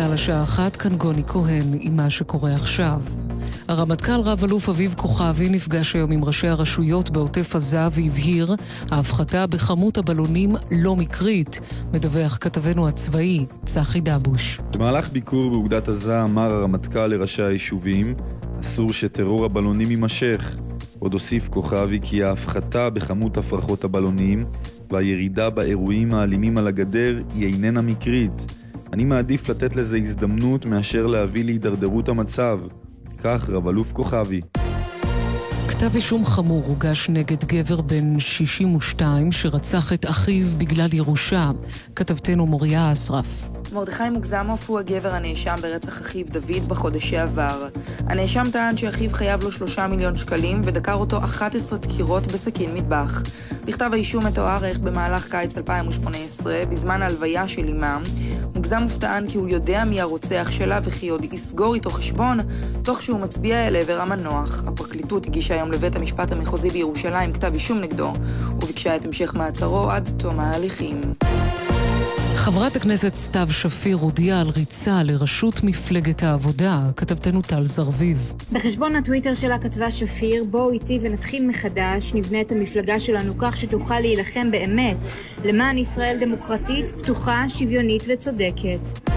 צה"ל 0.00 0.12
השעה 0.12 0.42
אחת, 0.42 0.76
כאן 0.76 0.96
גוני 0.96 1.22
כהן 1.26 1.66
עם 1.80 1.96
מה 1.96 2.10
שקורה 2.10 2.54
עכשיו. 2.54 3.02
הרמטכ"ל 3.68 4.20
רב-אלוף 4.20 4.68
אביב 4.68 4.94
כוכבי 4.96 5.48
נפגש 5.48 5.94
היום 5.94 6.12
עם 6.12 6.24
ראשי 6.24 6.48
הרשויות 6.48 7.10
בעוטף 7.10 7.56
עזה 7.56 7.88
והבהיר, 7.92 8.54
ההפחתה 8.90 9.46
בכמות 9.46 9.98
הבלונים 9.98 10.56
לא 10.70 10.96
מקרית, 10.96 11.60
מדווח 11.92 12.38
כתבנו 12.40 12.88
הצבאי, 12.88 13.46
צחי 13.64 14.00
דבוש. 14.00 14.60
במהלך 14.72 15.10
ביקור 15.10 15.50
באוגדת 15.50 15.88
עזה 15.88 16.22
אמר 16.22 16.50
הרמטכ"ל 16.52 17.06
לראשי 17.06 17.42
היישובים, 17.42 18.14
אסור 18.60 18.92
שטרור 18.92 19.44
הבלונים 19.44 19.90
יימשך. 19.90 20.56
עוד 20.98 21.12
הוסיף 21.12 21.48
כוכבי 21.48 21.98
כי 22.02 22.24
ההפחתה 22.24 22.90
בכמות 22.90 23.36
הפרחות 23.36 23.84
הבלונים 23.84 24.44
והירידה 24.90 25.50
באירועים 25.50 26.14
האלימים 26.14 26.58
על 26.58 26.66
הגדר 26.66 27.22
היא 27.34 27.46
איננה 27.46 27.80
מקרית. 27.82 28.59
אני 28.92 29.04
מעדיף 29.04 29.48
לתת 29.48 29.76
לזה 29.76 29.96
הזדמנות 29.96 30.66
מאשר 30.66 31.06
להביא 31.06 31.44
להידרדרות 31.44 32.08
המצב. 32.08 32.60
כך 33.24 33.50
רב-אלוף 33.50 33.92
כוכבי. 33.92 34.40
כתב 35.68 35.94
אישום 35.94 36.26
חמור 36.26 36.64
הוגש 36.66 37.08
נגד 37.10 37.44
גבר 37.44 37.80
בן 37.80 38.18
62 38.18 39.32
שרצח 39.32 39.92
את 39.92 40.06
אחיו 40.06 40.46
בגלל 40.58 40.94
ירושה. 40.94 41.50
כתבתנו 41.96 42.46
מוריה 42.46 42.92
אסרף. 42.92 43.50
מרדכי 43.72 44.10
מוגזמוף 44.10 44.70
הוא 44.70 44.78
הגבר 44.78 45.14
הנאשם 45.14 45.54
ברצח 45.62 46.00
אחיו 46.00 46.26
דוד 46.30 46.68
בחודש 46.68 47.10
שעבר. 47.10 47.68
הנאשם 47.98 48.44
טען 48.52 48.76
שאחיו 48.76 49.10
חייב 49.10 49.42
לו 49.42 49.52
שלושה 49.52 49.86
מיליון 49.86 50.18
שקלים 50.18 50.60
ודקר 50.64 50.94
אותו 50.94 51.18
11 51.24 51.78
דקירות 51.78 52.26
בסכין 52.26 52.74
מטבח. 52.74 53.22
בכתב 53.64 53.90
האישום 53.92 54.26
מתואר 54.26 54.64
איך 54.64 54.78
במהלך 54.78 55.30
קיץ 55.30 55.56
2018, 55.56 56.62
בזמן 56.70 57.02
ההלוויה 57.02 57.48
של 57.48 57.68
אמם, 57.68 58.02
מוגזמוף 58.54 58.98
טען 58.98 59.28
כי 59.28 59.38
הוא 59.38 59.48
יודע 59.48 59.84
מי 59.84 60.00
הרוצח 60.00 60.48
שלה 60.50 60.80
וכי 60.82 61.08
עוד 61.08 61.24
יסגור 61.32 61.74
איתו 61.74 61.90
חשבון, 61.90 62.38
תוך 62.82 63.02
שהוא 63.02 63.20
מצביע 63.20 63.68
אל 63.68 63.76
עבר 63.76 64.00
המנוח. 64.00 64.64
הפרקליטות 64.66 65.26
הגישה 65.26 65.54
היום 65.54 65.72
לבית 65.72 65.96
המשפט 65.96 66.32
המחוזי 66.32 66.70
בירושלים 66.70 67.32
כתב 67.32 67.54
אישום 67.54 67.80
נגדו, 67.80 68.12
וביקשה 68.56 68.96
את 68.96 69.04
המשך 69.04 69.34
מעצרו 69.34 69.90
עד 69.90 70.08
תום 70.18 70.40
ההליכים. 70.40 71.00
חברת 72.40 72.76
הכנסת 72.76 73.14
סתיו 73.14 73.48
שפיר 73.50 73.96
הודיעה 73.96 74.40
על 74.40 74.48
ריצה 74.48 75.02
לראשות 75.02 75.62
מפלגת 75.64 76.22
העבודה, 76.22 76.80
כתבתנו 76.96 77.42
טל 77.42 77.64
זרביב. 77.64 78.32
בחשבון 78.52 78.96
הטוויטר 78.96 79.34
שלה 79.34 79.58
כתבה 79.58 79.90
שפיר, 79.90 80.44
בואו 80.44 80.70
איתי 80.70 80.98
ונתחיל 81.02 81.46
מחדש, 81.46 82.14
נבנה 82.14 82.40
את 82.40 82.52
המפלגה 82.52 82.98
שלנו 82.98 83.34
כך 83.38 83.56
שתוכל 83.56 84.00
להילחם 84.00 84.50
באמת 84.50 84.96
למען 85.44 85.78
ישראל 85.78 86.16
דמוקרטית, 86.20 86.84
פתוחה, 87.02 87.48
שוויונית 87.48 88.02
וצודקת. 88.08 89.10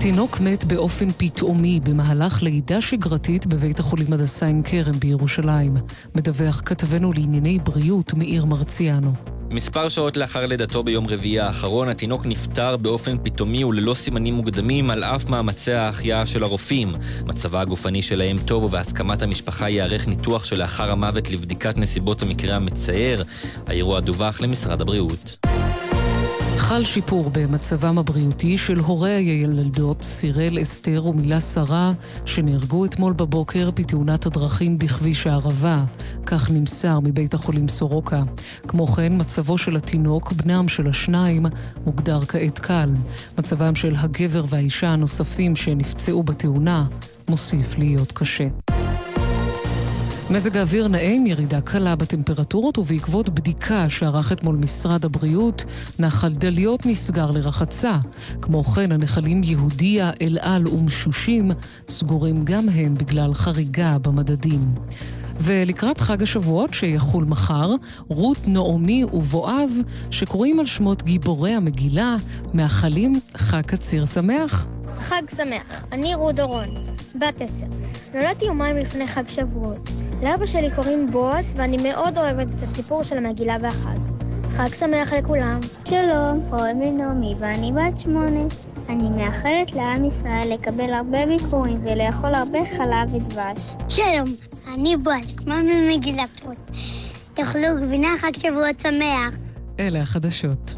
תינוק 0.00 0.40
מת 0.40 0.64
באופן 0.64 1.06
פתאומי 1.16 1.80
במהלך 1.84 2.42
לידה 2.42 2.80
שגרתית 2.80 3.46
בבית 3.46 3.78
החולים 3.78 4.12
הדסה 4.12 4.46
עין 4.46 4.62
כרם 4.62 5.00
בירושלים. 5.00 5.76
מדווח 6.14 6.62
כתבנו 6.64 7.12
לענייני 7.12 7.58
בריאות 7.58 8.14
מאיר 8.14 8.44
מרציאנו. 8.44 9.12
מספר 9.54 9.88
שעות 9.88 10.16
לאחר 10.16 10.46
לידתו 10.46 10.82
ביום 10.82 11.06
רביעי 11.06 11.40
האחרון, 11.40 11.88
התינוק 11.88 12.26
נפטר 12.26 12.76
באופן 12.76 13.16
פתאומי 13.22 13.64
וללא 13.64 13.94
סימנים 13.94 14.34
מוקדמים 14.34 14.90
על 14.90 15.04
אף 15.04 15.28
מאמצי 15.28 15.72
ההחייאה 15.72 16.26
של 16.26 16.42
הרופאים. 16.42 16.94
מצבה 17.26 17.60
הגופני 17.60 18.02
שלהם 18.02 18.38
טוב 18.38 18.64
ובהסכמת 18.64 19.22
המשפחה 19.22 19.68
ייערך 19.68 20.06
ניתוח 20.08 20.44
שלאחר 20.44 20.90
המוות 20.90 21.30
לבדיקת 21.30 21.76
נסיבות 21.76 22.22
המקרה 22.22 22.56
המצער. 22.56 23.22
האירוע 23.66 24.00
דווח 24.00 24.40
למשרד 24.40 24.80
הבריאות. 24.80 25.53
חל 26.64 26.84
שיפור 26.84 27.30
במצבם 27.32 27.98
הבריאותי 27.98 28.58
של 28.58 28.78
הורי 28.78 29.10
הילדות 29.10 30.02
סירל, 30.02 30.62
אסתר 30.62 31.06
ומילה 31.06 31.40
שרה, 31.40 31.92
שנהרגו 32.24 32.84
אתמול 32.84 33.12
בבוקר 33.12 33.70
בתאונת 33.70 34.26
הדרכים 34.26 34.78
בכביש 34.78 35.26
הערבה. 35.26 35.84
כך 36.26 36.50
נמסר 36.50 37.00
מבית 37.00 37.34
החולים 37.34 37.68
סורוקה. 37.68 38.22
כמו 38.68 38.86
כן, 38.86 39.12
מצבו 39.20 39.58
של 39.58 39.76
התינוק, 39.76 40.32
בנם 40.32 40.68
של 40.68 40.86
השניים, 40.86 41.46
מוגדר 41.86 42.20
כעת 42.28 42.58
קל. 42.58 42.90
מצבם 43.38 43.74
של 43.74 43.94
הגבר 43.98 44.44
והאישה 44.48 44.88
הנוספים 44.88 45.56
שנפצעו 45.56 46.22
בתאונה 46.22 46.84
מוסיף 47.28 47.78
להיות 47.78 48.12
קשה. 48.12 48.48
מזג 50.30 50.56
האוויר 50.56 50.88
נאה 50.88 51.10
עם 51.10 51.26
ירידה 51.26 51.60
קלה 51.60 51.96
בטמפרטורות 51.96 52.78
ובעקבות 52.78 53.28
בדיקה 53.28 53.88
שערך 53.88 54.32
אתמול 54.32 54.56
משרד 54.56 55.04
הבריאות, 55.04 55.64
נחל 55.98 56.34
דליות 56.34 56.86
נסגר 56.86 57.30
לרחצה. 57.30 57.98
כמו 58.42 58.64
כן, 58.64 58.92
הנחלים 58.92 59.42
יהודיה, 59.44 60.10
אל 60.22 60.38
על 60.40 60.68
ומשושים 60.68 61.50
סגורים 61.88 62.44
גם 62.44 62.68
הם 62.68 62.94
בגלל 62.94 63.34
חריגה 63.34 63.98
במדדים. 63.98 64.74
ולקראת 65.40 66.00
חג 66.00 66.22
השבועות 66.22 66.74
שיחול 66.74 67.24
מחר, 67.24 67.74
רות, 68.08 68.38
נעמי 68.46 69.04
ובועז, 69.04 69.82
שקוראים 70.10 70.60
על 70.60 70.66
שמות 70.66 71.02
גיבורי 71.02 71.50
המגילה, 71.50 72.16
מאחלים 72.54 73.20
חג 73.36 73.62
קציר 73.62 74.04
שמח. 74.04 74.66
חג 75.00 75.22
שמח, 75.36 75.84
אני 75.92 76.14
רות 76.14 76.34
דורון, 76.34 76.74
בת 77.14 77.40
עשר. 77.40 77.66
נולדתי 78.14 78.44
יומיים 78.44 78.76
לפני 78.76 79.06
חג 79.06 79.28
שבועות. 79.28 79.90
לאבא 80.22 80.46
שלי 80.46 80.70
קוראים 80.76 81.06
בועז, 81.06 81.54
ואני 81.56 81.76
מאוד 81.76 82.18
אוהבת 82.18 82.48
את 82.48 82.62
הסיפור 82.62 83.02
של 83.02 83.16
המגילה 83.16 83.56
והחג. 83.60 83.96
חג 84.50 84.74
שמח 84.74 85.12
לכולם. 85.12 85.60
שלום, 85.88 86.50
קוראים 86.50 86.80
לי 86.80 86.90
נעמי 86.90 87.34
ואני 87.38 87.72
בת 87.72 88.00
שמונה. 88.00 88.40
אני 88.88 89.08
מאחלת 89.08 89.72
לעם 89.72 90.04
ישראל 90.04 90.52
לקבל 90.52 90.94
הרבה 90.94 91.26
ביקורים 91.26 91.80
ולאכול 91.84 92.34
הרבה 92.34 92.58
חלב 92.64 93.14
ודבש. 93.14 93.74
שלום, 93.88 94.36
אני 94.66 94.96
בועז, 94.96 95.26
כמו 95.36 95.54
ממגילה 95.54 96.24
פה. 96.42 96.50
תאכלו 97.34 97.68
גבינה 97.82 98.08
חג 98.20 98.32
שבועות 98.36 98.80
שמח. 98.82 99.34
אלה 99.80 100.00
החדשות. 100.00 100.74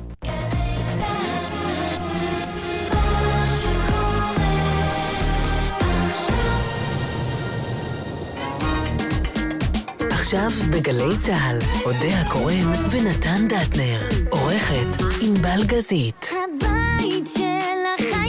עכשיו 10.11 10.51
בגלי 10.71 11.19
צה"ל, 11.21 11.59
אודה 11.85 12.21
הקורן 12.21 12.73
ונתן 12.91 13.49
דטנר. 13.49 14.01
עורכת 14.31 15.03
ענבל 15.23 15.65
גזית. 15.67 16.27
הבית 16.31 17.27
של 17.27 17.43
החיילים, 17.95 18.26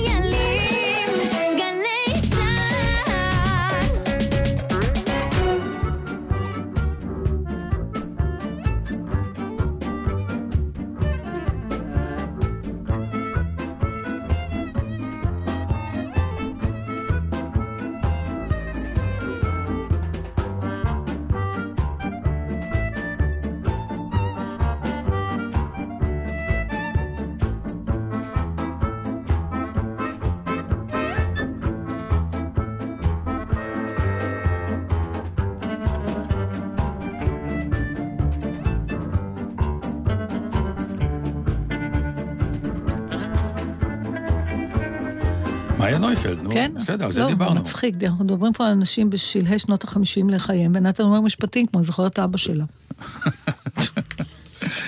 נויפלד, 46.17 46.43
נו, 46.43 46.51
כן? 46.51 46.71
בסדר, 46.75 47.05
על 47.05 47.11
זה 47.11 47.21
לא, 47.21 47.27
דיברנו. 47.27 47.61
מצחיק, 47.61 47.95
אנחנו 48.03 48.25
מדברים 48.25 48.53
פה 48.53 48.65
על 48.65 48.71
אנשים 48.71 49.09
בשלהי 49.09 49.59
שנות 49.59 49.83
החמישים 49.83 50.29
לחייהם, 50.29 50.71
ונתן 50.75 51.03
אומר 51.03 51.21
משפטים 51.21 51.67
כמו 51.67 51.83
זוכר 51.83 52.07
את 52.07 52.19
אבא 52.19 52.37
שלה. 52.37 52.65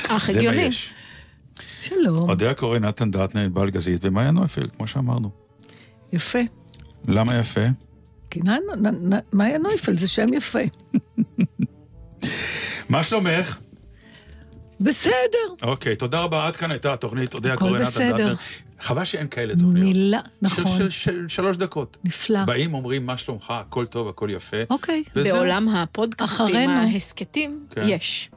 אך 0.08 0.28
זה 0.28 0.34
מה 0.34 0.40
הגיוני. 0.40 0.62
יש. 0.62 0.94
שלום, 1.82 2.30
אודה 2.30 2.52
הקורא 2.52 2.80
נתן 2.80 3.12
דטנר, 3.12 3.42
ענבל 3.42 3.70
גזית 3.70 4.06
ומאיה 4.06 4.32
נויפלד, 4.32 4.72
כמו 4.72 4.88
שאמרנו. 4.88 5.30
יפה. 6.14 6.40
למה 7.08 7.36
יפה? 7.36 7.62
כי 8.30 8.40
מאיה 9.34 9.58
נויפלד 9.58 10.00
זה 10.00 10.08
שם 10.08 10.34
יפה. 10.34 10.60
מה 12.90 13.04
שלומך? 13.04 13.58
בסדר. 14.80 15.14
אוקיי, 15.62 15.96
תודה 15.96 16.22
רבה, 16.22 16.48
עד 16.48 16.56
כאן 16.56 16.72
הייתה 16.72 16.94
התוכנית, 16.94 17.34
אודה 17.34 17.54
הכל 17.54 17.66
הקורא 17.66 17.80
נתן 17.80 17.90
בסדר. 17.90 18.14
דטנר. 18.14 18.36
חבל 18.80 19.06
שאין 19.06 19.28
כאלה 19.28 19.54
תוכניות. 19.54 19.74
מילה, 19.76 20.20
של- 20.24 20.30
נכון. 20.42 20.78
של- 20.78 20.90
של 20.90 21.26
שלוש 21.28 21.58
דקות. 21.58 21.98
נפלא. 22.04 22.44
באים, 22.44 22.74
אומרים, 22.74 23.06
מה 23.06 23.18
שלומך, 23.18 23.52
הכל 23.52 23.86
טוב, 23.86 24.08
הכל 24.08 24.30
יפה. 24.32 24.58
אוקיי. 24.70 25.04
וזהו. 25.16 25.36
בעולם 25.38 25.70
הפודקאסטים. 25.70 26.70
ההסכתים, 26.70 27.66
כן. 27.72 27.82
יש. 27.88 28.30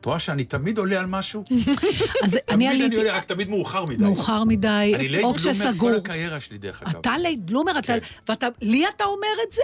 את 0.00 0.04
רואה 0.04 0.18
שאני 0.18 0.44
תמיד 0.44 0.78
עולה 0.78 1.00
על 1.00 1.06
משהו? 1.06 1.44
אז 2.24 2.34
אני 2.34 2.40
תמיד 2.46 2.68
אני 2.70 2.82
עליתי... 2.82 2.96
עולה, 2.96 3.12
רק 3.16 3.24
תמיד 3.24 3.48
מאוחר 3.48 3.84
מדי. 3.84 4.02
מאוחר 4.04 4.44
מדי, 4.44 4.92
אני 4.94 5.08
late 5.08 5.24
או 5.24 5.32
bloomer 5.32 5.52
כשסגור. 5.52 5.90
כל 5.90 5.94
הקריירה 5.96 6.40
שלי, 6.40 6.58
דרך 6.58 6.82
אגב. 6.82 6.96
אתה 7.00 7.18
late 7.18 7.40
bloomer, 7.44 7.78
אתה... 7.78 7.86
כן. 7.86 7.98
ואתה... 8.28 8.48
לי 8.62 8.84
אתה 8.96 9.04
אומר 9.04 9.26
את 9.48 9.52
זה? 9.52 9.62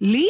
לי? 0.00 0.28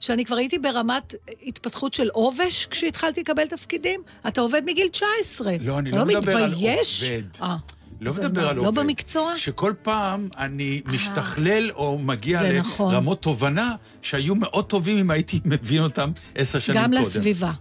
שאני 0.00 0.24
כבר 0.24 0.36
הייתי 0.36 0.58
ברמת 0.58 1.14
התפתחות 1.46 1.94
של 1.94 2.08
עובש 2.12 2.66
כשהתחלתי 2.70 3.20
לקבל 3.20 3.46
תפקידים? 3.46 4.02
אתה 4.28 4.40
עובד 4.40 4.62
מגיל 4.66 4.88
19. 4.88 5.52
לא, 5.60 5.78
אני 5.78 5.90
אתה 5.90 5.98
לא 5.98 6.04
מדבר 6.06 6.36
על 6.36 6.50
מתבייש? 6.50 7.02
עובד. 7.02 7.22
אה, 8.00 8.06
לא 8.06 8.12
מדבר 8.12 8.48
על 8.48 8.56
לא 8.56 8.68
עובד. 8.68 8.80
במקצוע? 8.82 9.36
שכל 9.36 9.74
פעם 9.82 10.28
אני 10.36 10.82
משתכלל 10.86 11.70
או 11.70 11.98
מגיע 11.98 12.42
זה 12.42 12.58
נכון. 12.60 12.94
לרמות 12.94 13.22
תובנה 13.22 13.74
שהיו 14.02 14.34
מאוד 14.34 14.66
טובים 14.66 14.98
אם 14.98 15.10
הייתי 15.10 15.40
מבין 15.44 15.82
אותם 15.82 16.10
עשר 16.34 16.58
שנים 16.58 16.82
גם 16.82 16.90
קודם. 16.90 17.02
לסביבה. 17.02 17.52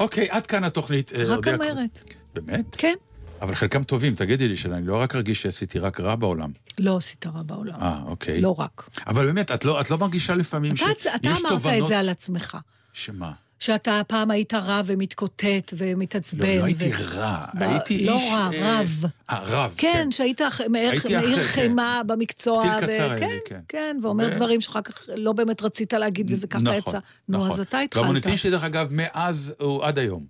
אוקיי, 0.00 0.28
עד 0.30 0.46
כאן 0.46 0.64
התוכנית. 0.64 1.12
אה, 1.12 1.24
רק. 1.24 1.48
אומרת. 1.48 2.14
באמת? 2.34 2.76
כן. 2.78 2.94
אבל 3.42 3.54
חלקם 3.54 3.82
טובים, 3.82 4.14
תגידי 4.14 4.48
לי, 4.48 4.56
שאני 4.56 4.86
לא 4.86 5.00
רק 5.00 5.14
ארגיש 5.14 5.42
שעשיתי 5.42 5.78
רק 5.78 6.00
רע 6.00 6.14
בעולם. 6.14 6.50
לא 6.78 6.96
עשית 6.96 7.26
רע 7.26 7.42
בעולם. 7.42 7.80
אה, 7.80 8.00
אוקיי. 8.06 8.40
לא 8.40 8.54
רק. 8.58 8.90
אבל 9.06 9.26
באמת, 9.26 9.50
את 9.50 9.64
לא, 9.64 9.80
את 9.80 9.90
לא 9.90 9.98
מרגישה 9.98 10.34
לפעמים 10.34 10.74
אתה, 10.74 10.84
שיש 10.98 11.06
אתה 11.06 11.28
אמרת 11.28 11.42
תובנות... 11.48 11.82
את 11.82 11.88
זה 11.88 11.98
על 11.98 12.08
עצמך. 12.08 12.56
שמה? 12.92 13.32
שאתה 13.60 14.02
פעם 14.06 14.30
היית 14.30 14.54
רע 14.54 14.80
ומתקוטט 14.86 15.44
ומתעצבן. 15.76 16.46
לא, 16.48 16.54
לא 16.56 16.64
הייתי 16.64 16.90
ו- 16.90 17.18
רע, 17.18 17.44
ב- 17.54 17.62
הייתי 17.62 18.06
לא 18.06 18.14
איש... 18.16 18.32
רע, 18.32 18.50
אה, 18.54 18.80
רב. 18.80 19.04
אה, 19.30 19.38
רב, 19.44 19.74
כן, 19.76 19.92
כן. 19.92 20.12
שהיית 20.12 20.40
מאיר 20.70 20.96
אחר, 20.96 21.08
כן. 21.08 21.42
חימה 21.42 22.00
במקצוע. 22.06 22.62
טיל 22.62 22.70
ו- 22.70 22.80
קצר 22.80 23.10
היה 23.10 23.18
כן, 23.18 23.28
לי, 23.28 23.38
כן. 23.44 23.60
כן, 23.68 23.96
ואומר 24.02 24.28
ו- 24.32 24.36
דברים 24.36 24.60
שאחר 24.60 24.80
כך 24.82 24.94
לא 25.16 25.32
באמת 25.32 25.62
רצית 25.62 25.92
להגיד, 25.92 26.32
וזה 26.32 26.46
ככה 26.46 26.58
נכון, 26.62 26.74
יצא. 26.76 26.98
נו, 27.28 27.38
נכון. 27.38 27.50
אז 27.50 27.60
אתה 27.60 27.78
התחלת. 27.80 28.02
והמוניטין 28.02 28.36
שלי, 28.36 28.50
דרך 28.50 28.64
אגב, 28.64 28.86
מאז 28.90 29.54
הוא 29.58 29.84
עד 29.84 29.98
היום. 29.98 30.24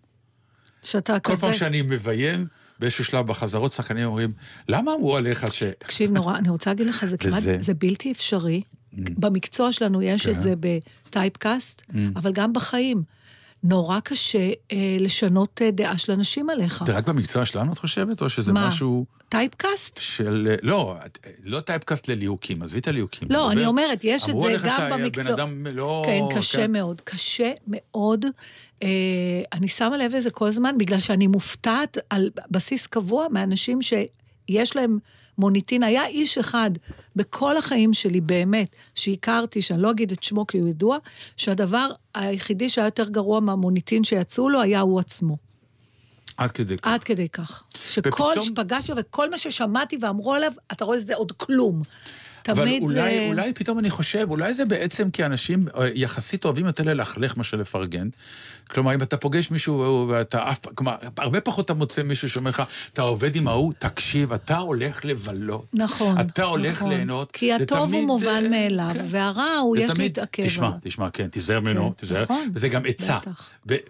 שאתה 0.83 1.19
כל 1.19 1.33
כזה... 1.33 1.41
פעם 1.41 1.53
שאני 1.53 1.83
מביים, 1.83 2.47
באיזשהו 2.79 3.05
שלב 3.05 3.26
בחזרות, 3.26 3.73
שחקנים 3.73 4.06
אומרים, 4.06 4.31
למה 4.69 4.93
אמרו 4.94 5.17
עליך 5.17 5.55
ש... 5.55 5.62
תקשיב, 5.79 6.11
נורא, 6.11 6.37
אני 6.37 6.49
רוצה 6.49 6.71
להגיד 6.71 6.87
לך, 6.87 7.05
זה 7.05 7.17
כמעט, 7.17 7.33
וזה- 7.37 7.56
זה 7.61 7.75
בלתי 7.75 8.12
אפשרי. 8.12 8.62
במקצוע 8.93 9.73
שלנו 9.73 10.03
יש 10.03 10.26
כן. 10.26 10.31
את 10.31 10.43
זה 10.43 10.55
ב 10.61 10.73
typecast, 10.73 11.82
Mm. 11.91 11.94
אבל 12.17 12.33
גם 12.33 12.53
בחיים. 12.53 13.03
נורא 13.65 14.01
קשה 14.01 14.39
אה, 14.73 14.77
לשנות 15.01 15.62
אה, 15.65 15.71
דעה 15.71 15.99
של 15.99 16.12
אנשים 16.12 16.51
עליך. 16.51 16.83
זה 16.87 16.97
רק 16.97 17.07
במקצוע 17.09 17.45
שלנו, 17.45 17.73
את 17.73 17.79
חושבת? 17.79 18.23
או 18.23 18.29
שזה 18.31 18.53
מה? 18.53 18.69
משהו 18.69 19.07
typecast? 19.29 19.99
של... 20.03 20.57
לא, 20.62 20.97
את- 21.07 21.19
לא 21.45 21.61
typecast 21.61 22.08
לליהוקים, 22.09 22.62
עזבי 22.62 22.79
את 22.79 22.89
הליהוקים. 22.89 23.29
לא, 23.31 23.51
אני 23.53 23.67
אומרת, 23.67 23.99
יש 24.05 24.25
את 24.25 24.29
אמרו 24.29 24.47
זה 24.47 24.53
גם 24.53 24.59
שאתה 24.77 24.97
במקצוע. 24.97 25.25
בן 25.25 25.33
אדם 25.33 25.67
לא... 25.67 26.03
כן, 26.07 26.37
קשה 26.39 26.67
מאוד. 26.67 27.01
קשה 27.05 27.53
מאוד. 27.69 28.25
אה, 28.83 28.89
אני 29.53 29.69
שמה 29.69 29.97
לב 29.97 30.15
לזה 30.15 30.31
כל 30.31 30.47
הזמן, 30.47 30.79
בגלל 30.79 31.01
שאני 31.01 31.27
מופתעת 31.27 31.99
על 32.11 32.31
בסיס 32.51 32.87
קבוע 32.87 33.27
מאנשים 33.31 33.79
שיש 33.83 34.77
להם 34.77 34.99
מוניטין. 35.40 35.82
היה 35.82 36.06
איש 36.06 36.38
אחד 36.38 36.70
בכל 37.16 37.56
החיים 37.56 37.94
שלי, 37.94 38.20
באמת, 38.20 38.69
שהכרתי, 38.94 39.62
שאני 39.62 39.82
לא 39.82 39.90
אגיד 39.90 40.12
את 40.12 40.22
שמו 40.22 40.46
כי 40.46 40.58
הוא 40.58 40.69
ידוע, 40.69 40.98
שהדבר 41.37 41.87
היחידי 42.14 42.70
שהיה 42.70 42.87
יותר 42.87 43.08
גרוע 43.08 43.40
מהמוניטין 43.40 44.04
שיצאו 44.04 44.48
לו 44.48 44.60
היה 44.60 44.81
הוא 44.81 45.00
עצמו. 45.00 45.37
עד 46.37 46.50
כדי 46.50 46.76
כך. 46.76 46.87
עד 46.88 47.04
כדי 47.04 47.28
כך. 47.28 47.62
שכל 47.87 48.08
ופתאום- 48.08 48.46
שפגשתי 48.46 48.92
וכל 48.96 49.31
מה 49.31 49.38
ששמעתי 49.38 49.98
ואמרו 50.00 50.34
עליו, 50.34 50.52
אתה 50.72 50.84
רואה 50.84 50.98
שזה 50.98 51.14
עוד 51.14 51.32
כלום. 51.32 51.82
אבל 52.48 52.69
אולי, 52.81 52.94
זה... 53.19 53.26
אולי 53.28 53.52
פתאום 53.52 53.78
אני 53.78 53.90
חושב, 53.90 54.26
אולי 54.31 54.54
זה 54.54 54.64
בעצם 54.64 55.10
כי 55.10 55.25
אנשים 55.25 55.66
אה, 55.78 55.88
יחסית 55.94 56.44
אוהבים 56.44 56.66
יותר 56.66 56.82
ללכלך 56.84 57.37
מאשר 57.37 57.56
לפרגן. 57.56 58.08
כלומר, 58.70 58.94
אם 58.94 59.02
אתה 59.02 59.16
פוגש 59.16 59.50
מישהו 59.50 60.06
ואתה 60.10 60.50
אף 60.50 60.58
כלומר, 60.75 60.94
הרבה 61.19 61.40
פחות 61.40 61.64
אתה 61.64 61.75
מוצא 61.75 62.02
מישהו 62.02 62.31
שאומר 62.31 62.50
לך, 62.50 62.62
אתה 62.92 63.02
עובד 63.02 63.37
עם 63.37 63.48
ההוא, 63.48 63.72
תקשיב, 63.78 64.32
אתה 64.32 64.58
הולך 64.58 65.04
לבלות. 65.04 65.66
נכון. 65.75 66.20
אתה 66.20 66.44
הולך 66.44 66.76
נכון. 66.76 66.88
ליהנות. 66.88 67.31
כי 67.32 67.52
הטוב 67.52 67.78
הוא 67.78 67.87
תמיד, 67.87 68.04
מובן 68.06 68.42
אה, 68.44 68.48
מאליו, 68.50 68.90
כן. 68.94 69.04
והרע 69.08 69.54
הוא 69.62 69.76
יש 69.76 69.90
תמיד- 69.90 70.00
להתעכב 70.02 70.42
תשמע. 70.42 70.70
תשמע, 70.81 71.10
כן, 71.10 71.28
תיזהר 71.28 71.60
ממנו, 71.60 71.92
תיזהר. 71.96 72.22
נכון, 72.22 72.48
וזה 72.54 72.69
גם 72.69 72.82
עצה. 72.87 73.19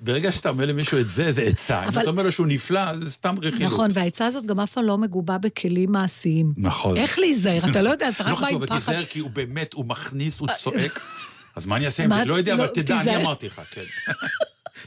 ברגע 0.01 0.33
שאתה 0.33 0.49
אומר 0.49 0.67
למישהו 0.67 0.99
את 1.01 1.09
זה, 1.09 1.33
זה 1.33 1.43
עצה. 1.43 1.83
אם 1.83 1.89
אבל- 1.89 2.03
אתה 2.03 2.11
אומר 2.11 2.23
לו 2.23 2.33
שהוא 2.33 2.47
נפלא, 2.47 2.97
זה 2.99 3.11
סתם 3.11 3.35
רכילות. 3.43 3.73
נכון, 3.73 3.89
והעצה 3.95 4.27
הזאת 4.27 4.47
גם 4.47 4.61
אף 4.61 4.73
פעם 4.73 4.85
לא 4.85 4.99
מגובה 4.99 5.39
בכלים 5.39 5.93
מעשיים. 5.93 6.53
נכון. 6.57 6.97
איך 6.97 7.19
להיזהר? 7.19 7.71
אתה 7.71 7.83
לא 7.83 7.91
יודע, 7.91 8.09
אתה 8.09 8.25
רק 8.25 8.40
בא 8.40 8.40
חשוב, 8.41 8.51
עם 8.51 8.57
אבל 8.57 8.67
פחד. 8.67 8.79
תיזהר, 8.79 9.05
כי 9.05 9.19
הוא 9.19 9.31
באמת, 9.31 9.73
הוא 9.73 9.85
מכניס, 9.85 10.41
הוא 10.41 10.49
צועק. 10.57 11.01
אז 11.57 11.67
מה 11.67 11.77
אני 11.77 11.87
אעשה 11.87 12.05
עם 12.05 12.11
זה? 12.11 12.25
לא 12.25 12.35
יודע, 12.35 12.55
אבל 12.55 12.63
לא, 12.63 12.69
תדע, 12.69 13.01
אני. 13.01 13.17
אמרתי 13.17 13.47
לך, 13.47 13.61
כן. 13.71 13.83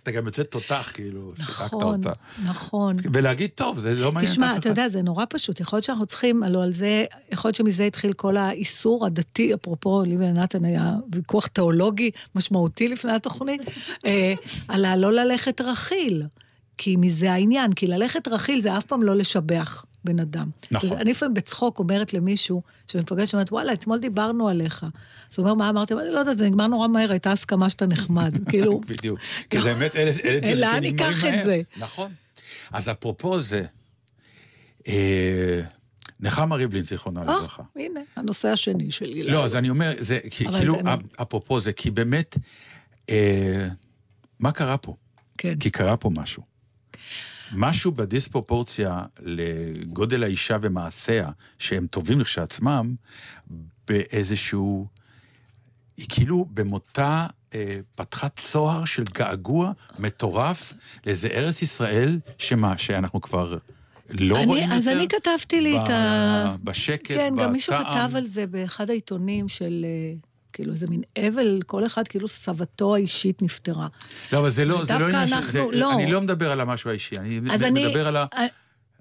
אתה 0.04 0.12
גם 0.12 0.26
יוצא 0.26 0.44
תותח, 0.44 0.92
כאילו, 0.94 1.34
שיחקת 1.36 1.66
נכון, 1.66 1.98
אותה. 1.98 2.12
נכון. 2.46 2.96
ולהגיד, 3.14 3.50
טוב, 3.56 3.80
זה 3.80 3.94
לא 3.94 4.12
מעניין 4.12 4.32
תשמע, 4.32 4.58
אתה. 4.58 4.70
יודע, 4.70 4.90
זה 4.90 5.02
נורא 5.02 5.26
פשוט. 5.30 5.60
יכול 5.60 5.78
להיות 5.78 5.86
שאנחנו 5.86 6.06
צריכים, 6.06 6.44
הלוא 6.44 6.64
על 6.64 6.74
זה, 6.74 7.06
יכול 7.32 7.50
להיות 7.50 7.56
שמזה 7.56 7.84
התחיל 7.84 8.14
כל 8.14 8.38
האיסור 8.38 9.06
הדתי, 9.06 9.54
אפרופו, 9.54 10.04
לי 10.04 10.16
ונתן 10.16 10.66
היה 10.66 10.92
ויכוח 11.12 11.48
תיאולוגי 11.48 12.12
משמעותי 12.36 12.88
לפני 12.88 13.12
התוכנית, 13.12 13.62
אה, 14.06 14.34
על 14.68 14.86
הלא 14.86 15.14
ללכת 15.14 15.62
רכיל. 15.62 16.24
כי 16.78 16.96
מזה 16.96 17.34
העניין, 17.34 17.74
כי 17.74 17.88
ללכת 17.88 18.28
רכיל 18.28 18.62
זה 18.62 18.78
אף 18.78 18.86
פעם 18.86 19.04
לא 19.04 19.16
לשבח 19.16 19.86
בן 20.04 20.20
אדם. 20.20 20.50
נכון. 20.72 20.98
אני 20.98 21.12
לפעמים 21.12 21.34
בצחוק 21.34 21.80
אומרת 21.80 22.14
למישהו, 22.14 22.62
שמפגש, 22.92 23.34
אומרת, 23.34 23.52
וואלה, 23.52 23.74
אתמול 23.74 24.00
דיברנו 24.00 24.50
עליך. 24.50 24.84
אז 24.84 24.90
הוא 25.40 25.44
אומר, 25.44 25.54
מה 25.54 25.70
אמרתי? 25.70 25.94
אני 25.94 26.10
לא 26.14 26.20
יודעת, 26.20 26.38
זה 26.38 26.48
נגמר 26.50 26.68
נורא 26.68 26.88
מהר, 26.88 27.12
הייתה 27.12 27.32
הסכמה 27.32 27.70
שאתה 27.70 27.86
נחמד. 27.86 28.38
כאילו, 28.50 28.82
בדיוק. 28.88 29.20
כי 29.50 29.62
זה 29.62 29.74
באמת, 29.74 29.96
אלה 29.96 30.12
דברים 30.40 30.58
לאן 30.58 30.84
שנגמרים 30.84 31.12
ניקח 31.14 31.20
את 31.20 31.34
מהר. 31.34 31.44
זה? 31.46 31.62
נכון. 31.78 32.12
אז 32.72 32.90
אפרופו 32.90 33.40
זה, 33.40 33.64
אה, 34.88 35.62
נחמה 36.20 36.56
ריבלין, 36.56 36.84
זיכרונה 36.84 37.22
אה, 37.22 37.26
לברכה. 37.38 37.64
הנה, 37.76 38.00
הנושא 38.16 38.48
השני 38.48 38.92
שלי. 38.92 39.24
לא, 39.24 39.44
אז 39.46 39.56
אני 39.56 39.70
אומר, 39.70 39.94
זה 40.00 40.20
כאילו, 40.30 40.80
אני- 40.80 40.90
אפרופו 41.22 41.60
זה, 41.60 41.74
כי 41.74 41.92
באמת, 41.92 42.38
אה, 43.10 43.68
מה 44.40 44.52
קרה 44.52 44.78
פה? 44.78 44.96
כן. 45.38 45.56
כי 45.60 45.70
קרה 45.70 45.98
פה 45.98 46.10
משהו. 46.10 46.53
משהו 47.51 47.92
בדיספרופורציה 47.92 49.01
לגודל 49.22 50.24
האישה 50.24 50.57
ומעשיה, 50.62 51.30
שהם 51.60 51.88
טובים 51.88 52.19
לכשעצמם, 52.19 52.95
באיזשהו... 53.88 54.88
היא 55.98 56.06
כאילו 56.10 56.45
במותה 56.54 57.28
אה, 57.54 57.80
פתחה 57.95 58.30
צוהר 58.30 58.86
של 58.86 59.04
געגוע 59.04 59.72
מטורף 60.00 60.74
לאיזה 61.06 61.27
ארץ 61.27 61.62
ישראל, 61.62 62.20
שמה, 62.38 62.77
שאנחנו 62.77 63.22
כבר 63.22 63.58
לא 64.10 64.38
אני- 64.38 64.46
רואים 64.46 64.72
אז 64.72 64.86
יותר? 64.88 64.98
אני 65.00 65.08
כתבתי 65.08 65.62
לי 65.62 65.77
את 65.84 65.89
ה... 65.89 66.56
בשקט, 66.63 67.08
כן, 67.08 67.34
גם 67.38 67.51
מישהו 67.51 67.74
בטעם. 67.79 68.08
כתב 68.08 68.15
על 68.15 68.27
זה 68.27 68.48
באחד 68.48 68.89
העיתונים 68.89 69.50
של... 69.50 69.86
כאילו 70.53 70.72
איזה 70.72 70.86
מין 70.89 71.01
אבל, 71.27 71.60
כל 71.65 71.86
אחד 71.86 72.07
כאילו 72.07 72.27
סבתו 72.27 72.95
האישית 72.95 73.41
נפטרה. 73.41 73.88
לא, 74.33 74.39
אבל 74.39 74.50
זה 74.50 74.65
לא, 74.65 74.83
זה 74.86 74.98
לא 74.98 75.07
עניין 75.07 75.27
של... 75.27 75.60
לא. 75.72 75.93
אני 75.93 76.12
לא 76.12 76.22
מדבר 76.22 76.51
על 76.51 76.62
המשהו 76.62 76.89
האישי, 76.89 77.15
אני 77.17 77.39
אז 77.51 77.62
מ- 77.62 77.65
אני- 77.65 77.86
מדבר 77.88 78.07
על, 78.07 78.15
ה, 78.17 78.25
אה, 78.33 78.45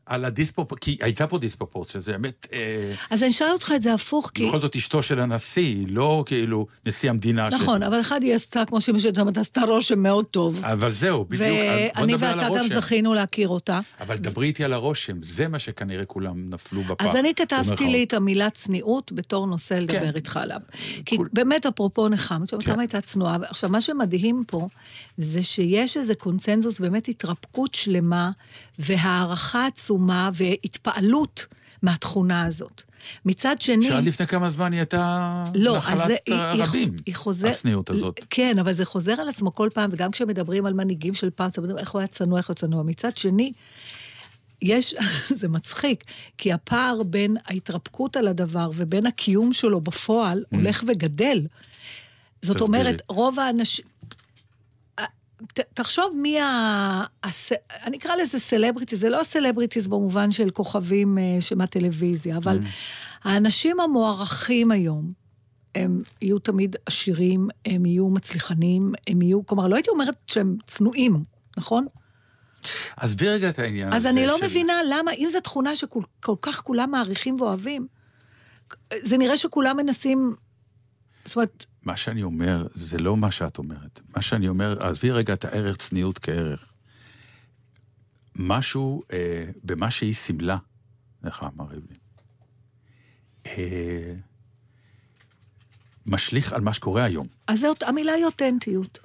על 0.06 0.24
הדיספרופורציה, 0.24 0.82
כי 0.84 1.04
הייתה 1.04 1.26
פה 1.26 1.38
דיספרופורציה, 1.38 2.00
זה 2.00 2.12
באמת... 2.12 2.46
אה, 2.52 2.92
אז 3.10 3.22
אני 3.22 3.30
אשאל 3.30 3.48
אותך 3.52 3.72
את 3.76 3.82
זה 3.82 3.94
הפוך, 3.94 4.30
כי... 4.34 4.46
בכל 4.46 4.58
זאת 4.58 4.76
אשתו 4.76 5.02
של 5.02 5.20
הנשיא, 5.20 5.62
היא 5.62 5.86
לא 5.90 6.22
כאילו 6.26 6.66
נשיא 6.86 7.10
המדינה. 7.10 7.50
ש- 7.50 7.54
נכון, 7.54 7.82
אבל 7.82 8.00
אחד 8.00 8.22
היא 8.22 8.34
עשתה, 8.34 8.62
כמו 8.66 8.80
שמישהו 8.80 9.10
אומרת, 9.20 9.36
עשתה 9.38 9.60
רושם 9.60 9.98
מאוד 9.98 10.24
טוב. 10.24 10.64
אבל 10.64 10.90
זהו, 10.90 11.24
בדיוק, 11.24 11.48
בוא 11.48 12.00
ואני 12.00 12.12
נדבר 12.12 12.26
על 12.26 12.38
ואתה 12.38 12.48
גם 12.48 12.56
הרושם. 12.56 12.74
זכינו 12.80 13.14
להכיר 13.14 13.48
אותה. 13.48 13.80
אבל 14.00 14.16
דברי 14.16 14.46
איתי 14.46 14.64
על 14.64 14.72
הרושם, 14.72 15.22
זה 15.22 15.48
מה 15.48 15.58
שכנראה 15.58 16.04
כולם 16.04 16.50
נפלו 16.50 16.82
בפח. 16.82 17.06
אז 17.06 17.16
אני 17.16 17.34
כתבתי. 17.34 17.86
לי 17.92 18.04
את 18.04 18.14
המילה 18.14 18.50
צניעות 18.50 19.12
בתור 19.12 19.46
נושא 19.46 19.74
לדבר 19.74 20.00
כן. 20.00 20.10
איתך 20.16 20.36
עליו. 20.36 20.60
כי 21.04 21.18
באמת, 21.32 21.66
אפרופו 21.66 22.08
נחמה, 22.08 22.46
כן. 22.46 22.60
כמה 22.60 22.82
הייתה 22.82 23.00
צנועה. 23.00 23.36
עכשיו, 23.42 23.70
מה 23.70 23.80
שמדהים 23.80 24.42
פה, 24.46 24.68
זה 25.22 25.42
שיש 25.42 25.96
איזה 25.96 26.14
קונצנזוס, 26.14 26.80
באמת 26.80 27.08
התרפקות 27.08 27.74
שלמה, 27.74 28.30
והערכה 28.78 29.66
עצומה, 29.66 30.30
והתפעלות 30.34 31.46
מהתכונה 31.82 32.44
הזאת. 32.44 32.82
מצד 33.24 33.56
שני... 33.60 33.88
שעד 33.88 34.04
לפני 34.04 34.26
כמה 34.26 34.50
זמן 34.50 34.72
היא 34.72 34.78
הייתה 34.78 35.44
לא, 35.54 35.76
נחלת 35.76 36.06
זה, 36.06 36.16
היא, 36.26 36.62
היא, 36.72 36.88
היא 37.06 37.14
חוזר... 37.14 37.48
הצניעות 37.48 37.90
הזאת. 37.90 38.20
כן, 38.30 38.58
אבל 38.58 38.74
זה 38.74 38.84
חוזר 38.84 39.20
על 39.20 39.28
עצמו 39.28 39.54
כל 39.54 39.68
פעם, 39.74 39.90
וגם 39.92 40.10
כשמדברים 40.10 40.66
על 40.66 40.72
מנהיגים 40.72 41.14
של 41.14 41.30
פעם, 41.30 41.46
מדברים 41.46 41.78
איך 41.78 41.90
הוא 41.90 41.98
היה 41.98 42.08
צנוע, 42.08 42.38
איך 42.38 42.48
הוא 42.48 42.54
צנוע. 42.54 42.82
מצד 42.82 43.16
שני, 43.16 43.52
יש, 44.62 44.94
זה 45.40 45.48
מצחיק, 45.48 46.04
כי 46.38 46.52
הפער 46.52 47.02
בין 47.02 47.36
ההתרפקות 47.46 48.16
על 48.16 48.28
הדבר 48.28 48.70
ובין 48.74 49.06
הקיום 49.06 49.52
שלו 49.52 49.80
בפועל 49.80 50.44
Mm. 50.52 50.56
הולך 50.56 50.84
וגדל. 50.88 51.46
זאת 52.42 52.56
תסבירי. 52.56 52.80
אומרת, 52.80 53.02
רוב 53.08 53.38
האנשים... 53.38 53.84
ת- 55.54 55.60
תחשוב 55.74 56.14
מי 56.16 56.40
ה... 56.40 56.46
הס... 57.24 57.52
אני 57.84 57.96
אקרא 57.96 58.16
לזה 58.16 58.38
סלבריטי, 58.38 58.96
זה 58.96 59.08
לא 59.08 59.20
סלבריטיז 59.24 59.88
במובן 59.88 60.30
של 60.30 60.50
כוכבים 60.50 61.18
אה, 61.18 61.36
שמהטלוויזיה, 61.40 62.36
אבל 62.36 62.58
Mm. 62.58 63.28
האנשים 63.28 63.80
המוערכים 63.80 64.70
היום, 64.70 65.12
הם 65.74 66.02
יהיו 66.22 66.38
תמיד 66.38 66.76
עשירים, 66.86 67.48
הם 67.64 67.86
יהיו 67.86 68.08
מצליחנים, 68.08 68.92
הם 69.08 69.22
יהיו, 69.22 69.46
כלומר, 69.46 69.68
לא 69.68 69.74
הייתי 69.74 69.90
אומרת 69.90 70.16
שהם 70.26 70.56
צנועים, 70.66 71.24
נכון? 71.56 71.86
עזבי 72.96 73.28
רגע 73.28 73.48
את 73.48 73.58
העניין 73.58 73.88
אז 73.92 73.94
הזה 74.02 74.10
אני 74.10 74.26
לא 74.26 74.38
של- 74.38 74.44
מבינה 74.46 74.72
למה, 74.90 75.12
אם 75.12 75.28
זו 75.32 75.40
תכונה 75.40 75.76
שכל 75.76 76.00
כל 76.20 76.34
כך 76.42 76.60
כולם 76.62 76.90
מעריכים 76.90 77.40
ואוהבים, 77.40 77.86
זה 79.02 79.18
נראה 79.18 79.36
שכולם 79.36 79.76
מנסים... 79.76 80.34
זאת 81.26 81.36
אומרת, 81.36 81.66
מה 81.82 81.96
שאני 81.96 82.22
אומר, 82.22 82.66
זה 82.74 82.98
לא 82.98 83.16
מה 83.16 83.30
שאת 83.30 83.58
אומרת. 83.58 84.00
מה 84.16 84.22
שאני 84.22 84.48
אומר, 84.48 84.82
עזבי 84.82 85.10
רגע 85.10 85.32
את 85.32 85.44
הערך 85.44 85.76
צניעות 85.76 86.18
כערך. 86.18 86.72
משהו 88.36 89.02
אה, 89.12 89.44
במה 89.64 89.90
שהיא 89.90 90.14
סימלה, 90.14 90.56
אמר 91.24 91.64
ריבלין, 91.70 91.96
אה, 93.46 94.14
משליך 96.06 96.52
על 96.52 96.60
מה 96.60 96.72
שקורה 96.72 97.04
היום. 97.04 97.26
אז 97.46 97.60
זאת, 97.60 97.82
המילה 97.82 98.12
היא 98.12 98.24
אותנטיות. 98.24 99.00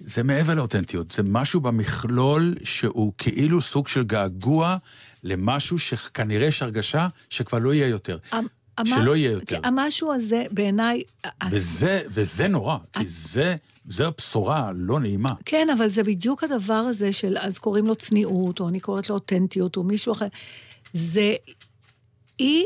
זה 0.00 0.22
מעבר 0.22 0.54
לאותנטיות, 0.54 1.10
זה 1.10 1.22
משהו 1.22 1.60
במכלול 1.60 2.54
שהוא 2.64 3.12
כאילו 3.18 3.62
סוג 3.62 3.88
של 3.88 4.04
געגוע 4.04 4.76
למשהו 5.22 5.78
שכנראה 5.78 6.46
יש 6.46 6.62
הרגשה 6.62 7.08
שכבר 7.30 7.58
לא 7.58 7.74
יהיה 7.74 7.88
יותר. 7.88 8.18
שלא 8.86 9.16
יהיה 9.16 9.30
יותר. 9.30 9.60
כי 9.60 9.66
המשהו 9.68 10.12
הזה, 10.12 10.44
בעיניי... 10.50 11.02
וזה, 11.50 12.02
וזה 12.10 12.48
נורא, 12.48 12.76
כי 12.92 13.06
זה, 13.06 13.56
זה 13.88 14.04
בשורה 14.18 14.70
לא 14.74 15.00
נעימה. 15.00 15.34
כן, 15.44 15.68
אבל 15.78 15.88
זה 15.88 16.02
בדיוק 16.02 16.44
הדבר 16.44 16.74
הזה 16.74 17.12
של, 17.12 17.36
אז 17.40 17.58
קוראים 17.58 17.86
לו 17.86 17.94
צניעות, 17.94 18.60
או 18.60 18.68
אני 18.68 18.80
קוראת 18.80 19.08
לו 19.08 19.14
אותנטיות, 19.14 19.76
או 19.76 19.82
מישהו 19.82 20.12
אחר. 20.12 20.26
זה, 20.92 21.34
היא, 22.38 22.64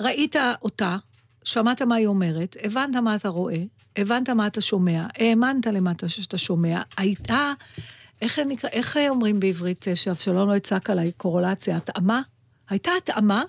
ראית 0.00 0.36
אותה, 0.62 0.96
שמעת 1.44 1.82
מה 1.82 1.94
היא 1.94 2.06
אומרת, 2.06 2.56
הבנת 2.64 2.96
מה 2.96 3.14
אתה 3.14 3.28
רואה, 3.28 3.62
הבנת 3.96 4.30
מה 4.30 4.46
אתה 4.46 4.60
שומע, 4.60 5.06
האמנת 5.14 5.66
למה 5.66 5.90
אתה- 5.92 6.08
שאתה 6.08 6.38
שומע, 6.38 6.82
הייתה, 6.96 7.52
איך, 8.22 8.38
נקרא- 8.38 8.70
איך 8.72 8.96
אומרים 9.08 9.40
בעברית, 9.40 9.88
אה, 9.88 9.96
שאבשלום 9.96 10.48
לא 10.50 10.56
יצעק 10.56 10.90
עליי, 10.90 11.12
קורולציה, 11.12 11.76
התאמה? 11.76 12.22
הייתה 12.68 12.90
התאמה 13.02 13.42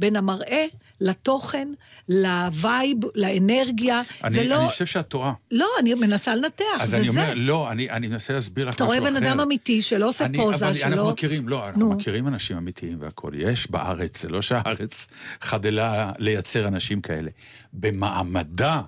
בין 0.00 0.16
המראה 0.16 0.66
לתוכן, 1.00 1.68
לווייב, 2.08 2.98
לאנרגיה. 3.14 4.02
אני, 4.24 4.34
זה 4.34 4.48
לא... 4.48 4.60
אני 4.60 4.68
חושב 4.68 4.86
שאת 4.86 5.08
טועה. 5.08 5.32
לא, 5.50 5.68
אני 5.80 5.94
מנסה 5.94 6.34
לנתח, 6.34 6.64
אז 6.80 6.90
זה 6.90 6.96
אני 6.96 7.04
זה. 7.04 7.10
אומר, 7.10 7.32
לא, 7.36 7.70
אני, 7.70 7.90
אני 7.90 8.08
מנסה 8.08 8.32
להסביר 8.32 8.68
לך 8.68 8.74
אתה 8.74 8.84
משהו 8.84 8.98
רואה 8.98 9.10
אחר. 9.10 9.20
בן 9.20 9.26
אדם 9.26 9.40
אמיתי 9.40 9.82
שלא 9.82 10.08
עושה 10.08 10.24
אני, 10.24 10.38
פוזה, 10.38 10.66
אבל 10.66 10.74
שלא... 10.74 10.86
אנחנו 10.86 11.10
מכירים, 11.10 11.48
לא, 11.48 11.66
אנחנו 11.66 11.80
נו. 11.88 11.90
מכירים 11.96 12.28
אנשים 12.28 12.56
אמיתיים 12.56 12.96
והכול. 13.00 13.34
יש 13.34 13.70
בארץ, 13.70 14.22
זה 14.22 14.28
לא 14.28 14.42
שהארץ 14.42 15.06
חדלה 15.40 16.12
לייצר 16.18 16.68
אנשים 16.68 17.00
כאלה. 17.00 17.30
במעמדה, 17.72 18.80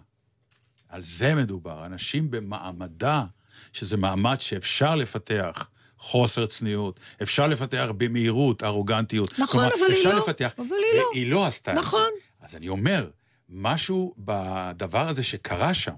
על 0.89 1.05
זה 1.05 1.35
מדובר, 1.35 1.87
אנשים 1.87 2.31
במעמדה, 2.31 3.25
שזה 3.73 3.97
מעמד 3.97 4.41
שאפשר 4.41 4.95
לפתח. 4.97 5.69
חוסר 6.03 6.47
צניעות, 6.47 7.01
אפשר 7.23 7.47
לפתח 7.47 7.89
במהירות, 7.97 8.63
ארוגנטיות. 8.63 9.33
נכון, 9.33 9.47
כלומר, 9.47 9.69
אבל 9.69 9.93
היא 9.93 9.97
אפשר 9.97 10.15
לא, 10.15 10.19
לפתח, 10.19 10.51
אבל 10.59 10.67
היא 10.67 11.01
לא. 11.01 11.05
והיא 11.13 11.27
לא 11.31 11.47
עשתה 11.47 11.71
את 11.71 11.77
זה. 11.77 11.83
נכון. 11.83 12.09
אז 12.41 12.57
אני 12.57 12.69
אומר, 12.69 13.11
משהו 13.51 14.15
בדבר 14.19 15.09
הזה 15.09 15.23
שקרה 15.23 15.75
שם, 15.75 15.95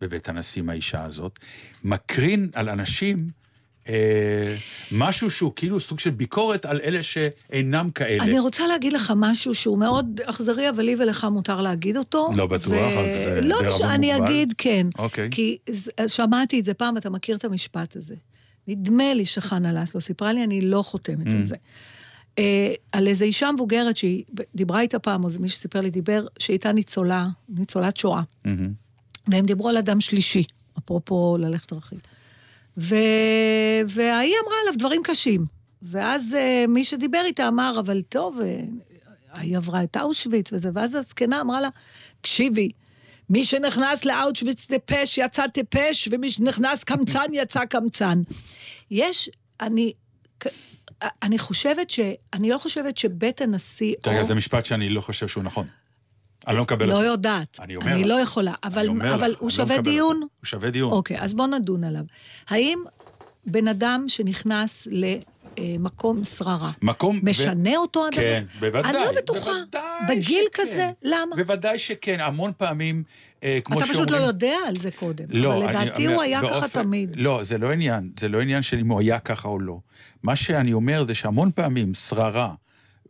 בבית 0.00 0.28
הנשיא 0.28 0.62
מהאישה 0.62 1.04
הזאת, 1.04 1.38
מקרין 1.84 2.50
על 2.54 2.68
אנשים 2.68 3.16
אה, 3.88 4.56
משהו 4.92 5.30
שהוא 5.30 5.52
כאילו 5.56 5.80
סוג 5.80 5.98
של 5.98 6.10
ביקורת 6.10 6.64
על 6.66 6.80
אלה 6.84 7.02
שאינם 7.02 7.90
כאלה. 7.90 8.22
אני 8.22 8.38
רוצה 8.38 8.66
להגיד 8.66 8.92
לך 8.92 9.12
משהו 9.16 9.54
שהוא 9.54 9.78
מאוד 9.78 10.20
אכזרי, 10.24 10.70
אבל 10.70 10.82
לי 10.82 10.96
ולך 10.98 11.26
מותר 11.30 11.60
להגיד 11.60 11.96
אותו. 11.96 12.30
לא 12.36 12.46
בטוח, 12.46 12.72
אז, 12.74 13.08
אה, 13.08 13.40
לא, 13.40 13.62
בערבון 13.62 13.88
אני 13.88 14.12
מוגבל. 14.12 14.26
אגיד 14.26 14.54
כן. 14.58 14.86
אוקיי. 14.98 15.28
כי 15.30 15.58
שמעתי 16.06 16.60
את 16.60 16.64
זה 16.64 16.74
פעם, 16.74 16.96
אתה 16.96 17.10
מכיר 17.10 17.36
את 17.36 17.44
המשפט 17.44 17.96
הזה. 17.96 18.14
נדמה 18.68 19.14
לי 19.14 19.26
שחנה 19.26 19.72
לסלו 19.72 20.00
סיפרה 20.00 20.32
לי, 20.32 20.44
אני 20.44 20.60
לא 20.60 20.82
חותמת 20.82 21.26
Mm. 21.26 21.34
על 21.34 21.44
זה. 21.44 21.56
אה, 22.38 22.72
על 22.92 23.06
איזו 23.08 23.24
אישה 23.24 23.52
מבוגרת 23.52 23.96
שהיא 23.96 24.24
דיברה 24.54 24.80
איתה 24.80 24.98
פעם, 24.98 25.24
או 25.24 25.28
מי 25.40 25.48
שסיפר 25.48 25.80
לי 25.80 25.90
דיבר, 25.90 26.26
שהייתה 26.38 26.72
ניצולה, 26.72 27.28
ניצולת 27.48 27.96
שואה. 27.96 28.22
מהמם. 28.44 28.72
והם 29.28 29.46
דיברו 29.46 29.68
על 29.68 29.76
אדם 29.76 30.00
שלישי, 30.00 30.44
אפרופו 30.78 31.36
ללכת 31.40 31.72
רכיל. 31.72 31.98
ו... 32.78 32.94
וההיא 33.88 34.34
אמרה 34.44 34.54
עליו 34.62 34.78
דברים 34.78 35.02
קשים. 35.04 35.46
ואז 35.82 36.32
uh, 36.32 36.66
מי 36.68 36.84
שדיבר 36.84 37.22
איתה 37.24 37.48
אמר, 37.48 37.76
אבל 37.80 38.02
טוב, 38.02 38.38
אה, 38.42 38.60
היא 39.34 39.56
עברה 39.56 39.84
את 39.84 39.96
אושוויץ 39.96 40.52
וזה, 40.52 40.70
ואז 40.74 40.94
הזקנה 40.94 41.40
אמרה 41.40 41.60
לה, 41.60 41.68
תקשיבי, 42.20 42.70
מי 43.30 43.44
שנכנס 43.44 44.04
לאושוויץ 44.04 44.64
טיפש 44.66 45.18
יצא 45.18 45.46
טיפש, 45.46 46.08
ומי 46.12 46.30
שנכנס 46.30 46.84
קמצן 46.84 47.24
יצא 47.32 47.64
קמצן. 47.64 48.22
יש, 48.90 49.30
אני, 49.60 49.92
אני 51.22 51.38
חושבת 51.38 51.90
ש... 51.90 52.00
אני 52.32 52.50
לא 52.50 52.58
חושבת 52.58 52.96
שבית 52.96 53.40
הנשיא... 53.40 53.94
רגע, 54.06 54.20
או- 54.20 54.24
זה 54.24 54.34
משפט 54.34 54.64
שאני 54.66 54.88
לא 54.88 55.00
חושב 55.00 55.28
שהוא 55.28 55.44
נכון. 55.44 55.66
אני 56.46 56.56
לא 56.56 56.62
מקבל 56.62 56.86
לא 56.86 56.92
אותו. 56.92 57.04
יודעת. 57.04 57.58
אני 57.60 57.76
אומר 57.76 57.92
אני 57.92 58.00
לך. 58.02 58.08
לא 58.08 58.20
יכולה, 58.20 58.54
אבל, 58.64 58.88
אני 58.88 59.14
אבל 59.14 59.30
לך, 59.30 59.38
הוא 59.40 59.48
אני 59.48 59.58
לא 59.58 59.64
שווה 59.64 59.74
מקבל 59.78 59.90
דיון? 59.90 60.16
הוא 60.20 60.28
שווה 60.44 60.70
דיון. 60.70 60.92
אוקיי, 60.92 61.20
אז 61.20 61.34
בואו 61.34 61.46
נדון 61.46 61.84
עליו. 61.84 62.02
האם 62.48 62.78
בן 63.46 63.68
אדם 63.68 64.04
שנכנס 64.08 64.88
למקום 65.60 66.24
שררה, 66.24 66.70
מקום... 66.82 67.16
ו- 67.22 67.26
משנה 67.30 67.76
אותו 67.76 68.06
הדבר? 68.06 68.20
כן, 68.20 68.44
בוודאי. 68.60 68.90
אני 68.90 69.04
לא 69.06 69.12
בטוחה. 69.16 69.50
בגיל 70.08 70.44
שכן. 70.52 70.62
כזה, 70.62 70.90
למה? 71.02 71.36
בוודאי 71.36 71.78
שכן, 71.78 72.16
המון 72.20 72.52
פעמים, 72.58 73.02
אה, 73.42 73.58
כמו 73.64 73.78
אתה 73.78 73.86
שאומרים... 73.86 74.06
פשוט 74.06 74.20
לא 74.20 74.26
יודע 74.26 74.54
על 74.66 74.76
זה 74.76 74.90
קודם. 74.90 75.24
לא, 75.30 75.56
אבל 75.58 75.76
אני 75.76 75.86
לדעתי 75.86 76.02
אומר, 76.06 76.14
הוא 76.14 76.22
היה 76.22 76.40
ככה 76.40 76.48
באופן- 76.60 76.82
תמיד. 76.82 77.16
לא, 77.16 77.40
זה 77.42 77.58
לא 77.58 77.72
עניין, 77.72 78.10
זה 78.20 78.28
לא 78.28 78.40
עניין 78.40 78.62
של 78.62 78.78
אם 78.78 78.88
הוא 78.88 79.00
היה 79.00 79.18
ככה 79.18 79.48
או 79.48 79.60
לא. 79.60 79.78
מה 80.22 80.36
שאני 80.36 80.72
אומר 80.72 81.04
זה 81.06 81.14
שהמון 81.14 81.50
פעמים 81.50 81.94
שררה, 81.94 82.54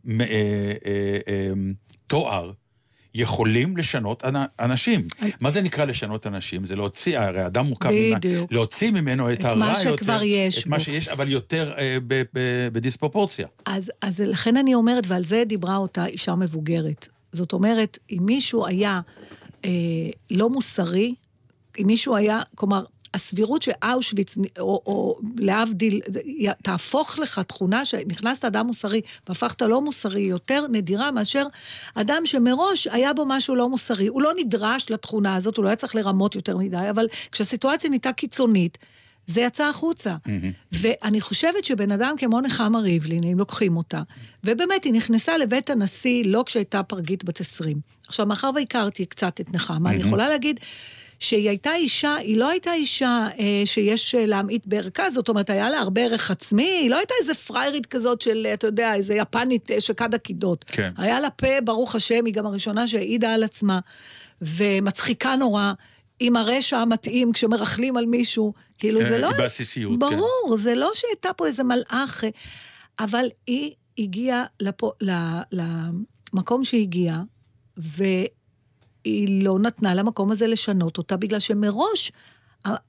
אה, 0.09 0.15
אה, 0.21 0.25
אה, 1.27 1.51
תואר, 2.07 2.51
יכולים 3.15 3.77
לשנות 3.77 4.25
אנ- 4.25 4.35
אנשים. 4.59 5.07
מה 5.41 5.49
זה 5.49 5.61
נקרא 5.61 5.85
לשנות 5.85 6.27
אנשים? 6.27 6.65
זה 6.65 6.75
להוציא, 6.75 7.19
הרי 7.19 7.45
אדם 7.45 7.65
מורכב. 7.65 7.89
להוציא 8.51 8.91
ממנו 8.91 9.33
את 9.33 9.39
את 9.39 9.45
הרע 9.45 9.55
מה 9.55 9.73
יותר, 9.83 9.95
שכבר 9.95 10.19
יש 10.23 10.61
את 10.63 10.67
מה. 10.67 10.79
שיש, 10.79 11.07
אבל 11.07 11.31
יותר 11.31 11.73
אה, 11.77 11.97
בדיספרופורציה. 12.71 13.47
אז, 13.65 13.91
אז 14.01 14.19
לכן 14.19 14.57
אני 14.57 14.73
אומרת, 14.73 15.03
ועל 15.07 15.23
זה 15.23 15.43
דיברה 15.47 15.77
אותה 15.77 16.05
אישה 16.05 16.35
מבוגרת. 16.35 17.07
זאת 17.31 17.53
אומרת, 17.53 17.97
אם 18.11 18.17
מישהו 18.21 18.65
היה 18.65 19.01
אה, 19.65 19.69
לא 20.31 20.49
מוסרי, 20.49 21.15
אם 21.79 21.87
מישהו 21.87 22.15
היה, 22.15 22.39
כלומר, 22.55 22.83
הסבירות 23.13 23.61
שאושוויץ, 23.61 24.35
או, 24.59 24.81
או 24.85 25.19
להבדיל, 25.37 26.01
תהפוך 26.63 27.19
לך 27.19 27.39
תכונה 27.39 27.85
שנכנסת 27.85 28.45
אדם 28.45 28.67
מוסרי 28.67 29.01
והפכת 29.27 29.61
לא 29.61 29.81
מוסרי, 29.81 30.21
יותר 30.21 30.65
נדירה 30.71 31.11
מאשר 31.11 31.47
אדם 31.95 32.21
שמראש 32.25 32.87
היה 32.87 33.13
בו 33.13 33.25
משהו 33.25 33.55
לא 33.55 33.69
מוסרי. 33.69 34.07
הוא 34.07 34.21
לא 34.21 34.31
נדרש 34.37 34.91
לתכונה 34.91 35.35
הזאת, 35.35 35.57
הוא 35.57 35.63
לא 35.63 35.69
היה 35.69 35.75
צריך 35.75 35.95
לרמות 35.95 36.35
יותר 36.35 36.57
מדי, 36.57 36.89
אבל 36.89 37.07
כשהסיטואציה 37.31 37.89
נהייתה 37.89 38.13
קיצונית, 38.13 38.77
זה 39.27 39.41
יצא 39.41 39.63
החוצה. 39.63 40.15
ואני 40.71 41.21
חושבת 41.21 41.63
שבן 41.63 41.91
אדם 41.91 42.15
כמו 42.17 42.41
נחמה 42.41 42.79
ריבלין, 42.79 43.23
אם 43.23 43.39
לוקחים 43.39 43.77
אותה, 43.77 44.01
ובאמת, 44.43 44.83
היא 44.83 44.93
נכנסה 44.93 45.37
לבית 45.37 45.69
הנשיא 45.69 46.23
לא 46.25 46.43
כשהייתה 46.45 46.83
פרגית 46.83 47.23
בת 47.23 47.41
20. 47.41 47.77
עכשיו, 48.07 48.25
מאחר 48.25 48.49
והכרתי 48.55 49.05
קצת 49.05 49.41
את 49.41 49.53
נחמה, 49.53 49.89
אני 49.89 49.97
מהמם. 49.97 50.07
יכולה 50.07 50.29
להגיד 50.29 50.59
שהיא 51.23 51.49
הייתה 51.49 51.75
אישה, 51.75 52.15
היא 52.15 52.37
לא 52.37 52.49
הייתה 52.49 52.73
אישה 52.73 53.27
אה, 53.39 53.61
שיש 53.65 54.15
אה, 54.15 54.25
להמעיט 54.25 54.65
בערכה, 54.65 55.09
זאת 55.09 55.29
אומרת, 55.29 55.49
היה 55.49 55.69
לה 55.69 55.79
הרבה 55.79 56.01
ערך 56.01 56.31
עצמי, 56.31 56.63
היא 56.63 56.89
לא 56.89 56.97
הייתה 56.97 57.13
איזה 57.21 57.33
פריירית 57.35 57.85
כזאת 57.85 58.21
של, 58.21 58.47
אתה 58.53 58.67
יודע, 58.67 58.95
איזה 58.95 59.13
יפנית 59.13 59.71
אה, 59.71 59.81
שכד 59.81 60.15
עקידות. 60.15 60.65
כן. 60.67 60.91
היה 60.97 61.19
לה 61.19 61.29
פה, 61.29 61.61
ברוך 61.63 61.95
השם, 61.95 62.25
היא 62.25 62.33
גם 62.33 62.45
הראשונה 62.45 62.87
שהעידה 62.87 63.33
על 63.33 63.43
עצמה, 63.43 63.79
ומצחיקה 64.41 65.35
נורא. 65.35 65.73
עם 66.19 66.35
הרשע 66.35 66.77
המתאים 66.77 67.33
כשמרכלים 67.33 67.97
על 67.97 68.05
מישהו, 68.05 68.53
כאילו 68.77 69.03
זה 69.03 69.13
אה, 69.13 69.17
לא... 69.17 69.31
בעסיסיות, 69.37 69.91
כן. 69.91 69.99
ברור, 69.99 70.57
זה 70.57 70.75
לא 70.75 70.91
שהייתה 70.95 71.33
פה 71.33 71.47
איזה 71.47 71.63
מלאך, 71.63 72.23
אה, 72.23 72.29
אבל 72.99 73.25
היא 73.47 73.73
הגיעה 73.97 74.45
לפו, 74.59 74.91
למקום 75.51 76.63
שהיא 76.63 76.81
הגיעה, 76.81 77.21
והיא 79.05 79.43
לא 79.43 79.59
נתנה 79.59 79.95
למקום 79.95 80.31
הזה 80.31 80.47
לשנות 80.47 80.97
אותה, 80.97 81.17
בגלל 81.17 81.39
שמראש 81.39 82.11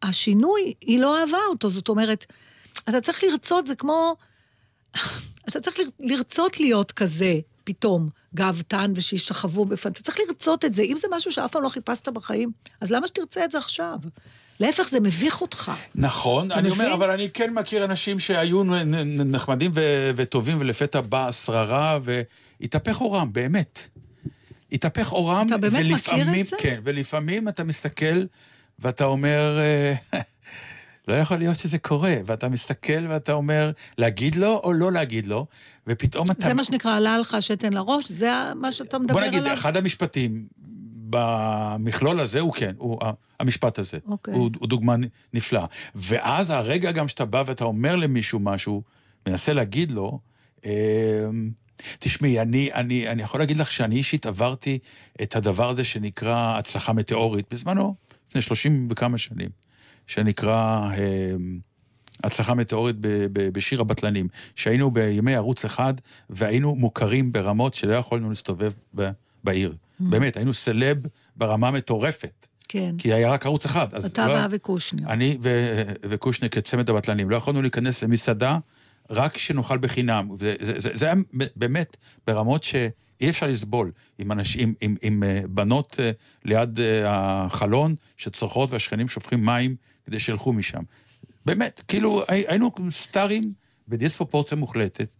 השינוי, 0.03 0.75
היא 0.81 1.01
לא 1.01 1.21
אהבה 1.21 1.39
אותו. 1.49 1.71
זאת 1.71 1.89
אומרת, 1.89 2.27
אתה 2.89 3.01
צריך 3.01 3.25
לרצות, 3.25 3.67
זה 3.67 3.75
כמו... 3.75 4.17
אתה 5.49 5.61
צריך 5.61 5.77
לרצות 6.01 6.61
להיות 6.61 6.93
כזה, 6.93 7.35
פתאום, 7.65 8.09
גאוותן 8.35 8.93
ושישתחוו 8.95 9.65
בפן. 9.65 9.91
אתה 9.91 10.03
צריך 10.03 10.19
לרצות 10.29 10.65
את 10.65 10.75
זה. 10.75 10.83
אם 10.83 10.97
זה 10.97 11.09
משהו 11.11 11.33
שאף 11.33 11.51
פעם 11.53 11.63
לא 11.63 11.69
חיפשת 11.69 12.09
בחיים, 12.09 12.53
אז 12.81 12.91
למה 12.91 13.09
שתרצה 13.09 13.45
את 13.45 13.51
זה 13.51 13.59
עכשיו? 13.59 13.97
להפך, 14.61 14.89
זה 14.89 15.01
מביך 15.01 15.41
אותך. 15.41 15.73
נכון, 15.95 16.53
אני 16.53 16.69
מבין? 16.69 16.81
אומר, 16.81 16.95
אבל 16.95 17.11
אני 17.11 17.31
כן 17.31 17.55
מכיר 17.55 17.85
אנשים 17.85 18.21
שהיו 18.21 18.63
נחמדים 19.05 19.71
וטובים, 20.17 20.57
ולפתע 20.61 21.01
באה 21.01 21.29
השררה, 21.29 21.99
והתהפך 22.61 22.97
עורם, 22.97 23.33
באמת. 23.33 23.89
התהפך 24.75 25.09
עורם, 25.09 25.47
אתה 25.47 25.57
באמת 25.57 25.73
מכיר 25.73 25.93
את 25.93 25.93
ולפעמים, 25.93 26.45
זה? 26.45 26.57
כן, 26.61 26.81
ולפעמים 26.85 27.49
אתה 27.49 27.65
מסתכל 27.65 28.25
ואתה 28.79 29.05
אומר, 29.05 29.59
אה, 29.59 29.95
לא 31.09 31.15
יכול 31.15 31.37
להיות 31.37 31.57
שזה 31.57 31.79
קורה, 31.79 32.15
ואתה 32.27 32.49
מסתכל 32.49 33.07
ואתה 33.09 33.33
אומר, 33.33 33.71
להגיד 33.99 34.37
לו 34.37 34.61
או 34.65 34.73
לא 34.73 34.93
להגיד 34.93 35.27
לו, 35.27 35.47
ופתאום 35.87 36.31
אתה... 36.31 36.49
זה 36.49 36.55
מה 36.55 36.65
שנקרא, 36.65 36.97
עלה 36.97 37.19
לך 37.19 37.37
שתן 37.41 37.73
לראש? 37.73 38.11
זה 38.11 38.31
מה 38.55 38.73
שאתה 38.73 38.99
מדבר 38.99 39.13
בוא 39.13 39.21
עליו? 39.21 39.41
נגיד, 39.41 39.53
אחד 39.53 39.77
המשפטים 39.77 40.47
במכלול 41.11 42.21
הזה 42.21 42.41
הוא 42.41 42.53
כן, 42.53 42.75
הוא 42.79 42.99
המשפט 43.41 43.79
הזה. 43.79 43.99
אוקיי. 44.07 44.35
הוא, 44.35 44.51
הוא 44.59 44.69
דוגמה 44.69 44.95
נפלאה. 45.35 45.67
ואז 45.95 46.51
הרגע 46.51 46.93
גם 46.93 47.09
שאתה 47.09 47.25
בא 47.25 47.43
ואתה 47.47 47.65
אומר 47.65 47.97
למישהו 47.97 48.41
משהו, 48.41 48.83
מנסה 49.29 49.53
להגיד 49.53 49.91
לו, 49.91 50.19
אמ, 50.65 50.71
תשמעי, 51.99 52.41
אני, 52.41 52.73
אני, 52.73 53.09
אני 53.09 53.23
יכול 53.23 53.41
להגיד 53.41 53.57
לך 53.57 53.71
שאני 53.71 53.97
אישית 53.97 54.27
עברתי 54.27 54.79
את 55.23 55.37
הדבר 55.37 55.69
הזה 55.71 55.85
שנקרא 55.85 56.59
הצלחה 56.59 56.93
מטאורית, 56.93 57.47
בזמנו, 57.51 57.95
לפני 58.29 58.43
30 58.43 58.89
וכמה 58.91 59.19
שנים, 59.19 59.49
שנקרא 60.07 60.89
אמ, 60.97 61.59
הצלחה 62.25 62.55
מטאורית 62.55 62.97
ב- 63.01 63.07
ב- 63.33 63.49
בשיר 63.49 63.81
הבטלנים, 63.81 64.29
שהיינו 64.57 64.91
בימי 64.91 65.35
ערוץ 65.35 65.65
אחד, 65.65 65.95
והיינו 66.31 66.75
מוכרים 66.75 67.33
ברמות 67.33 67.75
שלא 67.75 67.93
יכולנו 67.95 68.29
להסתובב 68.29 68.73
ב- 68.97 69.11
בעיר. 69.45 69.75
באמת, 70.01 70.37
היינו 70.37 70.53
סלב 70.55 70.99
ברמה 71.37 71.71
מטורפת. 71.71 72.47
כן. 72.69 72.95
כי 72.99 73.13
היה 73.13 73.31
רק 73.31 73.47
ערוץ 73.47 73.65
אחד. 73.65 73.95
אתה 73.95 74.29
לא- 74.29 74.33
ואבי 74.35 74.59
קושניר. 74.59 75.09
אני 75.09 75.39
ו- 75.43 75.83
וקושניר 76.03 76.51
כצמד 76.51 76.91
הבטלנים, 76.91 77.31
לא 77.31 77.37
יכולנו 77.37 77.63
להיכנס 77.63 78.03
למסעדה 78.05 78.59
רק 79.11 79.39
שנאכל 79.39 79.79
בחינם. 79.79 80.37
זה, 80.37 80.55
זה, 80.61 80.81
זה, 80.81 80.91
זה 80.95 81.07
היה 81.07 81.15
באמת 81.57 81.97
ברמות 82.27 82.63
שאי 82.65 82.91
אפשר 83.31 83.47
לסבול 83.47 83.93
עם 84.19 84.33
אנשים, 84.33 84.75
עם, 84.81 84.97
עם, 85.03 85.15
עם 85.15 85.23
אה, 85.23 85.41
בנות 85.49 85.97
אה, 86.01 86.11
ליד 86.45 86.81
אה, 86.81 87.03
החלון 87.45 87.95
שצורכות 88.17 88.71
והשכנים 88.71 89.09
שופכים 89.09 89.45
מים 89.45 89.77
כדי 90.07 90.19
שילכו 90.19 90.53
משם. 90.53 90.83
באמת, 91.47 91.83
כאילו 91.89 92.23
הי- 92.29 92.45
היינו 92.49 92.71
סטארים 92.91 93.53
בדיספרופורציה 93.89 94.57
מוחלטת. 94.57 95.15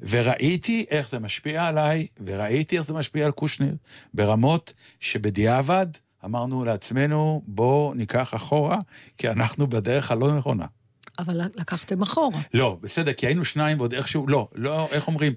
וראיתי 0.00 0.84
איך 0.90 1.08
זה 1.08 1.18
משפיע 1.18 1.66
עליי, 1.66 2.06
וראיתי 2.24 2.78
איך 2.78 2.86
זה 2.86 2.94
משפיע 2.94 3.26
על 3.26 3.32
קושניר, 3.32 3.76
ברמות 4.14 4.72
שבדיעבד 5.00 5.86
אמרנו 6.24 6.64
לעצמנו, 6.64 7.42
בואו 7.46 7.94
ניקח 7.94 8.34
אחורה, 8.34 8.78
כי 9.18 9.28
אנחנו 9.30 9.66
בדרך 9.66 10.10
הלא 10.10 10.36
נכונה. 10.36 10.66
אבל 11.18 11.40
לקחתם 11.56 12.02
אחורה. 12.02 12.40
לא, 12.54 12.78
בסדר, 12.80 13.12
כי 13.12 13.26
היינו 13.26 13.44
שניים 13.44 13.78
ועוד 13.80 13.94
איכשהו, 13.94 14.28
לא, 14.28 14.48
לא, 14.54 14.88
איך 14.92 15.06
אומרים? 15.08 15.32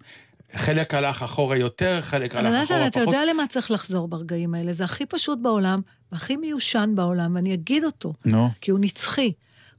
חלק 0.55 0.93
הלך 0.93 1.24
אחורה 1.24 1.57
יותר, 1.57 2.01
חלק 2.01 2.36
אבל 2.36 2.45
הלך 2.45 2.63
אחורה 2.63 2.88
אתה 2.88 3.00
פחות. 3.00 3.13
יודע 3.13 3.25
למה 3.33 3.48
צריך 3.48 3.71
לחזור 3.71 4.07
ברגעים 4.07 4.55
האלה? 4.55 4.74
זה 4.74 4.83
הכי 4.83 5.05
פשוט 5.05 5.39
בעולם, 5.41 5.81
והכי 6.12 6.36
מיושן 6.36 6.91
בעולם, 6.95 7.36
ואני 7.36 7.53
אגיד 7.53 7.83
אותו, 7.83 8.13
נו, 8.25 8.50
כי 8.62 8.71
הוא 8.71 8.79
נצחי. 8.79 9.31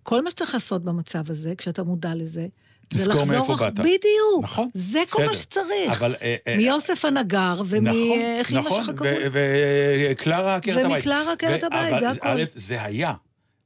כל 0.02 0.22
מה 0.24 0.30
שצריך 0.30 0.54
לעשות 0.54 0.84
במצב 0.84 1.30
הזה, 1.30 1.54
כשאתה 1.58 1.82
מודע 1.82 2.14
לזה, 2.14 2.46
זה 2.92 3.06
לחזור... 3.08 3.24
מאיפה 3.24 3.54
אח- 3.54 3.62
באת. 3.62 3.74
בדיוק. 3.80 4.42
נכון, 4.42 4.68
זה 4.74 4.98
כל 5.10 5.22
מה 5.22 5.28
בסדר. 5.32 5.40
שצריך. 5.40 5.90
אבל... 5.92 6.14
אה, 6.22 6.36
אה, 6.46 6.56
מיוסף 6.56 7.04
הנגר, 7.04 7.52
נכון, 7.54 7.66
ומאיך 7.68 8.52
נכון, 8.52 8.84
שלך 8.84 8.96
קראו? 8.96 9.10
ו- 9.32 9.40
וקלרה 10.12 10.56
עקרת 10.56 10.84
הבית. 10.84 10.96
ומקלרה 10.96 11.32
עקרת 11.32 11.62
הבית, 11.62 11.92
אבל 11.92 12.00
זה 12.00 12.08
הכל. 12.20 12.28
א', 12.28 12.44
זה 12.54 12.82
היה. 12.84 13.12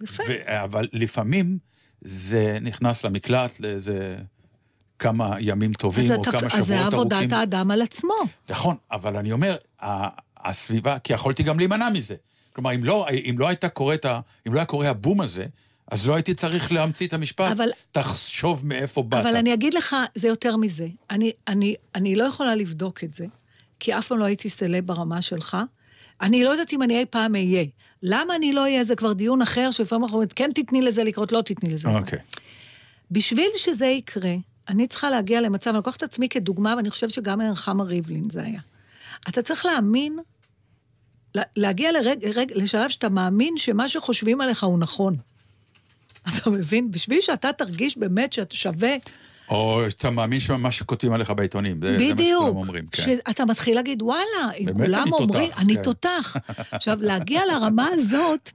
יפה. 0.03 0.23
אבל 0.47 0.88
לפעמים 0.93 1.59
זה 2.05 2.59
נכנס 2.61 3.05
למקלט 3.05 3.61
לאיזה 3.61 4.17
כמה 4.99 5.37
ימים 5.41 5.73
טובים, 5.73 6.05
אז 6.05 6.19
או 6.19 6.23
אתה- 6.23 6.31
כמה 6.31 6.41
אז 6.47 6.51
שבועות 6.53 6.67
זה 6.67 6.79
ארוכים. 6.81 6.99
עבודת 7.01 7.33
האדם 7.33 7.71
על 7.71 7.83
עצמו. 7.83 8.15
נכון, 8.51 8.77
אבל 8.93 9.17
אני 9.17 9.33
אומר, 9.33 9.57
הסביבה, 10.37 10.99
כי 10.99 11.13
יכולתי 11.13 11.43
גם 11.43 11.59
להימנע 11.59 11.89
מזה. 11.91 12.15
כלומר, 12.53 12.75
אם 12.75 12.85
לא, 12.85 13.07
אם 13.31 13.35
לא 13.39 13.49
הייתה 13.49 13.69
קורית, 13.69 14.07
אם 14.47 14.55
לא 14.55 14.59
היה 14.59 14.67
קורה 14.67 14.89
הבום 14.89 15.21
הזה, 15.21 15.47
אז 15.91 16.07
לא 16.09 16.15
הייתי 16.15 16.35
צריך 16.35 16.73
להמציא 16.73 17.07
את 17.07 17.12
המשפט, 17.12 17.53
אבל- 17.53 17.71
תחשוב 17.93 18.67
מאיפה 18.67 19.03
באת. 19.03 19.27
אבל 19.27 19.37
אני 19.37 19.55
אגיד 19.55 19.75
לך, 19.75 19.97
זה 20.14 20.29
יותר 20.29 20.57
מזה. 20.57 20.87
אני, 21.11 21.33
אני, 21.49 21.75
אני 21.95 22.14
לא 22.17 22.25
יכולה 22.25 22.55
לבדוק 22.55 23.05
את 23.05 23.14
זה, 23.14 23.27
כי 23.81 23.99
אף 23.99 24.07
פעם 24.07 24.19
לא 24.19 24.25
הייתי 24.25 24.49
סלב 24.49 24.87
ברמה 24.87 25.23
שלך. 25.23 25.57
אני 26.20 26.44
לא 26.44 26.50
יודעת 26.50 26.72
אם 26.72 26.83
אני 26.83 26.98
אי 26.98 27.05
פעם 27.11 27.35
אהיה. 27.35 27.64
למה 28.03 28.37
אני 28.37 28.53
לא 28.53 28.61
אהיה? 28.61 28.85
זה 28.85 28.96
כבר 28.96 29.12
דיון 29.12 29.42
אחר, 29.42 29.70
שלפעמים 29.70 30.05
אנחנו 30.05 30.14
אומרים, 30.16 30.29
כן 30.37 30.50
תתני 30.55 30.83
לזה 30.83 31.05
לקרות, 31.05 31.33
לא 31.33 31.42
תתני 31.42 31.74
לזה 31.74 31.88
לקרות. 31.88 32.03
אוקיי. 32.03 32.18
בשביל 33.11 33.48
שזה 33.57 33.87
יקרה, 33.87 34.35
אני 34.68 34.87
צריכה 34.87 35.11
להגיע 35.11 35.40
למצב, 35.40 35.70
אני 35.70 35.77
לוקחת 35.77 35.96
את 35.96 36.03
עצמי 36.03 36.29
כדוגמה, 36.29 36.74
ואני 36.77 36.90
חושבת 36.90 37.11
שגם 37.11 37.40
נחמה 37.40 37.85
ריבלין 37.85 38.22
זה 38.33 38.42
היה. 38.42 38.61
אתה 39.29 39.42
צריך 39.42 39.66
להאמין, 39.66 40.18
לה- 41.35 41.42
להגיע 41.57 41.92
לרג, 41.92 42.24
רג, 42.24 42.53
לשלב 42.55 42.88
שאתה 42.90 43.09
מאמין 43.09 43.55
שמה 43.57 43.88
שחושבים 43.88 44.40
עליך 44.40 44.64
הוא 44.64 44.79
נכון. 44.79 45.16
אתה 46.29 46.50
מבין? 46.50 46.90
בשביל 46.90 47.20
שאתה 47.20 47.53
תרגיש 47.53 47.98
באמת 47.98 48.33
שאתה 48.33 48.57
שווה, 48.57 48.94
או 49.48 49.80
שאתה 49.90 50.11
מאמין 50.11 50.40
שמה 50.40 50.70
שכותבים 50.70 51.12
עליך 51.12 51.30
בעיתונים, 51.30 51.80
זה, 51.83 51.98
זה 51.98 52.04
מה 52.09 52.14
בדיוק. 52.14 52.42
שכולם 52.42 52.57
אומרים, 52.57 52.87
כן. 52.87 53.02
שאתה 53.02 53.44
מתחיל 53.44 53.74
להגיד, 53.74 54.02
וואלה, 54.02 54.22
אם 54.59 54.72
כולם 54.72 55.02
אני 55.02 55.11
אומרים, 55.12 55.28
תותח, 55.48 55.59
אני 55.61 55.74
כן. 55.76 55.83
תותח. 55.83 56.37
עכשיו, 56.70 56.98
להגיע 57.00 57.40
לרמה 57.52 57.88
הזאת, 57.92 58.50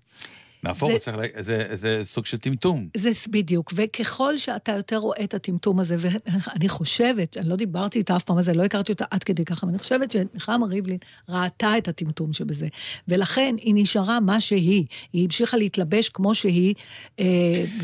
נהפוך, 0.63 0.91
זה- 1.01 1.11
לה- 1.11 1.25
זה, 1.39 1.67
זה 1.73 1.99
סוג 2.03 2.25
של 2.25 2.37
טמטום. 2.37 2.87
זה 2.97 3.09
בדיוק, 3.29 3.73
וככל 3.75 4.37
שאתה 4.37 4.71
יותר 4.71 4.97
רואה 4.97 5.23
את 5.23 5.33
הטמטום 5.33 5.79
הזה, 5.79 5.95
ואני 5.99 6.69
חושבת, 6.69 7.37
אני 7.37 7.49
לא 7.49 7.55
דיברתי 7.55 7.99
איתה 7.99 8.15
אף 8.15 8.23
פעם 8.23 8.37
על 8.37 8.43
זה, 8.43 8.53
לא 8.53 8.63
הכרתי 8.63 8.91
אותה 8.91 9.05
עד 9.11 9.23
כדי 9.23 9.45
ככה, 9.45 9.59
אבל 9.63 9.69
אני 9.71 9.79
חושבת 9.79 10.11
שנחמה 10.11 10.65
ריבלין 10.65 10.97
ראתה 11.29 11.77
את 11.77 11.87
הטמטום 11.87 12.33
שבזה, 12.33 12.67
ולכן 13.07 13.55
היא 13.61 13.73
נשארה 13.77 14.19
מה 14.19 14.41
שהיא, 14.41 14.85
היא 15.13 15.23
המשיכה 15.25 15.57
להתלבש 15.57 16.09
כמו 16.09 16.35
שהיא, 16.35 16.73
אה, 17.19 17.25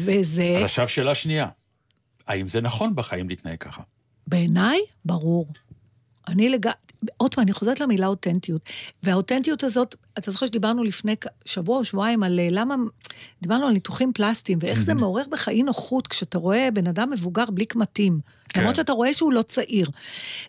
וזה, 0.06 0.54
אז 0.58 0.64
עכשיו 0.64 0.88
שאלה 0.88 1.16
שנייה, 1.16 1.48
האם 2.28 2.48
זה 2.48 2.62
נכון 2.62 2.96
בחיים 2.96 3.30
להתנהג 3.30 3.58
ככה? 3.58 3.82
בעיניי, 4.28 4.80
ברור. 5.06 5.48
אני 6.28 6.50
לג... 6.50 6.70
עוד 7.18 7.36
פעם, 7.36 7.44
אני 7.44 7.54
חוזרת 7.54 7.80
למילה 7.80 8.08
אותנטיות. 8.08 8.70
והאותנטיות 9.04 9.64
הזאת, 9.64 9.96
אתה 10.18 10.32
זוכר 10.32 10.46
שדיברנו 10.46 10.84
לפני 10.84 11.16
שבוע 11.46 11.78
או 11.78 11.86
שבועיים 11.86 12.24
על 12.24 12.40
אה, 12.40 12.48
למה... 12.52 12.76
דיברנו 13.42 13.68
על 13.68 13.74
ניתוחים 13.74 14.14
פלסטיים, 14.14 14.60
ואיך 14.62 14.82
זה 14.82 14.94
מעורר 14.94 15.24
בך 15.32 15.50
אי 15.50 15.64
נוחות 15.64 16.08
כשאתה 16.08 16.38
רואה 16.38 16.70
בן 16.74 16.88
אדם 16.88 17.10
מבוגר 17.10 17.46
בלי 17.46 17.66
קמטים. 17.66 18.20
כן. 18.50 18.62
למרות 18.62 18.76
שאתה 18.76 18.94
רואה 18.94 19.14
שהוא 19.14 19.34
לא 19.34 19.42
צעיר. 19.42 19.90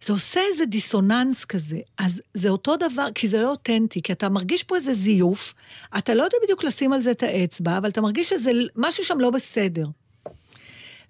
זה 0.05 0.13
עושה 0.13 0.41
איזה 0.53 0.67
דיסוננס 0.67 1.45
כזה. 1.45 1.79
אז 1.99 2.23
זה 2.35 2.49
אותו 2.49 2.77
דבר, 2.77 3.07
כי 3.15 3.29
זה 3.29 3.41
לא 3.41 3.51
אותנטי, 3.51 4.03
כי 4.03 4.13
אתה 4.13 4.29
מרגיש 4.29 4.63
פה 4.63 4.77
איזה 4.77 4.95
זיוף, 4.95 5.55
אתה 5.99 6.15
לא 6.15 6.23
יודע 6.23 6.37
בדיוק 6.45 6.65
לשים 6.65 6.93
על 6.93 7.01
זה 7.01 7.11
את 7.11 7.23
האצבע, 7.23 7.79
אבל 7.79 7.89
אתה 7.89 8.01
מרגיש 8.01 8.29
שזה 8.29 8.51
משהו 8.77 9.05
שם 9.05 9.21
לא 9.21 9.31
בסדר. 9.31 9.87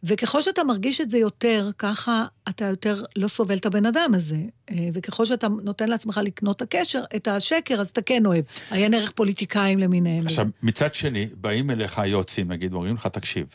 וככל 0.02 0.42
שאתה 0.42 0.64
מרגיש 0.64 1.00
את 1.00 1.10
זה 1.10 1.18
יותר, 1.18 1.70
ככה 1.78 2.24
אתה 2.48 2.64
יותר 2.64 3.04
לא 3.16 3.28
סובל 3.28 3.56
את 3.56 3.66
הבן 3.66 3.86
אדם 3.86 4.10
הזה. 4.14 4.40
אה, 4.70 4.88
וככל 4.94 5.24
שאתה 5.24 5.48
נותן 5.48 5.88
לעצמך 5.88 6.20
לקנות 6.24 6.56
את 6.56 6.62
הקשר, 6.62 7.02
את 7.16 7.28
השקר, 7.28 7.80
אז 7.80 7.88
אתה 7.88 8.02
כן 8.02 8.26
אוהב. 8.26 8.44
עיין 8.70 8.94
ערך 8.94 9.10
פוליטיקאים 9.10 9.78
למיניהם. 9.78 10.26
עכשיו, 10.26 10.46
מצד 10.62 10.94
שני, 10.94 11.28
באים 11.40 11.70
אליך 11.70 11.98
היועצים, 11.98 12.52
נגיד, 12.52 12.72
ואומרים 12.72 12.94
לך, 12.94 13.06
תקשיב. 13.06 13.46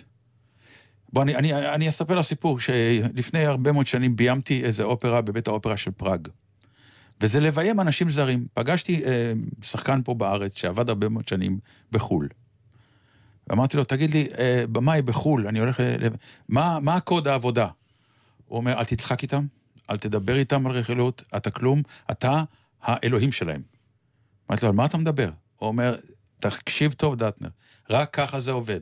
בוא, 1.14 1.24
אני, 1.24 1.36
אני, 1.36 1.74
אני 1.74 1.90
אספר 1.90 2.20
לך 2.20 2.26
סיפור, 2.26 2.60
שלפני 2.60 3.46
הרבה 3.46 3.72
מאוד 3.72 3.88
שנים 3.88 4.16
ביימתי 4.16 4.64
איזה 4.64 4.84
אופרה 4.84 5.22
בבית 5.22 5.48
האופרה 5.48 5.78
של 5.78 5.92
פראג. 5.92 6.28
וזה 7.22 7.40
לביים 7.40 7.80
אנשים 7.80 8.10
זרים. 8.10 8.46
פגשתי 8.54 9.06
אה, 9.06 9.34
שחקן 9.62 10.02
פה 10.04 10.14
בארץ 10.14 10.58
שעבד 10.58 10.90
הרבה 10.90 11.10
מאוד 11.10 11.28
שנים 11.28 11.60
בחו"ל. 11.92 12.28
ואמרתי 13.48 13.78
לו, 13.78 13.84
תגיד 13.84 14.12
לי, 14.12 14.28
אה, 14.40 14.64
במאי 14.72 15.02
בחו"ל, 15.02 15.48
אני 15.48 15.60
הולך 15.60 15.80
ל... 15.80 16.08
מה, 16.50 16.80
מה 16.82 16.96
הקוד 16.96 17.28
העבודה? 17.28 17.68
הוא 18.46 18.58
אומר, 18.58 18.80
אל 18.80 18.86
תצחק 18.86 19.24
איתם, 19.24 19.46
אל 19.90 19.98
תדבר 19.98 20.36
איתם 20.36 20.68
על 20.68 20.74
רכילות, 20.74 21.24
אתה 21.38 21.52
כלום, 21.52 21.82
אתה 22.12 22.44
האלוהים 22.82 23.32
שלהם. 23.32 23.62
אמרתי 24.50 24.66
לו, 24.66 24.70
על 24.70 24.76
מה 24.76 24.86
אתה 24.86 24.98
מדבר? 24.98 25.30
הוא 25.56 25.68
אומר, 25.68 25.96
תקשיב 26.40 26.92
טוב, 26.92 27.16
דטנר, 27.16 27.50
רק 27.90 28.14
ככה 28.14 28.40
זה 28.40 28.52
עובד. 28.52 28.82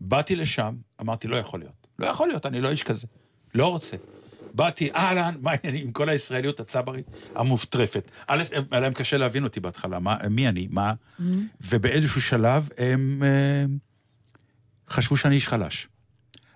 באתי 0.00 0.36
לשם, 0.36 0.76
אמרתי, 1.00 1.28
לא 1.28 1.36
יכול 1.36 1.60
להיות. 1.60 1.86
לא 1.98 2.06
יכול 2.06 2.28
להיות, 2.28 2.46
אני 2.46 2.60
לא 2.60 2.70
איש 2.70 2.82
כזה. 2.82 3.06
לא 3.54 3.66
רוצה. 3.68 3.96
באתי, 4.58 4.90
אהלן, 4.94 5.34
מה 5.42 5.50
העניינים 5.50 5.84
עם 5.86 5.92
כל 5.92 6.08
הישראליות 6.08 6.60
הצברית 6.60 7.06
המופטרפת. 7.34 8.10
א', 8.26 8.42
הם- 8.52 8.64
היה 8.70 8.80
להם 8.80 8.92
קשה 8.92 9.16
להבין 9.16 9.44
אותי 9.44 9.60
בהתחלה, 9.60 9.98
מה, 9.98 10.16
מי 10.30 10.48
אני, 10.48 10.68
מה... 10.70 10.92
ובאיזשהו 11.60 12.20
שלב 12.20 12.68
הם 12.78 13.22
אה, 13.22 13.64
חשבו 14.88 15.16
שאני 15.16 15.34
איש 15.34 15.48
חלש. 15.48 15.88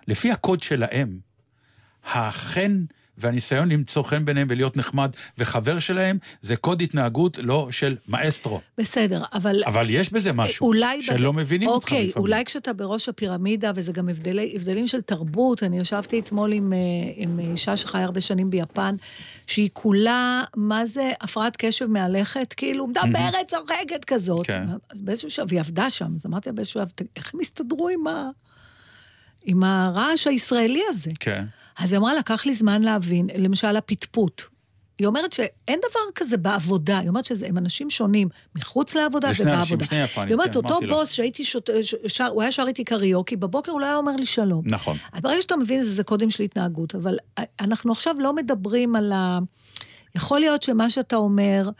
לפי 0.07 0.31
הקוד 0.31 0.61
שלהם, 0.61 1.19
החן 2.05 2.83
והניסיון 3.17 3.69
למצוא 3.71 4.03
חן 4.03 4.25
ביניהם 4.25 4.47
ולהיות 4.49 4.77
נחמד 4.77 5.11
וחבר 5.37 5.79
שלהם, 5.79 6.17
זה 6.41 6.55
קוד 6.55 6.81
התנהגות 6.81 7.37
לא 7.41 7.67
של 7.71 7.95
מאסטרו. 8.07 8.59
בסדר, 8.77 9.23
אבל... 9.33 9.63
אבל 9.65 9.89
יש 9.89 10.13
בזה 10.13 10.33
משהו, 10.33 10.67
אולי... 10.67 11.01
שלא 11.01 11.33
מבינים 11.33 11.69
אותך 11.69 11.85
אוקיי, 11.85 12.07
לפעמים. 12.07 12.27
אולי 12.27 12.45
כשאתה 12.45 12.73
בראש 12.73 13.09
הפירמידה, 13.09 13.71
וזה 13.75 13.91
גם 13.91 14.09
הבדלי, 14.09 14.53
הבדלים 14.55 14.87
של 14.87 15.01
תרבות, 15.01 15.63
אני 15.63 15.79
ישבתי 15.79 16.19
אתמול 16.19 16.53
עם, 16.53 16.73
אה, 16.73 16.77
עם 17.15 17.39
אישה 17.39 17.77
שחיה 17.77 18.03
הרבה 18.03 18.21
שנים 18.21 18.49
ביפן, 18.49 18.95
שהיא 19.47 19.69
כולה, 19.73 20.43
מה 20.55 20.85
זה 20.85 21.11
הפרעת 21.21 21.57
קשב 21.57 21.85
מהלכת? 21.85 22.53
כאילו, 22.57 22.87
מדברת, 22.87 23.47
צוחקת 23.47 24.05
כזאת. 24.07 24.45
כן. 24.47 24.63
באיזשהו 24.93 25.29
שלב, 25.29 25.47
והיא 25.49 25.59
עבדה 25.59 25.89
שם, 25.89 26.11
אז 26.15 26.25
אמרתי 26.25 26.49
לה 26.49 26.53
באיזשהו 26.53 26.79
שלב, 26.81 26.89
"ת- 26.95 27.01
איך 27.15 27.33
הם 27.33 27.39
הסתדרו 27.39 27.89
עם, 27.89 28.07
ה... 28.07 28.29
עם 29.45 29.63
הרעש 29.63 30.27
הישראלי 30.27 30.81
הזה? 30.89 31.09
כן. 31.19 31.45
אז 31.79 31.93
היא 31.93 31.99
אמרה, 31.99 32.13
לקח 32.13 32.45
לי 32.45 32.53
זמן 32.53 32.81
להבין, 32.81 33.27
למשל 33.37 33.75
הפטפוט. 33.75 34.41
היא 34.99 35.07
אומרת 35.07 35.33
שאין 35.33 35.79
דבר 35.89 35.99
כזה 36.15 36.37
בעבודה, 36.37 36.99
היא 36.99 37.09
אומרת 37.09 37.25
שהם 37.25 37.57
אנשים 37.57 37.89
שונים 37.89 38.27
מחוץ 38.55 38.95
לעבודה 38.95 39.27
זה 39.27 39.33
שני 39.33 39.53
אנשים, 39.53 39.75
ובעבודה. 39.75 39.85
שני 39.85 40.03
יפנים, 40.03 40.27
היא 40.27 40.33
אומרת, 40.33 40.53
כן, 40.53 40.57
אותו. 40.57 40.79
בוס 40.87 41.11
שהייתי 41.11 41.43
שוט... 41.43 41.69
ש- 41.81 41.95
שר, 42.07 42.27
הוא 42.27 42.41
היה 42.41 42.51
שר 42.51 42.65
איתי 42.67 42.83
קריוקי, 42.83 43.35
בבוקר 43.35 43.71
הוא 43.71 43.81
לא 43.81 43.85
היה 43.85 43.95
אומר 43.95 44.15
לי 44.15 44.25
שלום. 44.25 44.61
נכון. 44.65 44.97
אז 45.13 45.21
ברגע 45.21 45.41
שאתה 45.41 45.57
מבין 45.57 45.79
את 45.79 45.85
זה, 45.85 45.91
זה 45.91 46.03
קודים 46.03 46.29
של 46.29 46.43
התנהגות, 46.43 46.95
אבל 46.95 47.17
אנחנו 47.59 47.91
עכשיו 47.91 48.15
לא 48.19 48.35
מדברים 48.35 48.95
על 48.95 49.11
ה... 49.11 49.39
יכול 50.15 50.39
להיות 50.39 50.63
שמה 50.63 50.89
שאתה 50.89 51.15
אומר, 51.15 51.65
אה, 51.67 51.71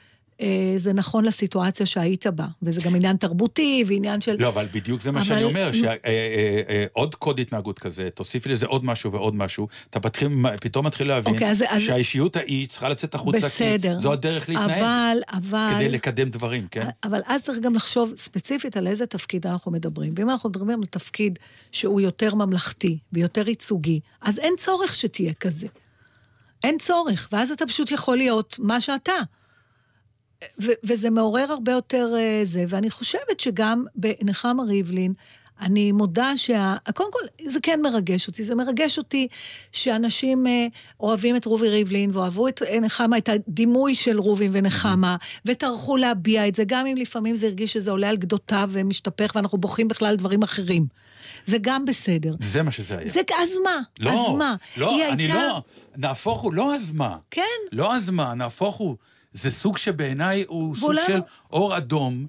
זה 0.78 0.94
נכון 0.94 1.26
לסיטואציה 1.26 1.86
שהיית 1.86 2.28
בה, 2.28 2.46
וזה 2.62 2.82
גם 2.82 2.96
עניין 2.96 3.18
תרבותי 3.18 3.84
ועניין 3.88 4.22
של... 4.22 4.36
לא, 4.40 4.48
אבל 4.48 4.68
בדיוק 4.74 5.02
זה 5.02 5.12
מה 5.12 5.20
אבל- 5.20 5.28
שאני 5.28 5.44
אומר, 5.44 5.72
שעוד 5.74 7.16
קוד 7.16 7.40
התנהגות 7.40 7.80
כזה, 7.80 8.10
תוסיפי 8.10 8.50
לזה 8.50 8.66
עוד 8.66 8.86
משהו 8.86 9.12
ועוד 9.12 9.36
משהו, 9.36 9.68
אתה 9.90 10.00
פתחים, 10.00 10.46
פתאום 10.62 10.86
מתחיל 10.86 11.08
להבין 11.08 11.34
אוקיי, 11.34 11.52
אז- 11.52 11.64
אז- 11.70 11.82
שהאישיות 11.82 12.36
ההיא 12.36 12.68
צריכה 12.68 12.90
לצאת 12.90 13.16
החוצה, 13.16 13.38
בסדר. 13.46 13.94
כי 13.94 14.00
זו 14.00 14.12
הדרך 14.14 14.50
להתנהג, 14.50 14.72
אבל, 14.72 15.18
אבל... 15.34 15.68
כדי 15.76 15.90
לקדם 15.90 16.30
דברים, 16.30 16.68
כן? 16.72 16.88
אבל 17.04 17.22
אז 17.26 17.44
צריך 17.44 17.60
גם 17.60 17.76
לחשוב 17.76 18.14
ספציפית 18.18 18.78
על 18.78 18.88
איזה 18.88 19.06
תפקיד 19.06 19.48
אנחנו 19.48 19.72
מדברים. 19.72 20.14
ואם 20.18 20.30
אנחנו 20.30 20.50
מדברים 20.50 20.80
על 20.80 20.86
תפקיד 20.86 21.40
שהוא 21.72 22.02
יותר 22.02 22.36
ממלכתי 22.36 22.98
ויותר 23.14 23.50
ייצוגי, 23.50 24.00
אז 24.22 24.40
אין 24.40 24.54
צורך 24.58 24.96
שתהיה 24.96 25.34
כזה. 25.34 25.68
אין 26.64 26.78
צורך, 26.78 27.30
ואז 27.32 27.52
אתה 27.52 27.66
פשוט 27.66 27.92
יכול 27.92 28.18
להיות 28.18 28.56
מה 28.60 28.82
שאתה. 28.82 29.12
ו- 30.64 30.72
וזה 30.84 31.10
מעורר 31.10 31.52
הרבה 31.52 31.72
יותר 31.72 32.12
אה, 32.18 32.42
זה, 32.44 32.66
ואני 32.70 32.90
חושבת 32.90 33.40
שגם 33.40 33.86
בנחמה 33.96 34.64
ריבלין, 34.64 35.14
אני 35.62 35.92
מודה 35.92 36.38
שה... 36.38 36.76
קודם 36.96 37.10
כל, 37.12 37.20
זה 37.50 37.60
כן 37.64 37.80
מרגש 37.84 38.28
אותי. 38.28 38.44
זה 38.44 38.56
מרגש 38.56 38.98
אותי 38.98 39.28
שאנשים 39.72 40.48
אה, 40.48 40.68
אוהבים 41.00 41.36
את 41.36 41.46
רובי 41.46 41.70
ריבלין, 41.70 42.10
ואוהבו 42.14 42.48
את 42.48 42.62
אה, 42.64 42.80
נחמה, 42.80 43.18
את 43.18 43.30
הדימוי 43.30 43.96
של 43.96 44.20
רובי 44.20 44.50
ונחמה, 44.52 45.16
וטרחו 45.46 45.98
להביע 45.98 46.48
את 46.48 46.56
זה, 46.56 46.64
גם 46.68 46.86
אם 46.88 46.98
לפעמים 46.98 47.36
זה 47.36 47.46
הרגיש 47.48 47.74
שזה 47.74 47.92
עולה 47.92 48.10
על 48.10 48.18
גדותיו 48.18 48.70
ומשתפך, 48.74 49.32
ואנחנו 49.36 49.58
בוכים 49.58 49.88
בכלל 49.88 50.08
על 50.08 50.16
דברים 50.16 50.44
אחרים. 50.44 50.86
זה 51.46 51.58
גם 51.62 51.86
בסדר. 51.86 52.36
זה 52.40 52.64
מה 52.64 52.72
שזה 52.72 52.98
היה. 52.98 53.08
זה, 53.10 53.22
אז 53.42 53.50
מה? 53.64 53.80
לא, 54.00 54.12
אז 54.12 54.36
מה? 54.38 54.56
לא, 54.78 55.12
אני 55.12 55.24
הייתה- 55.24 55.36
לא, 55.48 55.62
נהפוך 55.98 56.42
הוא, 56.42 56.54
לא 56.54 56.76
אז 56.76 56.92
מה. 56.92 57.18
כן. 57.32 57.42
לא 57.72 57.96
אז 57.96 58.10
מה, 58.10 58.34
נהפוך 58.34 58.76
הוא. 58.76 58.96
זה 59.34 59.52
סוג 59.52 59.78
שבעיניי 59.78 60.46
הוא 60.48 60.76
סוג 60.76 60.84
ואולי- 60.84 61.02
של 61.08 61.20
אור 61.52 61.78
אדום. 61.78 62.26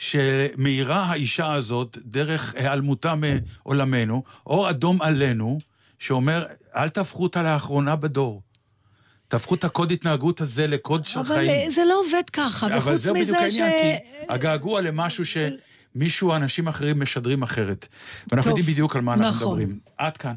שמאירה 0.00 1.02
האישה 1.04 1.52
הזאת 1.52 1.98
דרך 2.04 2.54
היעלמותה 2.56 3.14
מעולמנו, 3.14 4.22
אור 4.46 4.70
אדום 4.70 5.02
עלינו, 5.02 5.58
שאומר, 5.98 6.44
אל 6.76 6.88
תהפכו 6.88 7.22
אותה 7.22 7.42
לאחרונה 7.42 7.96
בדור. 7.96 8.42
תהפכו 9.28 9.54
את 9.54 9.64
הקוד 9.64 9.90
התנהגות 9.92 10.40
הזה 10.40 10.66
לקוד 10.66 11.04
של 11.04 11.18
אבל 11.20 11.28
חיים. 11.34 11.50
אה, 11.50 11.70
זה 11.70 11.84
לא 11.84 12.00
עובד 12.00 12.22
ככה, 12.32 12.66
אבל 12.66 12.76
וחוץ 12.78 12.94
זה 13.00 13.12
בדיוק 13.12 13.28
מזה 13.28 13.36
ש... 13.38 13.42
העניין, 13.42 13.98
כי 13.98 14.24
הגעגוע 14.28 14.80
למשהו 14.80 15.24
שמישהו, 15.24 16.34
אנשים 16.34 16.68
אחרים 16.68 17.02
משדרים 17.02 17.42
אחרת. 17.42 17.88
ואנחנו 18.32 18.50
טוב, 18.50 18.58
יודעים 18.58 18.74
בדיוק 18.74 18.96
על 18.96 19.02
מה 19.02 19.14
אנחנו 19.14 19.30
נכון. 19.30 19.58
מדברים. 19.58 19.78
עד 19.98 20.16
כאן. 20.16 20.34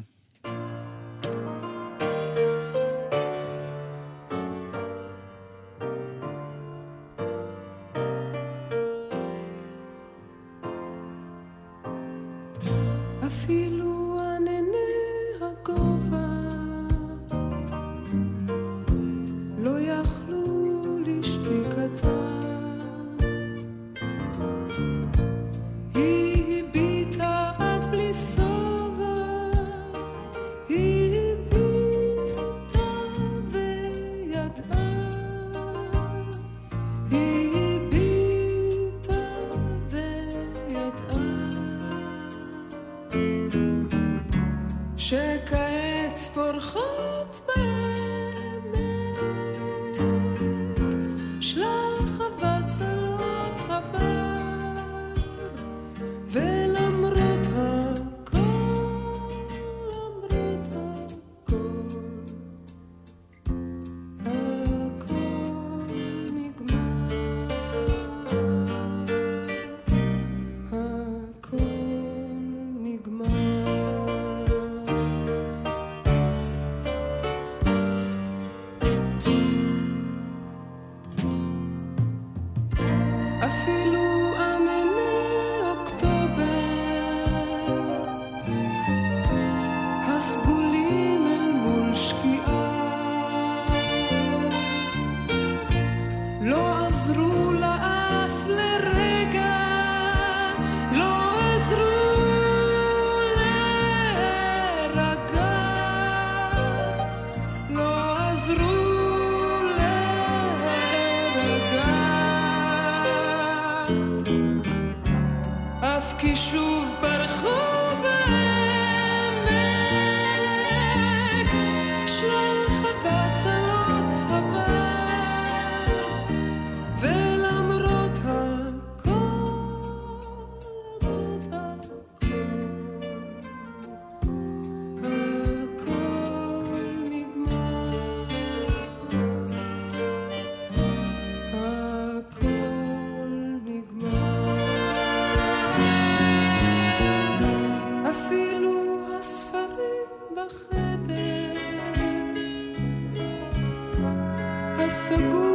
segundo. 154.92 155.51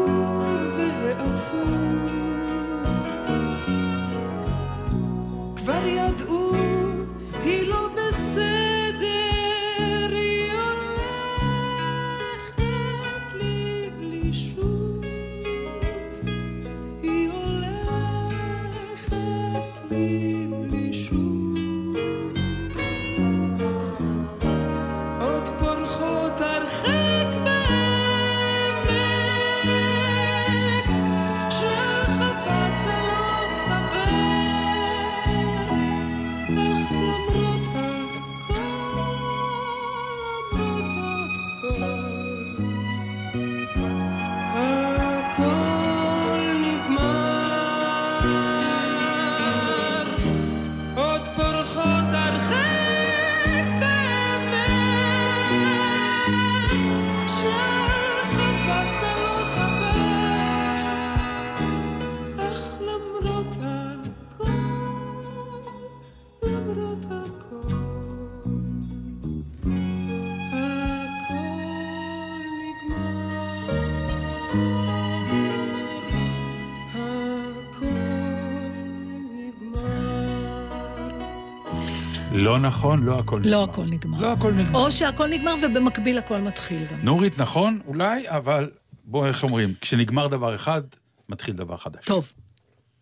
לא 82.47 82.59
נכון, 82.59 83.03
לא 83.03 83.19
הכל 83.19 83.39
נגמר. 83.39 83.51
לא 83.51 83.63
הכל 83.63 83.85
נגמר. 83.85 84.19
לא 84.19 84.33
הכל 84.33 84.53
נגמר. 84.53 84.79
או 84.79 84.91
שהכל 84.91 85.27
נגמר 85.27 85.55
ובמקביל 85.63 86.17
הכל 86.17 86.37
מתחיל 86.37 86.85
גם. 86.91 86.99
נורית, 87.01 87.39
נכון, 87.39 87.79
אולי, 87.87 88.29
אבל 88.29 88.69
בוא, 89.05 89.27
איך 89.27 89.43
אומרים, 89.43 89.73
כשנגמר 89.81 90.27
דבר 90.27 90.55
אחד, 90.55 90.81
מתחיל 91.29 91.55
דבר 91.55 91.77
חדש. 91.77 92.05
טוב, 92.05 92.31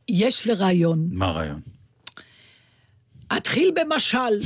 יש 0.10 0.45
לי 0.45 0.53
רעיון. 0.53 1.08
מה 1.12 1.25
הרעיון? 1.25 1.60
אתחיל 3.38 3.71
במשל. 3.75 4.17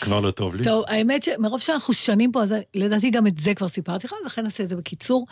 כבר 0.00 0.20
לא 0.20 0.30
טוב 0.30 0.54
לי. 0.54 0.64
טוב, 0.64 0.84
האמת 0.88 1.22
שמרוב 1.22 1.60
שאנחנו 1.60 1.94
שנים 1.94 2.32
פה, 2.32 2.42
אז 2.42 2.54
לדעתי 2.74 3.10
גם 3.10 3.26
את 3.26 3.38
זה 3.38 3.54
כבר 3.54 3.68
סיפרתי 3.68 4.06
לך, 4.06 4.12
אז 4.20 4.26
לכן 4.26 4.42
נעשה 4.42 4.62
את 4.62 4.68
זה 4.68 4.76
בקיצור. 4.76 5.26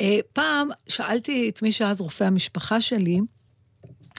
אה, 0.00 0.18
פעם 0.32 0.68
שאלתי 0.88 1.48
את 1.48 1.62
מי 1.62 1.72
שאז 1.72 2.00
רופא 2.00 2.24
המשפחה 2.24 2.80
שלי, 2.80 3.20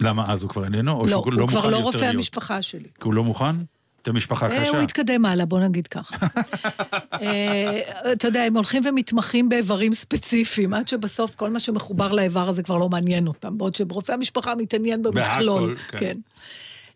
למה, 0.01 0.23
אז 0.27 0.41
הוא 0.41 0.49
כבר 0.49 0.63
איננו? 0.63 0.91
או 0.91 1.03
לא, 1.03 1.09
שהוא 1.09 1.23
הוא 1.23 1.33
לא 1.33 1.47
כבר 1.47 1.55
מוכן 1.57 1.71
לא 1.71 1.77
רופא 1.77 1.97
להיות? 1.97 2.15
המשפחה 2.15 2.61
שלי. 2.61 2.89
כי 2.99 3.03
הוא 3.03 3.13
לא 3.13 3.23
מוכן? 3.23 3.55
אתם 4.01 4.15
משפחה 4.15 4.49
אה, 4.49 4.61
קשה. 4.61 4.69
הוא 4.69 4.77
התקדם 4.77 5.25
הלאה, 5.25 5.45
בוא 5.45 5.59
נגיד 5.59 5.87
ככה. 5.87 6.27
אה, 7.21 7.79
אתה 8.11 8.27
יודע, 8.27 8.43
הם 8.43 8.55
הולכים 8.55 8.83
ומתמחים 8.85 9.49
באיברים 9.49 9.93
ספציפיים, 9.93 10.73
עד 10.73 10.87
שבסוף 10.87 11.35
כל 11.35 11.49
מה 11.49 11.59
שמחובר 11.59 12.11
לאיבר 12.11 12.49
הזה 12.49 12.63
כבר 12.63 12.77
לא 12.77 12.89
מעניין 12.89 13.27
אותם, 13.27 13.57
בעוד 13.57 13.75
שרופא 13.75 14.11
המשפחה 14.11 14.55
מתעניין 14.55 15.03
במכלול. 15.03 15.75
כן. 15.87 15.97
כן. 15.97 16.17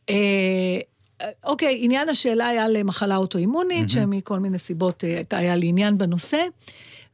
אה, 0.09 0.79
אוקיי, 1.43 1.77
עניין 1.81 2.09
השאלה 2.09 2.47
היה 2.47 2.69
למחלה 2.69 3.15
אוטואימונית, 3.15 3.89
שמכל 3.89 4.39
מיני 4.39 4.59
סיבות 4.59 5.03
היה 5.31 5.55
לי 5.55 5.67
עניין 5.67 5.97
בנושא, 5.97 6.41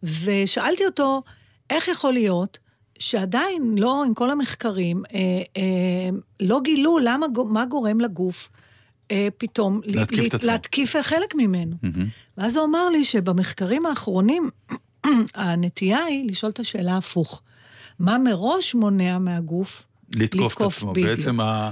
ושאלתי 0.03 0.85
אותו, 0.85 1.21
איך 1.69 1.87
יכול 1.87 2.13
להיות 2.13 2.57
שעדיין 2.99 3.75
לא, 3.77 4.03
עם 4.03 4.13
כל 4.13 4.29
המחקרים, 4.29 5.03
אה, 5.13 5.19
אה, 5.57 6.09
לא 6.39 6.59
גילו 6.63 6.97
למה, 6.99 7.25
מה 7.49 7.65
גורם 7.65 7.99
לגוף 8.01 8.49
אה, 9.11 9.27
פתאום 9.37 9.81
להתקיף 9.85 10.33
ל- 10.33 10.37
את. 10.37 10.43
להתקיף 10.43 10.95
חלק 11.01 11.35
ממנו. 11.35 11.75
מהמם. 11.83 12.07
ואז 12.37 12.55
הוא 12.57 12.65
אמר 12.65 12.89
לי 12.89 13.03
שבמחקרים 13.03 13.85
האחרונים, 13.85 14.49
הנטייה 15.35 15.99
היא 16.03 16.29
לשאול 16.31 16.51
את 16.51 16.59
השאלה 16.59 16.97
הפוך. 16.97 17.41
מה 17.99 18.17
מראש 18.17 18.75
מונע 18.75 19.17
מהגוף 19.17 19.83
לתקוף 20.15 20.53
את 20.57 20.77
עצמו. 20.77 20.91
בדיוק. 20.93 21.07
בעצם 21.07 21.39
ה- 21.39 21.69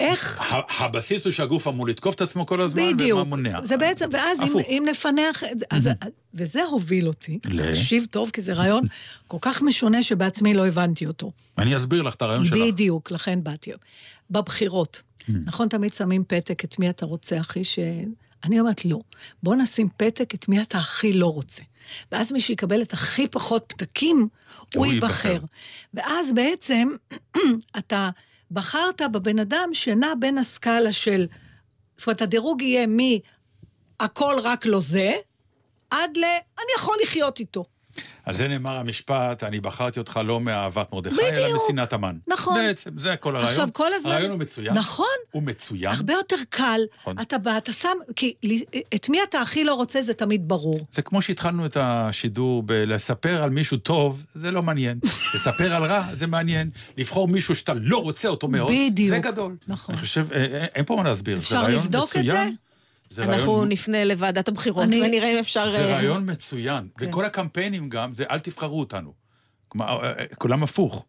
איך... 0.00 0.42
הבסיס 0.78 1.24
הוא 1.24 1.32
שהגוף 1.32 1.68
אמור 1.68 1.86
לתקוף 1.86 2.14
את 2.14 2.20
עצמו 2.20 2.46
כל 2.46 2.60
הזמן, 2.60 2.82
ומה 2.82 2.92
בדיוק. 2.92 3.26
מונע. 3.26 3.62
זה 3.62 3.76
בעצם, 3.76 4.08
ואז 4.12 4.40
אם. 4.42 4.58
אם 4.68 4.84
נפנח 4.90 5.44
את 5.52 5.58
זה, 5.58 5.64
אז, 5.70 5.88
וזה 6.34 6.64
הוביל 6.64 7.08
אותי, 7.08 7.38
ל? 7.48 7.74
תקשיב 7.74 8.06
טוב, 8.10 8.30
כי 8.30 8.40
זה 8.40 8.52
רעיון 8.52 8.84
כל 9.28 9.38
כך 9.40 9.62
משונה 9.62 10.02
שבעצמי 10.02 10.54
לא 10.54 10.66
הבנתי 10.66 11.06
אותו. 11.06 11.32
אני 11.58 11.76
אסביר 11.76 12.02
לך 12.02 12.14
את 12.14 12.22
הרעיון 12.22 12.44
שלך. 12.44 12.58
בדיוק, 12.58 13.10
לכן 13.10 13.44
באתי. 13.44 13.70
בבחירות, 14.30 15.02
נכון, 15.28 15.68
תמיד 15.68 15.94
שמים 15.94 16.24
פתק 16.28 16.64
את 16.64 16.78
מי 16.78 16.90
אתה 16.90 17.06
רוצה 17.06 17.36
הכי 17.36 17.64
ש... 17.64 17.78
אני 18.44 18.60
אומרת, 18.60 18.84
לא. 18.84 19.00
בוא 19.42 19.54
נשים 19.54 19.88
פתק 19.96 20.34
את 20.34 20.48
מי 20.48 20.62
אתה 20.62 20.78
הכי 20.78 21.12
לא 21.12 21.26
רוצה. 21.26 21.62
ואז 22.12 22.32
מי 22.32 22.40
שיקבל 22.40 22.82
את 22.82 22.92
הכי 22.92 23.28
פחות 23.28 23.64
פתקים, 23.76 24.28
הוא. 24.74 24.86
ייבחר. 24.86 25.38
ואז 25.94 26.32
בעצם 26.34 26.88
אתה 27.78 28.10
בחרת 28.50 29.02
בבן 29.12 29.38
אדם 29.38 29.68
שנע 29.72 30.12
בין 30.18 30.38
הסקאלה 30.38 30.92
של... 30.92 31.26
זאת 31.96 32.06
אומרת, 32.06 32.22
הדירוג 32.22 32.62
יהיה 32.62 32.86
מהכל 32.86 34.36
רק 34.42 34.66
לא 34.66 34.80
זה, 34.80 35.12
עד 35.90 36.16
ל... 36.16 36.24
אני 36.58 36.72
יכול 36.76 36.96
לחיות 37.02 37.40
איתו. 37.40 37.64
על 38.24 38.34
זה 38.34 38.48
נאמר 38.48 38.76
המשפט, 38.76 39.42
אני 39.42 39.60
בחרתי 39.60 39.98
אותך 39.98 40.20
לא 40.24 40.40
מאהבת 40.40 40.92
מרדכי, 40.92 41.20
אלא. 41.22 41.56
משנאת 41.56 41.92
המן. 41.92 42.16
נכון. 42.26 42.54
בעצם, 42.54 42.90
זה 42.96 43.16
כל 43.16 43.36
הרעיון. 43.36 43.50
עכשיו, 43.50 43.68
כל 43.72 43.94
הזמן... 43.94 44.10
הרעיון 44.10 44.30
הוא 44.30 44.38
מצוין. 44.38 44.74
נכון. 44.74 45.06
הוא 45.30 45.42
מצוין. 45.42 45.92
הרבה 45.94 46.12
יותר 46.12 46.36
קל, 46.48 46.80
נכון. 47.00 47.20
אתה 47.20 47.38
בא, 47.38 47.58
אתה 47.58 47.72
שם, 47.72 47.96
כי 48.16 48.34
את 48.94 49.08
מי 49.08 49.18
אתה 49.22 49.40
הכי 49.40 49.64
לא 49.64 49.74
רוצה 49.74 50.02
זה 50.02 50.14
תמיד 50.14 50.48
ברור. 50.48 50.80
זה 50.92 51.02
כמו 51.02 51.22
שהתחלנו 51.22 51.66
את 51.66 51.76
השידור 51.80 52.62
בלספר 52.62 53.42
על 53.42 53.50
מישהו 53.50 53.76
טוב, 53.76 54.24
זה 54.34 54.50
לא 54.50 54.62
מעניין. 54.62 54.98
לספר 55.34 55.74
על 55.74 55.84
רע, 55.84 56.08
זה 56.12 56.26
מעניין. 56.26 56.70
לבחור 56.96 57.28
מישהו 57.28 57.54
שאתה 57.54 57.74
לא 57.74 57.98
רוצה 57.98 58.28
אותו 58.28 58.48
מאוד, 58.48 58.72
בדיוק. 58.72 59.08
זה 59.08 59.18
גדול. 59.18 59.56
נכון. 59.68 59.94
אני 59.94 60.02
חושב, 60.02 60.32
אה, 60.32 60.38
אה, 60.38 60.64
אין 60.74 60.84
פה 60.84 60.96
מה 60.96 61.02
להסביר. 61.02 61.38
אפשר 61.38 61.68
לבדוק 61.68 62.16
את. 62.16 62.24
זה? 62.24 62.48
זה 63.10 63.24
אנחנו 63.24 63.52
רעיון, 63.52 63.68
נפנה 63.68 64.04
לוועדת 64.04 64.48
הבחירות 64.48 64.84
אני- 64.84 65.02
ונראה 65.02 65.32
אם 65.32 65.38
אפשר... 65.38 65.70
זה 65.70 65.78
אה, 65.78 65.86
רעיון 65.96 66.30
מצוין. 66.30 66.88
כן. 66.98 67.08
וכל 67.08 67.24
הקמפיינים 67.24 67.88
גם, 67.88 68.14
זה 68.14 68.24
אל 68.30 68.38
תבחרו 68.38 68.80
אותנו. 68.80 69.12
כלומר, 69.68 70.04
אה, 70.04 70.12
אה, 70.18 70.24
כולם 70.38 70.62
הפוך. 70.62 71.04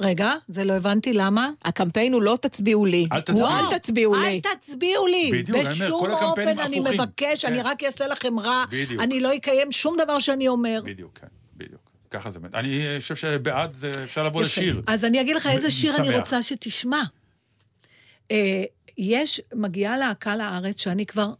רגע, 0.00 0.32
זה 0.48 0.64
לא 0.64 0.72
הבנתי 0.72 1.12
למה. 1.12 1.50
הקמפיין 1.64 2.12
הוא 2.12 2.22
לא 2.22 2.38
תצביעו 2.40 2.86
לי. 2.86 3.06
אל 3.12 3.20
תצביעו. 3.20 3.46
הוא 3.48 3.56
אל 3.72 3.78
תצביעו 3.78 4.16
לי. 4.16 4.40
אל 4.46 4.56
תצביעו 4.56 5.06
לי. 5.06 5.30
בדיוק, 5.32 5.58
אני 5.58 5.74
אומר, 5.74 5.86
בשום 5.86 6.00
כל 6.00 6.12
הקמפיינים 6.12 6.58
אופן 6.58 6.66
אני 6.66 6.78
הפוכים. 6.78 7.00
מבקש, 7.00 7.44
כן. 7.44 7.52
אני 7.52 7.62
רק 7.62 7.84
אעשה 7.84 8.06
לכם 8.06 8.38
רע. 8.40 8.64
בדיוק. 8.70 9.02
אני 9.02 9.20
לא 9.20 9.34
אקיים 9.36 9.72
שום 9.72 9.96
דבר 10.04 10.18
שאני 10.18 10.48
אומר. 10.48 10.80
בדיוק, 10.84 11.18
כן, 11.18 11.26
בדיוק. 11.56 11.80
ככה 12.10 12.30
זה. 12.30 12.40
באמת. 12.40 12.54
אני 12.54 12.84
חושב 13.00 13.16
שבעד 13.16 13.74
זה 13.74 13.92
אפשר 14.04 14.24
לבוא 14.24 14.42
יפה. 14.44 14.60
לשיר. 14.60 14.82
אז 14.86 15.04
אני 15.04 15.20
אגיד 15.20 15.36
לך 15.36 15.46
איזה 15.46 15.70
שיר 15.70 15.96
אני. 15.96 16.18
רוצה 16.18 16.42
שתשמע. 16.42 17.02
יש, 18.98 19.40
מגיעה 19.54 19.98
להקה 19.98 20.36
לארץ 20.36 20.80
שאני 20.80 21.06
כבר 21.06 21.32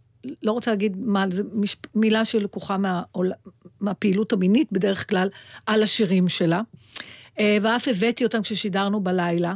לא 0.43 0.53
רוצה 0.53 0.71
להגיד 0.71 0.97
מה, 0.97 1.25
זו 1.31 1.43
מש, 1.53 1.77
מילה 1.95 2.25
שלקוחה 2.25 2.77
מהעול, 2.79 3.33
מהפעילות 3.81 4.33
המינית 4.33 4.73
בדרך 4.73 5.09
כלל 5.09 5.29
על 5.67 5.83
השירים 5.83 6.29
שלה. 6.29 6.61
אה, 7.39 7.59
ואף 7.63 7.89
הבאתי 7.89 8.25
אותם 8.25 8.43
כששידרנו 8.43 9.01
בלילה. 9.01 9.55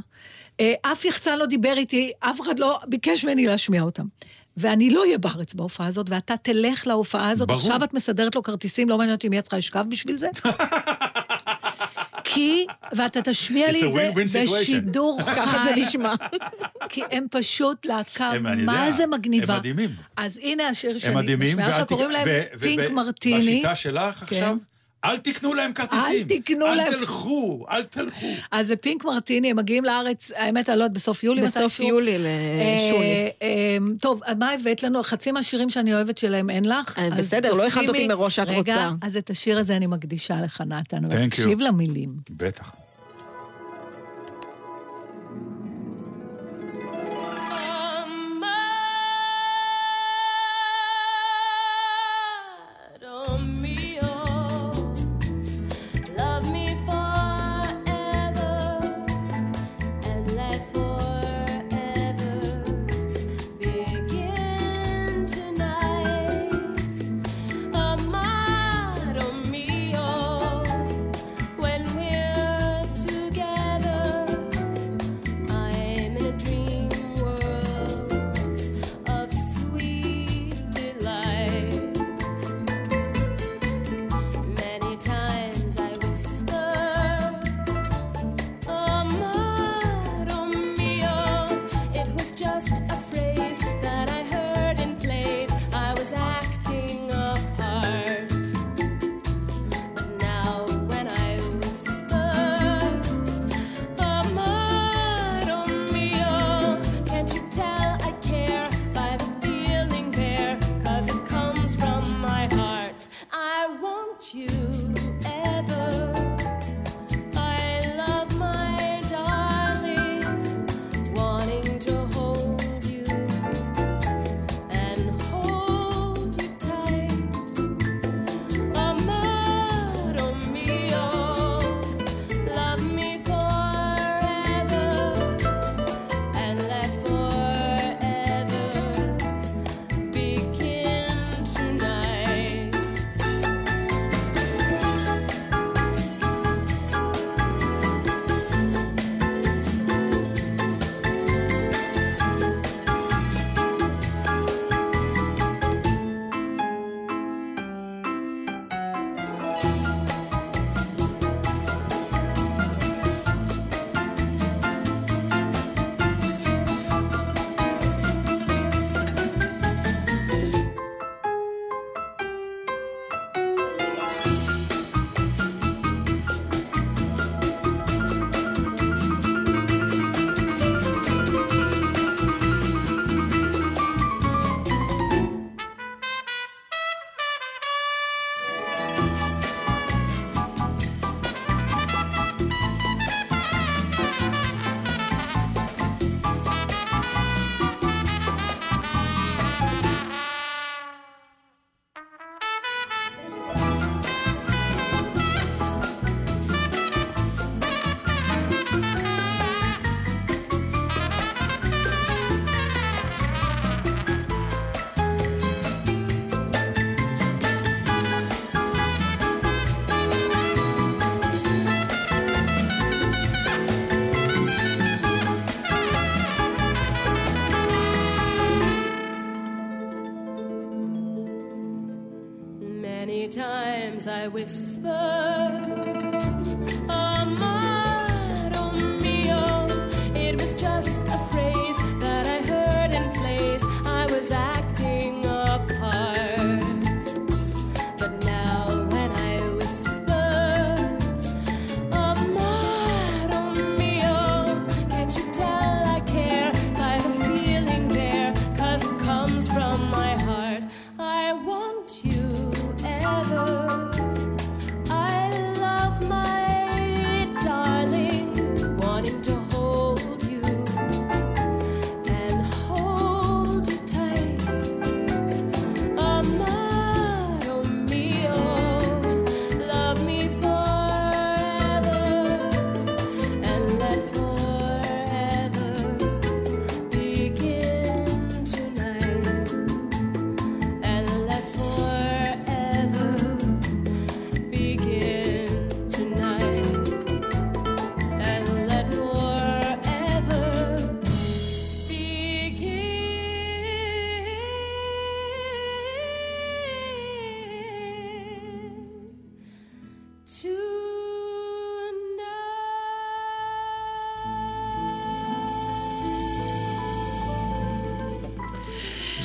אה, 0.61 0.75
אף 0.83 1.05
יחצן 1.05 1.39
לא 1.39 1.47
דיבר 1.47 1.75
איתי, 1.77 2.13
אף 2.21 2.41
אחד 2.41 2.59
לא 2.59 2.79
ביקש 2.89 3.25
ממני 3.25 3.47
להשמיע 3.47 3.83
אותם. 3.83 4.07
ואני 4.57 4.91
לא 4.91 5.01
אהיה 5.01 5.19
בארץ 5.19 5.55
בהופעה 5.55 5.87
הזאת, 5.87 6.07
ואתה 6.11 6.37
תלך 6.37 6.87
להופעה 6.87 7.31
הזאת, 7.31 7.49
ברור. 7.49 7.61
עכשיו 7.61 7.85
את 7.85 7.95
מסדרת 7.95 8.35
לו 8.35 8.43
כרטיסים, 8.43 8.89
לא 8.89 8.99
מעניין 8.99 9.15
אותי 9.15 9.29
מי 9.29 9.39
את 9.39 9.43
צריכה 9.43 9.59
לשכב 9.59 9.85
בשביל 9.89 10.19
זה. 10.19 10.29
כי, 12.39 12.67
ואתה 12.93 13.23
תשמיע 13.23 13.73
לי 13.73 13.83
את 13.83 14.29
זה. 14.29 14.45
בשידור 14.61 15.19
חי. 15.23 15.35
ככה 15.37 15.65
זה 15.65 15.81
נשמע. 15.81 16.15
כי 16.89 17.03
הם 17.11 17.27
פשוט 17.31 17.87
להקה, 17.87 18.33
מה 18.65 18.93
זה 18.93 19.07
מגניבה. 19.07 19.53
הם 19.55 19.59
מדהימים. 19.61 19.91
אז 20.17 20.39
הנה 20.43 20.69
השיר 20.69 20.99
שאני 20.99 21.13
הם 21.13 21.19
מדהימים. 21.19 21.59
לך, 21.59 21.83
קוראים 21.89 22.11
להם 22.11 22.29
פינק 22.61 22.91
מרטיני. 22.91 23.39
בשיטה 23.41 23.77
שלך 23.77 24.15
כן. 24.15 24.37
עכשיו, 24.37 24.57
אל 25.05 25.17
תקנו 25.17 25.55
להם 25.55 25.73
כרטיסים. 25.73 26.27
אל 26.31 26.39
תקנו 26.41 26.67
אל 26.67 26.75
להם- 26.75 26.93
תלכו, 26.93 27.67
אל 27.71 27.83
תלכו. 27.83 28.27
אז 28.51 28.67
זה 28.67 28.77
פינק 28.77 29.05
מרטיני, 29.05 29.51
הם 29.51 29.57
מגיעים 29.57 29.85
לארץ, 29.85 30.31
האמת, 30.37 30.69
אני 30.69 30.79
לא 30.79 30.85
יודעת, 30.85 30.97
בסוף 30.97 31.25
יולי 31.25 31.43
בסוף 31.43 31.63
מתישהו. 31.65 31.87
יולי 31.89 32.17
אה, 32.17 32.19
לשוני. 32.89 33.31
אה, 33.43 33.77
טוב, 34.01 34.21
אז 34.25 34.37
מה 34.39 34.53
הבאת 34.53 34.83
לנו? 34.83 35.03
חצי 35.03 35.33
מהשירים 35.33 35.71
שאני 35.71 35.95
אוהבת 35.95 36.19
שלהם 36.19 36.51
אין 36.51 36.65
לך. 36.65 36.99
אה, 36.99 37.11
בסדר, 37.11 37.55
לא 37.55 37.67
הכנת 37.67 37.89
אותי 37.89 38.07
מראש 38.09 38.37
שאת 38.37 38.49
רגע, 38.49 38.59
רוצה. 38.59 38.91
אז 39.03 39.17
את 39.17 39.31
השיר 39.31 39.59
הזה 39.59 39.77
אני 39.77 39.87
מקדישה 39.87 40.41
לך, 40.41 40.61
נתן. 40.67 41.05
ותקשיב 41.05 41.61
למילים. 41.61 42.11
בטח. 42.31 42.73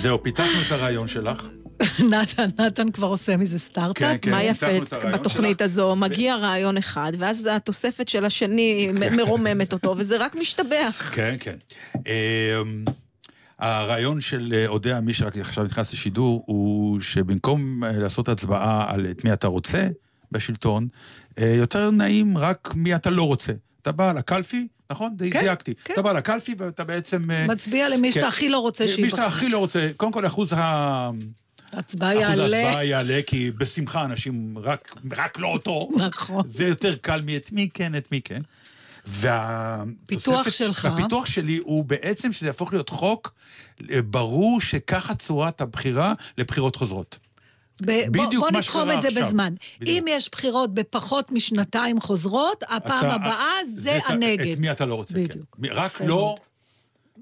זהו, 0.04 0.24
פיתחנו 0.24 0.62
את 0.68 0.72
הרעיון 0.72 1.08
שלך. 1.08 1.48
נתן, 2.12 2.50
נתן 2.60 2.92
כבר 2.92 3.08
עושה 3.08 3.38
מזה 3.38 3.60
סטארט-אפ. 3.60 3.98
כן, 4.04 4.18
כן, 4.22 4.32
מה 4.32 4.44
יפה 4.44 4.78
את 4.78 4.94
בתוכנית 5.14 5.62
הזו? 5.62 5.96
מגיע 5.96 6.36
רעיון 6.36 6.78
אחד, 6.78 7.12
ואז 7.20 7.50
התוספת 7.52 8.10
של 8.10 8.26
השני 8.26 8.90
מ- 8.94 9.16
מרוממת 9.18 9.74
אותו, 9.74 9.96
וזה 9.98 10.18
רק 10.18 10.36
משתבח. 10.36 11.02
כן, 11.16 11.36
כן. 11.40 11.56
אמ, 11.96 12.86
הרעיון 13.60 14.22
של 14.22 14.54
אה, 14.56 14.68
אודה 14.68 14.98
עמי, 14.98 15.14
שרק 15.14 15.38
עכשיו 15.38 15.64
נכנס 15.64 15.94
לשידור, 15.94 16.44
הוא 16.46 17.02
שבמקום 17.02 17.84
אה, 17.84 18.00
לעשות 18.00 18.30
הצבעה 18.30 18.94
על 18.94 19.06
את 19.12 19.24
מי 19.24 19.34
אתה 19.34 19.48
רוצה 19.48 19.88
בשלטון, 20.32 20.88
אה, 21.40 21.54
יותר 21.58 21.92
נעים 21.92 22.38
רק 22.38 22.74
מי 22.76 22.96
אתה 22.96 23.10
לא 23.10 23.24
רוצה. 23.24 23.54
אתה 23.82 23.92
בא 23.92 24.12
לקלפי, 24.14 24.68
נכון? 24.92 25.14
די- 25.18 25.30
דייקתי. 25.30 25.74
אתה 25.94 26.02
בא 26.02 26.12
לקלפי 26.14 26.56
ואתה 26.58 26.84
בעצם... 26.84 27.32
אה, 27.32 27.48
מצביע 27.48 27.90
למי 27.90 28.12
שאתה 28.12 28.22
כן. 28.22 28.28
הכי 28.28 28.50
לא 28.50 28.58
רוצה 28.60 28.84
מי 28.86 28.90
שיבחר. 28.92 29.10
שאתה 29.10 29.26
הכי 29.26 29.50
לא 29.50 29.58
רוצה, 29.58 29.90
קודם 29.98 30.12
כל 30.12 30.26
אחוז 30.26 30.54
ה... 30.58 31.10
הצבעה 31.74 32.12
אחוז 32.28 32.40
יעלה. 32.40 32.58
ההצבעה 32.58 32.86
יעלה, 32.86 33.20
כי 33.28 33.52
בשמחה 33.58 34.06
אנשים 34.06 34.56
רק, 34.58 34.96
רק 35.18 35.40
לא 35.40 35.48
אותו. 35.48 35.90
נכון. 35.98 36.50
זה 36.50 36.66
יותר 36.68 36.96
קל 36.96 37.22
מאת 37.26 37.52
מי 37.52 37.70
כן, 37.74 37.96
את 37.96 38.12
מי 38.12 38.22
כן. 38.22 38.42
פיתוח 40.06 40.36
והתוספת- 40.46 40.52
שלך. 40.52 40.86
הפיתוח 40.86 41.26
שלי 41.26 41.60
הוא 41.64 41.84
בעצם 41.86 42.32
שזה 42.32 42.48
יהפוך 42.48 42.74
להיות 42.74 42.90
חוק, 42.90 43.34
אה, 43.92 44.02
ברור 44.02 44.62
שככה 44.62 45.16
צורת 45.16 45.62
הבחירה 45.62 46.14
לבחירות 46.38 46.76
חוזרות. 46.76 47.20
ב- 47.82 47.86
בוא, 48.18 48.26
בדיוק 48.26 48.44
בוא 48.44 48.52
מה 48.52 48.60
נתחום 48.60 48.92
את 48.92 49.02
זה 49.02 49.08
עכשיו. 49.08 49.26
בזמן. 49.26 49.54
בדיוק. 49.80 49.98
אם 49.98 50.06
יש 50.08 50.30
בחירות 50.32 50.74
בפחות 50.74 51.32
משנתיים 51.32 52.02
חוזרות, 52.02 52.64
הפעם 52.70 52.98
אתה- 53.00 53.14
הבאה 53.14 53.50
זה 53.68 53.98
את 53.98 54.02
ה- 54.06 54.14
הנגד. 54.14 54.54
את 54.54 54.60
מי 54.60 54.72
אתה 54.72 54.86
לא 54.86 54.96
רוצה, 54.96 55.14
כן. 55.14 55.24
בדיוק. 55.24 55.58
רק 55.72 56.02
לא. 56.02 56.36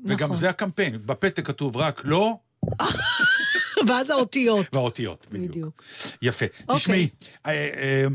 וגם 0.05 0.27
נכון. 0.29 0.35
זה 0.37 0.49
הקמפיין, 0.49 0.99
בפתק 1.05 1.47
כתוב 1.47 1.77
רק 1.77 2.01
לא, 2.03 2.33
ואז 3.87 4.09
האותיות. 4.09 4.65
והאותיות, 4.75 5.27
בדיוק. 5.31 5.51
בדיוק. 5.51 5.83
יפה. 6.21 6.45
אוקיי. 6.69 6.77
תשמעי, 6.79 7.07
אה, 7.45 7.51
אה, 7.51 8.05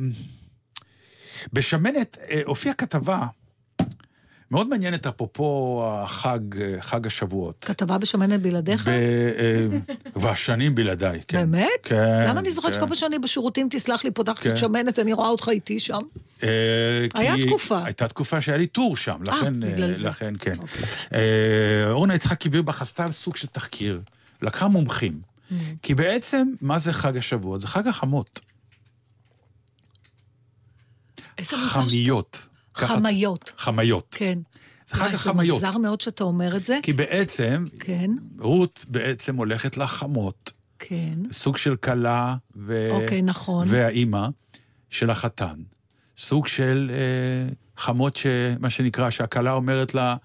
בשמנת 1.53 2.19
אה, 2.31 2.41
הופיעה 2.47 2.75
כתבה 2.75 3.27
מאוד 4.51 4.69
מעניינת, 4.69 5.07
אפרופו 5.07 5.83
החג, 5.87 6.39
חג 6.81 7.07
השבועות. 7.07 7.65
כתבה 7.65 7.99
בשמנת 7.99 8.41
בלעדיך? 8.43 8.89
ב- 8.89 8.91
אה, 8.91 9.67
והשנים 10.17 10.75
בלעדיי, 10.75 11.21
כן. 11.29 11.51
באמת? 11.51 11.69
כן. 11.83 12.25
למה 12.29 12.41
אני 12.41 12.51
זוכרת 12.51 12.73
כן. 12.73 12.77
שכל 12.79 12.87
פעם 12.87 12.95
שאני 12.95 13.19
בשירותים, 13.19 13.69
תסלח 13.71 14.05
לי, 14.05 14.11
פותחת 14.11 14.39
כן. 14.39 14.51
את 14.51 14.57
שמנת, 14.57 14.99
אני 14.99 15.13
רואה 15.13 15.29
אותך 15.29 15.49
איתי 15.49 15.81
שם? 15.81 15.99
אה, 16.43 16.49
היה 17.15 17.35
תקופה. 17.47 17.85
הייתה 17.85 18.09
תקופה 18.09 18.41
שהיה 18.41 18.59
לי 18.59 18.67
טור 18.67 18.97
שם, 18.97 19.23
אה, 19.29 19.39
לכן, 19.39 19.63
אה, 19.63 19.73
בגלל 19.73 19.95
זה. 19.95 20.09
לכן 20.09 20.35
כן. 20.39 20.57
אה, 21.15 21.91
אורנה 21.91 22.15
יצחקי 22.15 22.49
בירבך 22.49 22.83
עשתה 22.83 23.13
סוג 23.13 23.37
של 23.37 23.47
תחקיר, 23.47 24.01
לקחה 24.43 24.69
מומחים. 24.69 25.21
Mm. 25.21 25.55
כי 25.83 25.95
בעצם, 25.95 26.49
מה 26.61 26.79
זה 26.79 26.93
חג 26.93 27.17
השבועות? 27.17 27.61
זה 27.61 27.69
חג 27.69 27.89
החמות. 27.89 28.41
חמיות. 31.43 32.47
חמיות. 32.77 33.53
חמיות. 33.59 34.17
כן. 34.19 34.39
זה 34.87 34.95
חג 34.95 35.15
החמיות. 35.15 35.61
זה 35.61 35.67
מוזר 35.67 35.79
מאוד 35.79 36.01
שאתה 36.01 36.25
אומר 36.25 36.57
את 36.57 36.65
זה. 36.65 36.79
כי 36.83 36.93
בעצם, 36.93 37.65
כן, 37.81 38.11
רות 38.39 38.85
בעצם 38.89 39.37
הולכת 39.37 39.77
לחמות, 39.77 40.53
כן. 40.79 41.15
סוג 41.33 41.57
של 41.57 41.77
כלה 41.77 42.37
ו... 42.57 42.89
אוקיי, 42.91 43.23
נכון. 43.23 43.67
והאימא 43.71 44.29
של 44.91 45.11
החתן. 45.11 45.55
סוג 46.17 46.47
של 46.47 46.91
אה, 46.95 47.53
חמות, 47.77 48.17
ש... 48.17 48.27
מה 48.61 48.71
שנקרא, 48.71 49.11
שהכלה 49.11 49.53
אומרת 49.53 49.95
לה, 49.95 50.17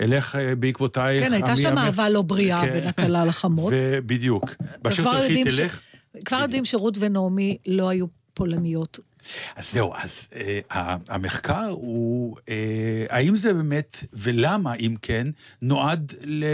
אלך 0.00 0.36
אה, 0.36 0.54
בעקבותייך. 0.54 1.24
כן, 1.24 1.32
הייתה 1.32 1.56
שם 1.56 1.68
עמי." 1.68 1.80
אהבה 1.80 2.08
לא 2.08 2.22
בריאה 2.22 2.60
כן. 2.60 2.72
בין 2.72 2.86
הכלה 2.88 3.24
לחמות. 3.24 3.72
ובדיוק. 3.76 4.54
באשר 4.82 5.20
תלכי 5.20 5.44
תלך. 5.44 5.80
כבר 6.24 6.40
יודעים 6.40 6.64
שרות 6.64 6.94
ונעמי 6.98 7.56
לא 7.66 7.88
היו 7.88 8.06
פולניות. 8.34 8.98
אז 9.56 9.72
זהו, 9.72 9.94
אז 9.94 10.28
אה, 10.34 10.96
המחקר 11.08 11.68
הוא, 11.70 12.36
אה, 12.48 13.04
האם 13.08 13.36
זה 13.36 13.54
באמת, 13.54 14.04
ולמה, 14.12 14.74
אם 14.74 14.94
כן, 15.02 15.26
נועד 15.62 16.12
ל... 16.24 16.44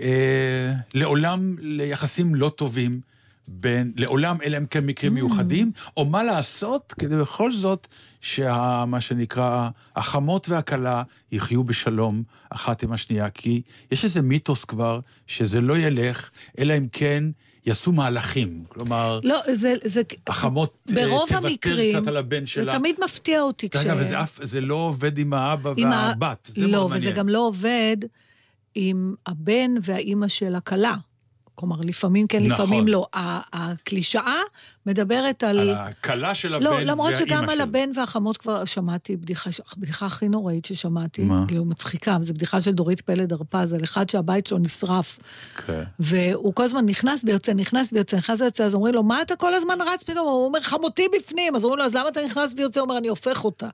אה, 0.00 0.72
לעולם 0.94 1.56
ליחסים 1.60 2.34
לא 2.34 2.48
טובים 2.56 3.00
בין, 3.48 3.92
לעולם 3.96 4.36
אלא 4.44 4.56
אם 4.56 4.66
כן 4.66 4.86
מקרים 4.86 5.14
מיוחדים, 5.14 5.72
או 5.96 6.04
מה 6.04 6.22
לעשות 6.22 6.94
כדי 6.98 7.16
בכל 7.16 7.52
זאת 7.52 7.86
שה... 8.20 8.84
מה 8.86 9.00
שנקרא, 9.00 9.68
החמות 9.96 10.48
והכלה 10.48 11.02
יחיו 11.32 11.64
בשלום 11.64 12.22
אחת 12.50 12.82
עם 12.82 12.92
השנייה, 12.92 13.30
כי 13.30 13.62
יש 13.90 14.04
איזה 14.04 14.22
מיתוס 14.22 14.64
כבר 14.64 15.00
שזה 15.26 15.60
לא 15.60 15.78
ילך, 15.78 16.30
אלא 16.58 16.78
אם 16.78 16.86
כן 16.92 17.24
יעשו 17.66 17.92
מהלכים. 17.92 18.64
כלומר, 18.68 19.20
לא, 19.22 19.38
זה... 19.54 19.74
זה 19.84 20.02
החמות 20.26 20.76
אה, 20.88 20.94
תוותר 21.26 21.46
המקרים, 21.46 21.98
קצת 21.98 22.08
על 22.08 22.16
הבן 22.16 22.40
זה 22.40 22.46
שלה. 22.46 22.78
תמיד 22.78 22.96
מפתיע 23.04 23.40
אותי 23.40 23.70
כש... 23.70 23.76
אגב, 23.76 23.96
וזה 24.00 24.20
אף- 24.22 24.40
זה 24.42 24.60
לא 24.60 24.74
עובד 24.74 25.18
עם 25.18 25.34
האבא 25.34 25.72
עם 25.76 25.92
ה- 25.92 26.06
והבת, 26.08 26.48
זה 26.54 26.66
לא, 26.66 26.72
מאוד 26.72 26.86
וזה 26.86 26.94
מעניין. 26.94 27.14
גם 27.16 27.28
לא 27.28 27.46
עובד 27.46 27.96
עם 28.74 29.14
הבן 29.26 29.74
והאימא 29.82 30.28
של 30.28 30.54
הכלה. 30.54 30.94
כלומר, 31.62 31.76
לפעמים 31.84 32.26
כן, 32.26 32.42
נכון. 32.46 32.64
לפעמים 32.64 32.88
לא. 32.88 33.06
הקלישאה 33.52 34.36
מדברת 34.86 35.42
על... 35.42 35.58
על 35.58 35.70
הכלה 35.70 36.34
של 36.34 36.54
הבן 36.54 36.64
לא, 36.64 36.70
והאימא 36.70 36.90
למרות 36.90 37.16
שגם 37.16 37.48
על 37.48 37.54
שלו. 37.54 37.62
הבן 37.62 37.90
והחמות 37.94 38.36
כבר 38.36 38.64
שמעתי 38.64 39.16
בדיחה, 39.16 39.50
הבדיחה 39.72 40.06
הכי 40.06 40.28
נוראית 40.28 40.64
ששמעתי, 40.64 41.22
מה? 41.22 41.44
כאילו 41.48 41.64
מצחיקה, 41.64 42.18
זו 42.20 42.34
בדיחה 42.34 42.60
של 42.60 42.72
דורית 42.72 43.00
פלד 43.00 43.32
הרפז, 43.32 43.72
על 43.72 43.84
אחד 43.84 44.10
שהבית 44.10 44.46
שלו 44.46 44.58
נשרף, 44.58 45.18
כן. 45.66 45.82
והוא 45.98 46.54
כל 46.54 46.62
הזמן 46.62 46.86
נכנס 46.86 47.24
ויוצא, 47.24 47.52
נכנס 47.52 47.92
ויוצא, 47.92 48.16
נכנס 48.16 48.40
ויוצא, 48.40 48.64
אז 48.64 48.74
אומרים 48.74 48.94
לו, 48.94 49.02
מה 49.02 49.22
אתה 49.22 49.36
כל 49.36 49.54
הזמן 49.54 49.78
רץ 49.86 50.02
פתאום? 50.02 50.26
הוא 50.26 50.46
אומר, 50.46 50.60
חמותי 50.60 51.06
בפנים, 51.16 51.56
אז 51.56 51.64
אומרים 51.64 51.78
לו, 51.78 51.84
אז 51.84 51.94
למה 51.94 52.08
אתה 52.08 52.26
נכנס 52.26 52.54
ויוצא? 52.56 52.80
הוא 52.80 52.84
אומר, 52.88 52.98
אני 52.98 53.08
הופך 53.08 53.44
אותה. 53.44 53.68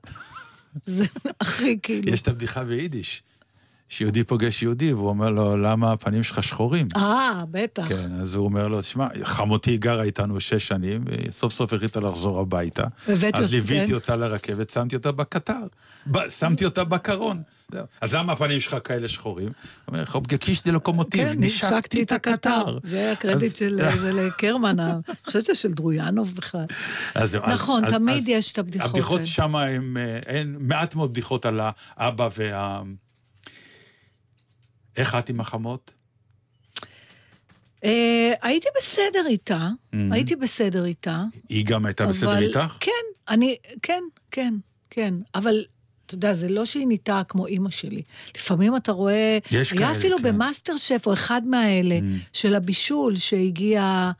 זה 0.85 1.05
הכי 1.41 1.79
כאילו... 1.83 2.13
יש 2.13 2.21
את 2.21 2.27
הבדיחה 2.27 2.63
ביידיש, 2.63 3.23
שיהודי 3.89 4.23
פוגש 4.23 4.63
יהודי, 4.63 4.93
והוא 4.93 5.09
אומר 5.09 5.29
לו, 5.29 5.57
למה 5.57 5.91
הפנים 5.91 6.23
שלך 6.23 6.43
שחורים? 6.43 6.87
אה, 6.95 7.43
בטח. 7.51 7.87
כן, 7.87 8.13
אז 8.21 8.35
הוא 8.35 8.45
אומר 8.45 8.67
לו, 8.67 8.81
תשמע, 8.81 9.07
חמותי 9.23 9.77
גרה 9.77 10.03
איתנו 10.03 10.39
שש 10.39 10.67
שנים, 10.67 11.03
וסוף 11.05 11.53
סוף 11.53 11.73
החליטה 11.73 11.99
לחזור 11.99 12.39
הביתה. 12.39 12.83
הבאתי 13.07 13.37
אז 13.37 13.51
ליוויתי 13.51 13.87
כן. 13.87 13.93
אותה 13.93 14.15
לרכבת, 14.15 14.69
שמתי 14.69 14.95
אותה 14.95 15.11
בקטר. 15.11 15.53
ב- 16.07 16.29
שמתי 16.29 16.65
אותה 16.65 16.83
בקרון. 16.83 17.41
אז 18.01 18.15
למה 18.15 18.33
הפנים 18.33 18.59
שלך 18.59 18.77
כאלה 18.83 19.07
שחורים? 19.07 19.45
הוא 19.47 19.53
אומר, 19.87 20.05
חובגקיש 20.05 20.63
די 20.63 20.71
לוקומוטיב, 20.71 21.27
כן, 21.33 21.35
נשקתי 21.43 22.03
את 22.03 22.11
הקטר. 22.11 22.77
זה 22.83 23.11
הקרדיט 23.11 23.55
של 23.55 23.77
ה- 23.83 23.89
אני 23.89 25.15
חושבת 25.25 25.43
שזה 25.45 25.55
של 25.55 25.73
דרויאנוב 25.73 26.35
בכלל. 26.35 26.65
נכון, 27.47 27.91
תמיד 27.91 28.23
יש 28.27 28.51
את 28.51 28.57
הבדיחות 28.57 28.89
הבדיחות. 28.89 29.21
שם 29.25 29.55
הם, 29.55 29.97
אה, 30.27 30.43
מעט 30.59 30.95
מאוד 30.95 31.09
בדיחות 31.11 31.45
על 31.45 31.59
האבא 31.97 32.29
וה... 32.37 32.81
איך 34.97 35.15
את 35.15 35.29
עם 35.29 35.39
החמות? 35.39 35.93
אה, 37.83 38.33
הייתי 38.41 38.67
בסדר 38.77 39.23
איתה, 39.27 39.69
Mhm. 39.93 39.95
הייתי 40.11 40.35
בסדר 40.35 40.85
איתה. 40.85 41.23
היא 41.49 41.65
גם 41.65 41.85
הייתה 41.85 42.07
בסדר 42.07 42.31
אבל- 42.33 42.43
איתך? 42.43 42.77
כן, 42.79 42.91
אני, 43.29 43.55
כן, 43.81 44.03
כן, 44.31 44.53
כן. 44.89 45.13
אבל, 45.35 45.65
אתה 46.05 46.15
יודע, 46.15 46.33
זה 46.33 46.49
לא 46.49 46.65
שהיא 46.65 46.87
נהייתה 46.87 47.21
כמו 47.27 47.47
אימא 47.47 47.69
שלי. 47.69 48.01
לפעמים 48.35 48.75
אתה 48.75 48.91
רואה... 48.91 49.37
יש 49.51 49.71
היה 49.71 49.79
כאלה, 49.81 49.91
אפילו 49.97 50.17
כן. 50.17 50.23
במאסטר 50.23 50.77
שף, 50.77 51.03
או 51.05 51.13
אחד 51.13 51.41
מהאלה, 51.45 51.97
Mm. 51.99 52.01
של 52.33 52.55
הבישול, 52.55 53.17
שהגיעה 53.17 54.11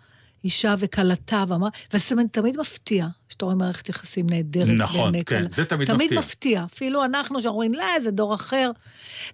אישה 0.43 0.75
וכלתה, 0.79 1.43
ואמרה... 1.47 1.69
וזה 1.93 2.05
תמיד- 2.09 2.27
תמיד 2.31 2.57
מפתיע, 2.57 3.07
שאתה 3.39 3.45
רואה 3.45 3.55
מערכת 3.55 3.89
יחסים 3.89 4.25
נהדרת. 4.29 4.69
נכון, 4.69 5.11
בין 5.11 5.21
כן, 5.25 5.39
כלה. 5.39 5.47
זה 5.51 5.65
תמיד 5.65 5.87
תמיד 5.87 6.01
מפתיע. 6.13 6.19
מפתיע. 6.19 6.63
אפילו 6.63 7.05
אנחנו, 7.05 7.39
שאנחנו 7.41 7.49
אומרים, 7.61 7.73
לא, 7.73 7.99
זה 7.99 8.11
דור 8.11 8.35
אחר. 8.35 8.71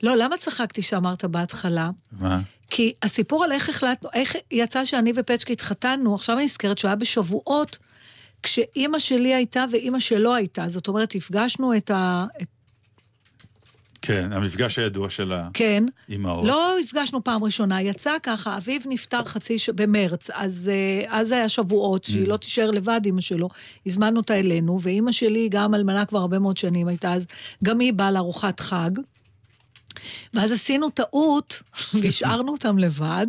לא, 0.04 0.16
למה 0.18 0.38
צחקתי 0.38 0.82
שאמרת 0.82 1.26
בהתחלה? 1.26 1.90
מה? 2.20 2.40
כי 2.70 2.94
הסיפור 3.04 3.44
על 3.44 3.52
איך 3.52 3.70
החלטנו, 3.70 4.10
איך 4.14 4.36
יצא 4.52 4.86
שאני 4.86 5.14
ופצ'קי 5.16 5.54
התחתנו, 5.54 6.16
עכשיו 6.16 6.36
אני 6.36 6.46
נזכרת 6.46 6.78
שהוא 6.78 6.90
היה 6.90 6.96
בשבועות, 6.96 7.78
כשאימא 8.44 9.00
שלי 9.00 9.34
הייתה 9.34 9.66
ואימא 9.72 10.00
שלו 10.00 10.36
הייתה. 10.36 10.70
זאת 10.70 10.88
אומרת, 10.88 11.16
הפגשנו 11.16 11.78
את 11.78 11.92
ה... 11.92 12.26
את- 12.42 12.48
כן, 14.08 14.34
המפגש 14.34 14.80
הידוע 14.80 15.10
של 15.10 15.34
כן. 15.54 15.84
האימהות. 16.10 16.46
לא 16.46 16.80
הפגשנו 16.80 17.24
פעם 17.24 17.44
ראשונה, 17.44 17.82
יצא 17.82 18.12
ככה, 18.24 18.58
אביו 18.58 18.82
נפטר 18.86 19.26
חצי 19.26 19.60
ש... 19.60 19.70
במרץ, 19.70 20.30
אז, 20.30 20.72
אה, 20.74 21.20
אז 21.20 21.32
היה 21.32 21.50
שבועות, 21.50 22.04
שהיא 22.04 22.26
Mm. 22.26 22.30
לא 22.30 22.38
תישאר 22.38 22.72
לבד, 22.72 23.02
אימא 23.06 23.22
שלו. 23.22 23.50
הזמנו 23.86 24.18
אותה 24.18 24.40
אלינו, 24.40 24.80
ואימא 24.82 25.12
שלי, 25.12 25.48
גם 25.52 25.76
אלמנה 25.76 26.06
כבר 26.06 26.20
הרבה 26.20 26.40
מאוד 26.40 26.58
שנים 26.58 26.88
הייתה, 26.88 27.14
אז 27.14 27.26
גם 27.64 27.80
היא 27.80 27.94
באה 27.94 28.12
לארוחת 28.12 28.60
חג. 28.60 28.92
ואז 30.34 30.52
עשינו 30.52 30.90
טעות, 30.90 31.62
והשארנו 32.02 32.52
אותם 32.52 32.78
לבד, 32.78 33.28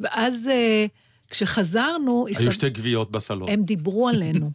ואז 0.00 0.48
אה, 0.48 0.86
כשחזרנו, 1.30 2.26
היו 2.38 2.52
שתי 2.52 2.70
גוויות 2.70 3.10
בסלון. 3.10 3.48
הם 3.48 3.62
דיברו 3.62 4.08
עלינו. 4.08 4.50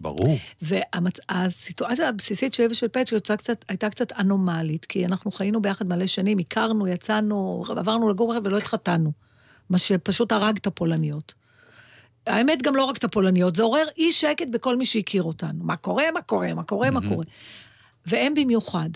ברור. 0.00 0.38
והסיטואציה 0.62 2.08
הבסיסית 2.08 2.54
שלי 2.54 2.66
ושל 2.70 2.88
פצ'קי 2.88 3.16
הייתה 3.68 3.90
קצת, 3.90 4.12
אנומלית, 4.12 4.84
כי 4.84 5.06
אנחנו 5.06 5.30
חיינו 5.30 5.62
ביחד 5.62 5.88
מלא 5.88 6.06
שנים, 6.06 6.38
הכרנו, 6.38 6.86
יצאנו, 6.86 7.64
עברנו 7.68 8.08
לגור 8.08 8.34
ולא 8.44 8.58
התחתנו. 8.58 9.12
מה 9.70 9.78
שפשוט 9.78 10.32
הרג 10.32 10.56
את 10.56 10.66
הפולניות. 10.66 11.34
האמת, 12.26 12.62
גם 12.62 12.76
לא 12.76 12.84
רק 12.84 12.96
את 12.96 13.04
הפולניות, 13.04 13.56
זה 13.56 13.62
עורר 13.62 13.86
אי 13.96 14.12
שקט 14.12 14.46
בכל 14.50 14.76
מי 14.76 14.86
שהכיר 14.86 15.22
אותנו. 15.22 15.64
מה 15.64 15.76
קורה, 15.76 16.04
מה 16.14 16.22
קורה, 16.22 16.54
מה 16.54 16.62
קורה, 16.62 16.90
מה 16.90 17.00
קורה. 17.08 17.24
והם 18.06 18.34
במיוחד. 18.34 18.90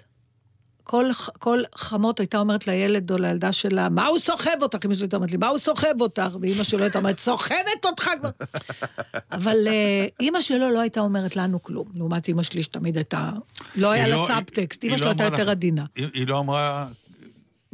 כל, 0.84 1.06
כל 1.38 1.62
חמות 1.76 2.20
הייתה 2.20 2.38
אומרת 2.38 2.66
לילד 2.66 3.10
או 3.10 3.16
לילדה 3.18 3.52
שלה, 3.52 3.88
מה 3.88 4.06
הוא 4.06 4.18
סוחב 4.18 4.50
אותך? 4.62 4.78
אמא 4.84 4.94
שלי 4.94 5.04
הייתה 5.04 5.16
אומרת 5.16 5.30
לי, 5.30 5.36
מה 5.36 5.48
הוא 5.48 5.58
סוחב 5.58 6.00
אותך? 6.00 6.36
ואימא 6.40 6.64
שלו 6.64 6.82
הייתה 6.82 6.98
אומרת, 6.98 7.18
סוחבת 7.18 7.84
אותך 7.84 8.10
כבר. 8.20 8.30
אבל 9.32 9.56
אה, 9.66 10.06
אימא 10.20 10.40
שלו 10.40 10.70
לא 10.70 10.80
הייתה 10.80 11.00
אומרת 11.00 11.36
לנו 11.36 11.62
כלום, 11.62 11.86
לעומת 11.96 12.28
אימא 12.28 12.42
שלי 12.42 12.62
שתמיד 12.62 12.96
הייתה, 12.96 13.30
לא 13.76 13.90
היה 13.90 14.08
לה 14.08 14.16
לא- 14.16 14.24
סאבטקסט, 14.28 14.82
היא 14.82 14.90
אימא 14.90 15.00
לא 15.04 15.10
שלו 15.12 15.22
הייתה 15.22 15.24
יותר 15.24 15.50
עדינה. 15.50 15.84
היא 15.96 16.26
לא 16.26 16.38
אמרה... 16.38 16.86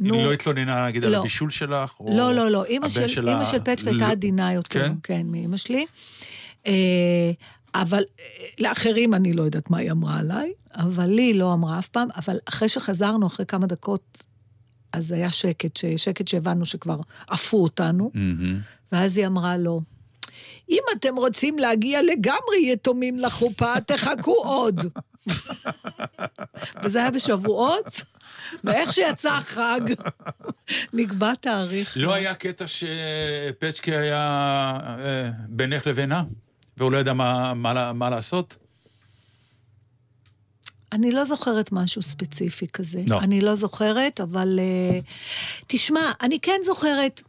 נו. 0.01 0.13
היא 0.15 0.25
לא 0.25 0.33
התלוננה, 0.33 0.85
נגיד, 0.87 1.05
על 1.05 1.11
לא. 1.11 1.17
הבישול 1.17 1.49
שלך? 1.49 1.99
או 1.99 2.17
לא, 2.17 2.33
לא, 2.33 2.49
לא, 2.51 2.63
אימא 2.63 2.89
של, 2.89 3.07
של 3.07 3.25
פצ'קה 3.59 3.71
הייתה 3.89 4.07
לא- 4.07 4.11
עדינה 4.11 4.53
יותר, 4.53 4.87
כן? 4.87 4.93
כן, 5.03 5.21
מאימא 5.25 5.57
שלי. 5.57 5.85
אבל 7.75 8.03
אה, 8.19 8.25
לאחרים 8.59 9.13
אני 9.13 9.33
לא 9.33 9.43
יודעת 9.43 9.69
מה 9.69 9.77
היא 9.77 9.91
אמרה 9.91 10.19
עליי, 10.19 10.53
אבל 10.75 11.05
לי 11.05 11.21
היא 11.21 11.35
לא 11.35 11.53
אמרה 11.53 11.79
אף 11.79 11.87
פעם, 11.87 12.07
אבל 12.15 12.37
אחרי 12.45 12.69
שחזרנו, 12.69 13.27
אחרי 13.27 13.45
כמה 13.45 13.67
דקות, 13.67 14.23
אז 14.93 15.11
היה 15.11 15.31
שקט, 15.31 15.77
ש- 15.77 15.85
שקט 15.85 16.27
שהבנו 16.27 16.65
שכבר 16.65 16.99
עפו 17.29 17.63
אותנו, 17.63 18.11
מהמם. 18.13 18.59
ואז 18.91 19.17
היא 19.17 19.27
אמרה 19.27 19.57
לו, 19.57 19.81
אם 20.69 20.83
אתם 20.97 21.15
רוצים 21.15 21.59
להגיע 21.59 22.01
לגמרי 22.03 22.57
יתומים 22.71 23.19
לחופה, 23.19 23.81
תחכו 23.81 24.31
עוד. 24.43 24.85
וזה 26.83 26.99
היה 26.99 27.11
בשבועות, 27.11 28.01
ואיך 28.63 28.93
שיצא 28.93 29.33
החג, 29.33 29.79
נקבע 30.93 31.33
תאריך. 31.35 31.93
לא 31.95 32.13
היה 32.13 32.33
קטע 32.33 32.65
שפצ'קי 32.67 33.95
היה 33.95 34.27
אה, 34.99 35.29
בינך 35.47 35.87
לבינה, 35.87 36.23
והוא 36.79 36.91
לא 36.91 36.97
ידע 36.97 37.13
מה- 37.13 37.53
מה 37.53 37.93
מה 37.93 38.09
לעשות? 38.09 38.57
אני 40.91 41.11
לא 41.11 41.25
זוכרת 41.25 41.71
משהו 41.71 42.03
ספציפי 42.03 42.67
כזה. 42.67 43.01
לא. 43.07 43.19
אני 43.19 43.41
לא 43.41 43.55
זוכרת, 43.55 44.21
אבל... 44.21 44.59
אה, 44.59 44.99
תשמע, 45.67 46.11
אני 46.21 46.39
כן 46.39 46.59
זוכרת, 46.65 47.21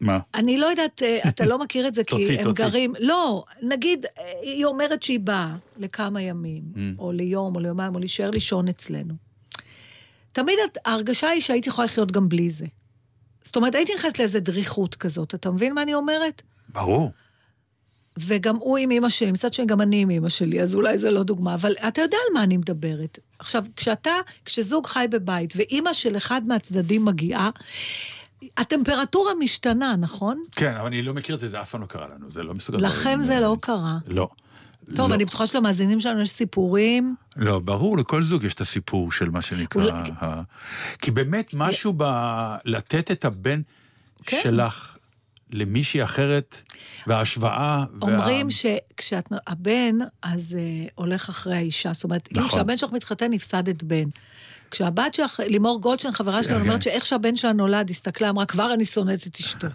מה? 0.00 0.18
אני 0.34 0.58
לא 0.58 0.66
יודעת, 0.66 1.02
אה, 1.02 1.18
אתה 1.28 1.46
לא 1.46 1.58
מכיר 1.58 1.88
את 1.88 1.94
זה, 1.94 2.04
כי 2.08 2.10
תוציא, 2.16 2.38
הם 2.38 2.44
תוציא. 2.44 2.64
גרים... 2.64 2.94
לא, 3.00 3.44
נגיד, 3.62 4.06
היא 4.42 4.64
אומרת 4.64 5.02
שהיא 5.02 5.20
באה 5.20 5.54
לכמה 5.76 6.22
ימים, 6.22 6.62
Mm. 6.74 6.78
או 6.98 7.12
ליום, 7.12 7.54
או 7.54 7.60
ליומיים, 7.60 7.94
או 7.94 7.98
להישאר 8.00 8.30
לישון 8.30 8.68
אצלנו. 8.68 9.14
תמיד 10.32 10.54
את- 10.64 10.78
ההרגשה 10.84 11.28
היא 11.28 11.42
שהייתי 11.42 11.68
יכולה 11.68 11.84
לחיות 11.86 12.12
גם 12.12 12.28
בלי 12.28 12.50
זה. 12.50 12.66
זאת 13.44 13.56
אומרת, 13.56 13.74
הייתי 13.74 13.92
נכנסת 13.94 14.18
לאיזה 14.18 14.40
דריכות 14.40 14.94
כזאת, 14.94 15.34
אתה 15.34 15.50
מבין 15.50 15.74
מה 15.74 15.82
אני 15.82 15.94
אומרת? 15.94 16.42
ברור. 16.76 17.12
וגם 18.18 18.56
הוא 18.56 18.78
עם 18.78 18.90
אמא 18.90 19.08
שלי, 19.08 19.32
מצד 19.32 19.52
שני 19.54 19.66
גם 19.66 19.80
אני 19.80 20.02
עם 20.02 20.10
אמא 20.10 20.28
שלי, 20.28 20.62
אז 20.62 20.74
אולי 20.74 20.98
זה 20.98 21.10
לא 21.10 21.22
דוגמה, 21.22 21.54
אבל 21.54 21.72
אתה 21.88 22.00
יודע 22.00 22.16
על 22.28 22.34
מה 22.34 22.42
אני 22.42 22.56
מדברת. 22.56 23.18
עכשיו, 23.38 23.64
כשאתה, 23.76 24.10
כשזוג 24.44 24.86
חי 24.86 25.06
בבית 25.10 25.52
ואימא 25.56 25.92
של 25.92 26.16
אחד 26.16 26.42
מהצדדים 26.46 27.04
מגיעה, 27.04 27.50
הטמפרטורה 28.56 29.32
משתנה, 29.38 29.96
נכון? 29.96 30.42
כן, 30.56 30.74
אבל 30.76 30.86
אני 30.86 31.02
לא 31.02 31.14
מכיר 31.14 31.34
את 31.34 31.40
זה, 31.40 31.48
זה 31.48 31.60
אף 31.60 31.70
פעם 31.70 31.80
לא 31.80 31.86
קרה 31.86 32.08
לנו, 32.08 32.32
זה 32.32 32.42
לא 32.42 32.54
מסוגל. 32.54 32.86
לכם 32.86 33.20
זה 33.22 33.40
לא 33.40 33.56
קרה. 33.60 33.98
לא. 34.06 34.28
טוב, 34.96 35.10
לא. 35.10 35.14
אני 35.14 35.24
בטוחה 35.24 35.46
שלמאזינים 35.46 36.00
שלנו 36.00 36.22
יש 36.22 36.30
סיפורים. 36.30 37.14
לא, 37.36 37.58
ברור, 37.58 37.98
לכל 37.98 38.22
זוג 38.22 38.44
יש 38.44 38.54
את 38.54 38.60
הסיפור 38.60 39.12
של 39.12 39.30
מה 39.30 39.42
שנקרא... 39.42 39.82
אולי- 39.82 40.10
ה... 40.20 40.42
כי 41.02 41.10
באמת 41.10 41.50
משהו 41.54 41.92
ב... 41.96 42.04
לתת 42.64 43.10
את 43.10 43.24
הבן 43.24 43.60
כן. 44.26 44.40
שלך 44.42 44.95
למישהי 45.52 46.04
אחרת, 46.04 46.62
וההשוואה... 47.06 47.84
אומרים 48.02 48.48
שכשהבן, 48.50 49.98
אז 50.22 50.56
uh, 50.58 50.90
הולך 50.94 51.28
אחרי 51.28 51.56
האישה. 51.56 51.92
זאת 51.92 52.04
אומרת, 52.04 52.28
אם 52.32 52.38
נכון. 52.38 52.50
כשהבן 52.50 52.76
שלך 52.76 52.92
מתחתן, 52.92 53.32
הפסדת 53.32 53.82
בן. 53.82 54.04
כשהבת 54.70 55.14
שלך, 55.14 55.40
לימור 55.46 55.80
גולדשטיין, 55.80 56.14
חברה 56.14 56.42
שלנו, 56.44 56.60
כן. 56.60 56.66
אומרת 56.66 56.82
שאיך 56.82 57.06
שהבן 57.06 57.36
שלה 57.36 57.52
נולד, 57.52 57.90
הסתכלה, 57.90 58.28
אמרה, 58.30 58.46
כבר 58.46 58.74
אני 58.74 58.84
שונאת 58.84 59.26
את 59.26 59.36
אשתו. 59.40 59.66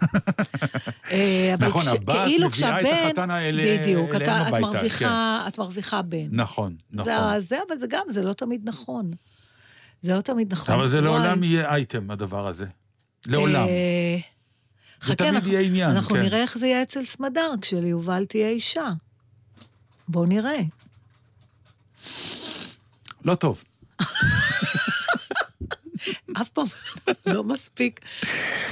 אה, 1.10 1.54
נכון, 1.58 1.88
הבת 1.88 2.16
כאילו 2.26 2.46
מביאה 2.46 2.80
את 2.80 2.86
החתן 3.06 3.30
האלה 3.30 3.78
בדיוק, 3.80 4.14
אליהם 4.14 4.22
את 4.22 4.46
הביתה, 4.46 4.66
מרוויחה- 4.66 5.44
את 5.48 5.58
מרוויחה 5.58 6.02
בן. 6.02 6.26
נכון, 6.30 6.76
נכון. 6.92 7.40
זה, 7.40 7.58
אבל 7.68 7.78
זה 7.78 7.86
גם, 7.88 8.02
זה 8.08 8.22
לא 8.22 8.32
תמיד 8.32 8.60
נכון. 8.68 9.10
זה 10.02 10.14
לא 10.16 10.20
תמיד 10.20 10.52
נכון. 10.52 10.74
אבל 10.74 10.88
זה. 10.88 11.00
לעולם 11.00 11.42
יהיה 11.44 11.74
אייטם, 11.74 12.10
הדבר 12.10 12.46
הזה. 12.46 12.66
לעולם. 13.26 13.66
חכה, 15.02 15.28
אנחנו- 15.28 15.48
יהיה 15.52 15.60
עניין, 15.60 15.90
אנחנו 15.90 16.14
כן. 16.14 16.22
נראה 16.22 16.42
איך 16.42 16.58
זה 16.58 16.66
יהיה 16.66 16.82
אצל 16.82 17.04
סמדר, 17.04 17.50
כשליובל 17.60 18.24
תהיה 18.24 18.48
אישה. 18.48 18.92
בואו 20.08 20.26
נראה. 20.26 20.58
לא 23.24 23.34
טוב. 23.34 23.64
אף 26.40 26.50
פעם 26.50 26.66
לא 27.26 27.44
מספיק, 27.44 28.00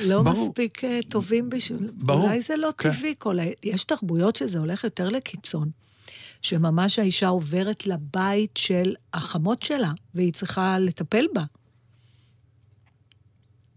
לא 0.06 0.22
ברור. 0.22 0.48
מספיק 0.48 0.84
אה, 0.84 0.98
טובים 1.08 1.50
בשביל... 1.50 1.90
ברור, 1.92 2.26
אולי 2.26 2.40
זה 2.40 2.56
לא 2.56 2.70
כן. 2.78 2.92
טבעי 2.92 3.14
כל 3.18 3.38
ה... 3.40 3.42
יש 3.62 3.84
תרבויות 3.84 4.36
שזה 4.36 4.58
הולך 4.58 4.84
יותר 4.84 5.08
לקיצון. 5.08 5.70
שממש 6.42 6.98
האישה 6.98 7.28
עוברת 7.28 7.86
לבית 7.86 8.56
של 8.56 8.94
החמות 9.14 9.62
שלה, 9.62 9.92
והיא 10.14 10.32
צריכה 10.32 10.78
לטפל 10.78 11.26
בה. 11.34 11.44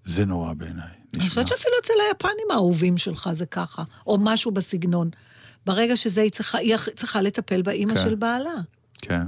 זה 0.06 0.26
נורא 0.26 0.54
בעיניי. 0.54 1.03
אני 1.16 1.30
חושבת 1.30 1.48
שאפילו 1.48 1.74
אצל 1.82 1.94
היפנים 2.10 2.52
האהובים 2.52 2.98
שלך 2.98 3.30
זה 3.34 3.46
ככה, 3.46 3.84
או 4.08 4.18
משהו 4.20 4.52
בסגנון. 4.52 5.10
ברגע 5.66 5.96
שזה, 5.96 6.22
היא 6.22 6.32
צריכה, 6.32 6.58
היא 6.58 6.76
צריכה 6.96 7.22
לטפל 7.22 7.62
באימא 7.62 7.94
כן. 7.94 8.04
של 8.04 8.16
בעלה. 8.16 8.54
כן. 9.02 9.22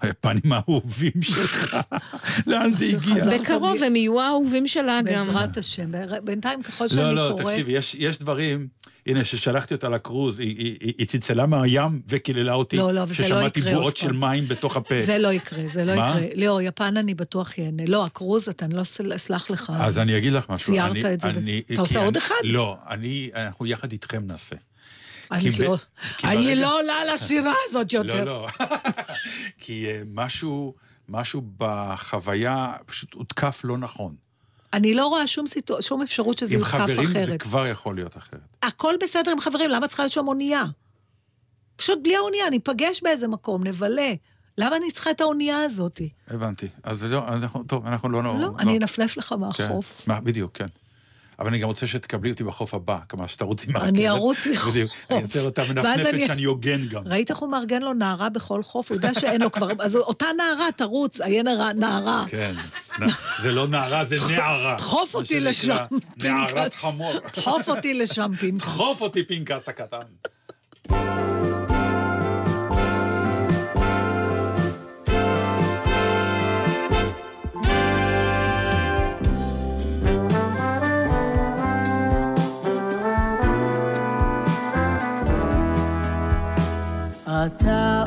היפנים 0.00 0.52
האהובים 0.52 1.22
שלך, 1.22 1.76
לאן 2.46 2.72
זה 2.72 2.84
הגיע? 2.84 3.38
בקרוב 3.38 3.82
הם 3.82 3.96
יהיו 3.96 4.20
האהובים 4.20 4.66
שלה 4.66 5.00
גם. 5.04 5.26
בעזרת 5.26 5.56
השם. 5.56 5.90
בינתיים, 6.24 6.62
ככל 6.62 6.88
שאני 6.88 7.14
לא, 7.14 7.28
קוראת... 7.30 7.40
לא, 7.40 7.50
תקשיבי, 7.50 7.72
יש, 7.72 7.94
יש 7.94 8.18
דברים, 8.18 8.68
הנה, 9.08 9.24
ששלחתי 9.24 9.74
אותה 9.74 9.88
לקרוז, 9.88 10.40
היא, 10.40 10.56
היא, 10.80 10.94
היא, 10.98 11.06
צלצלה 11.06 11.46
מהים 11.46 12.02
וקיללה 12.08 12.52
אותי, 12.52 12.76
לא, 12.76 12.92
לא, 12.92 13.00
וזה 13.00 13.22
לא 13.22 13.28
ששמעתי 13.28 13.60
יקרה 13.60 13.72
בועות 13.72 13.84
עוד 13.84 13.96
של 13.96 14.08
פעם. 14.08 14.20
מים 14.20 14.48
בתוך 14.48 14.76
הפה. 14.76 15.00
זה 15.00 15.18
לא 15.18 15.32
יקרה, 15.32 15.62
זה 15.72 15.84
לא 15.84 15.96
מה? 15.96 16.14
יקרה. 16.16 16.46
לא, 16.46 16.62
יפן 16.62 16.96
אני 16.96 17.14
בטוח 17.14 17.58
ייהנה. 17.58 17.82
לא, 17.86 18.04
הקרוז, 18.04 18.48
אתה 18.48 18.64
אני 18.64 18.74
לא 18.74 18.82
אסל- 18.82 19.16
אסלח 19.16 19.50
לך. 19.50 19.72
אז 19.76 19.98
אני 19.98 20.18
אגיד 20.18 20.32
לך 20.32 20.50
משהו. 20.50 20.72
ציירת 20.72 20.90
אני- 20.90 21.14
את 21.14 21.20
זה 21.20 21.28
ב- 21.32 21.36
אני- 21.36 21.62
אתה 21.72 21.80
עושה 21.80 21.92
כי 21.98 22.04
עוד 22.04 22.16
אני- 22.16 22.24
אחד? 22.24 22.34
לא, 22.44 22.76
אני, 22.88 23.30
אנחנו 23.34 23.66
יחד 23.66 23.92
איתכם 23.92 24.26
נעשה. 24.26 24.56
אני 25.32 25.50
ב- 25.50 25.60
לא- 25.62 25.76
אני 26.24 26.56
לא 26.56 26.80
עולה 26.80 26.92
על 26.92 27.08
השירה 27.08 27.52
הזאת 27.68 27.92
יותר. 27.92 28.24
לא, 28.24 28.46
לא. 28.60 28.66
כי 29.58 29.86
אה, 29.86 30.02
משהו, 30.14 30.74
משהו 31.08 31.42
בחוויה 31.56 32.72
פשוט 32.86 33.14
הותקף 33.14 33.60
לא 33.64 33.78
נכון. 33.78 34.14
אני 34.72 34.94
לא 34.94 35.06
רואה 35.06 35.26
שום 35.26 35.46
סיטו- 35.46 35.82
שום 35.82 36.02
אפשרות 36.02 36.38
שזה 36.38 36.54
עם 36.54 36.60
יותקף 36.60 36.74
חברים 36.78 37.10
זה 37.12 37.24
אחרת. 37.24 37.42
כבר 37.42 37.66
יכול 37.66 37.94
להיות 37.94 38.16
אחרת. 38.16 38.40
הכל 38.62 38.94
בסדר 39.02 39.30
עם 39.30 39.40
חברים, 39.40 39.70
למה 39.70 39.88
צריכה 39.88 40.02
להיות 40.02 40.12
שם 40.12 40.28
אונייה? 40.28 40.64
פשוט 41.76 41.98
בלי 42.02 42.16
האונייה, 42.16 42.50
ניפגש 42.50 43.02
באיזה 43.02 43.28
מקום, 43.28 43.66
נבלה. 43.66 44.12
למה 44.58 44.76
אני 44.76 44.90
צריכה 44.90 45.10
את 45.10 45.20
האונייה 45.20 45.62
הזאת? 45.62 46.00
הבנתי. 46.28 46.68
אז 46.82 47.04
לא, 47.04 47.28
אנחנו, 47.28 47.64
טוב, 47.64 47.86
אנחנו 47.86 48.08
לא... 48.08 48.22
לא, 48.22 48.50
אני 48.58 48.78
אנפנף 48.78 49.16
לך 49.16 49.24
כן, 49.28 49.40
מהחוף. 49.40 50.02
מה, 50.06 50.20
בדיוק, 50.20 50.56
כן. 50.58 50.66
אבל 51.38 51.48
אני 51.48 51.58
גם 51.58 51.68
רוצה 51.68 51.86
שתקבלי 51.86 52.30
אותי 52.30 52.44
בחוף 52.44 52.74
הבא, 52.74 52.98
כלומר, 53.10 53.26
שתרוצי 53.26 53.66
מהרכבת. 53.72 53.88
אני 53.88 54.08
ארוץ 54.08 54.46
מחוף. 54.52 54.70
בדיוק, 54.70 54.90
אני 55.10 55.22
רוצה 55.22 55.40
אותה 55.40 55.62
מנפנפת 55.68 56.06
אני- 56.14 56.26
שאני 56.26 56.44
הוגן 56.44 56.86
גם. 56.88 57.02
ראית 57.06 57.30
איך 57.30 57.38
הוא 57.38 57.50
מארגן 57.50 57.82
לו 57.82 57.92
נערה 57.92 58.28
בכל 58.28 58.62
חוף? 58.62 58.90
הוא 58.90 58.96
יודע 58.96 59.14
שאין 59.14 59.40
לו 59.42 59.52
כבר... 59.52 59.68
אז 59.80 59.96
אותה 59.96 60.26
נערה 60.36 60.72
תרוץ, 60.76 61.20
עיין 61.20 61.46
נערה-. 61.76 62.24
כן. 62.28 62.54
זה 63.42 63.52
לא 63.52 63.68
נערה, 63.68 64.04
זה 64.04 64.16
נערה. 64.30 64.74
דחוף 64.78 65.14
אותי 65.14 65.40
לשם, 65.40 65.76
נערת 66.16 66.54
פנקס. 66.54 66.80
חמור. 66.80 67.12
דחוף 67.36 67.68
אותי 67.68 67.94
לשם, 67.94 68.30
פינקס. 68.40 68.64
דחוף 68.64 69.00
אותי, 69.00 69.22
פנקס 69.24 69.68
הקטן. 69.68 69.98
אתה 87.46 87.97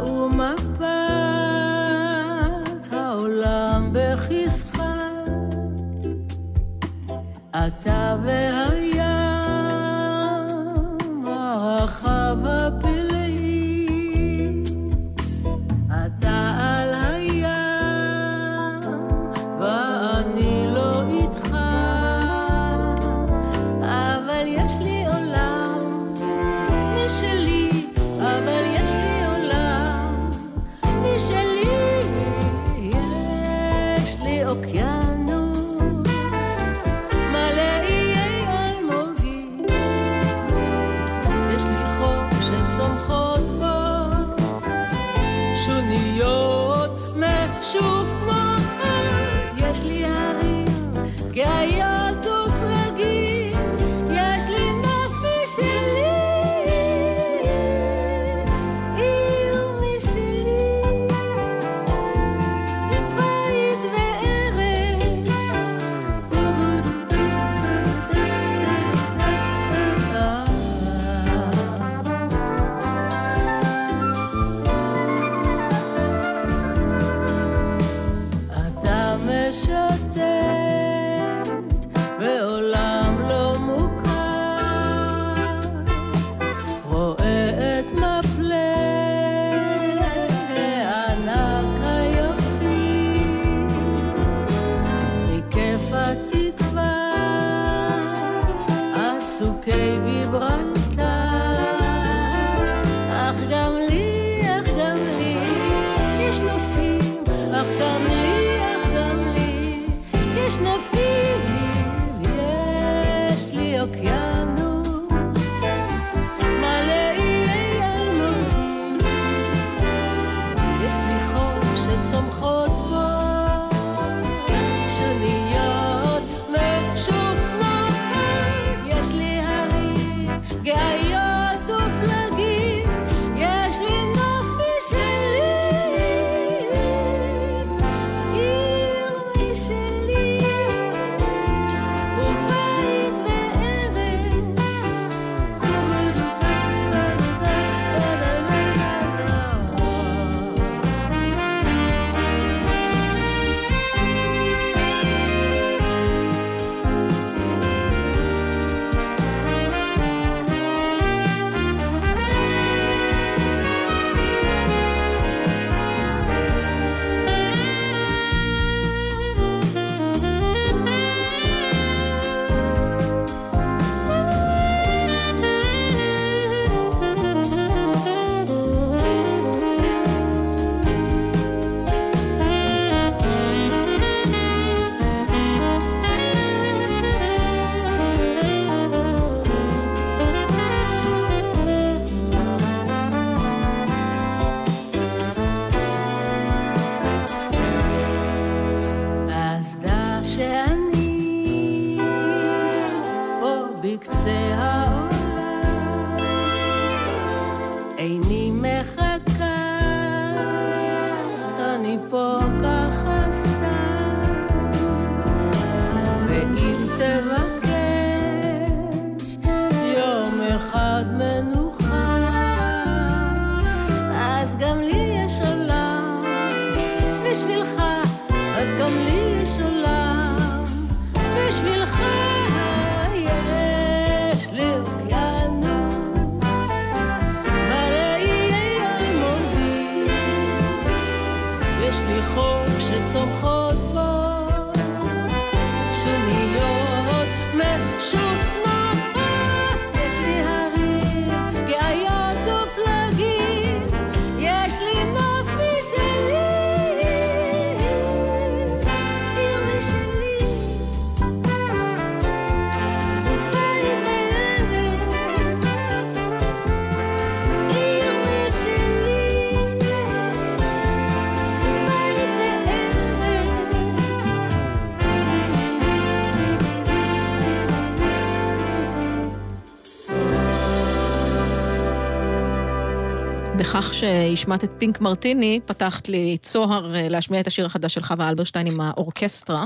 בכך 283.82 283.94
שהשמעת 283.94 284.64
את 284.64 284.72
פינק 284.78 285.02
מרטיני, 285.02 285.60
פתחת 285.66 286.10
לי 286.10 286.38
צוהר 286.42 286.96
אה, 286.96 287.10
להשמיע 287.10 287.40
את 287.40 287.48
השיר 287.48 287.66
החדש 287.66 287.94
של 287.94 288.02
חווה 288.02 288.30
אלברשטיין 288.30 288.68
עם 288.68 288.82
האורקסטרה. 288.82 289.66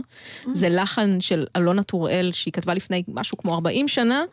זה 0.53 0.69
לחן 0.69 1.21
של 1.21 1.45
אלונה 1.55 1.83
טוראל, 1.83 2.31
שהיא 2.33 2.53
כתבה 2.53 2.73
לפני 2.73 3.03
משהו 3.07 3.37
כמו 3.37 3.53
40 3.53 3.87
שנה, 3.87 4.23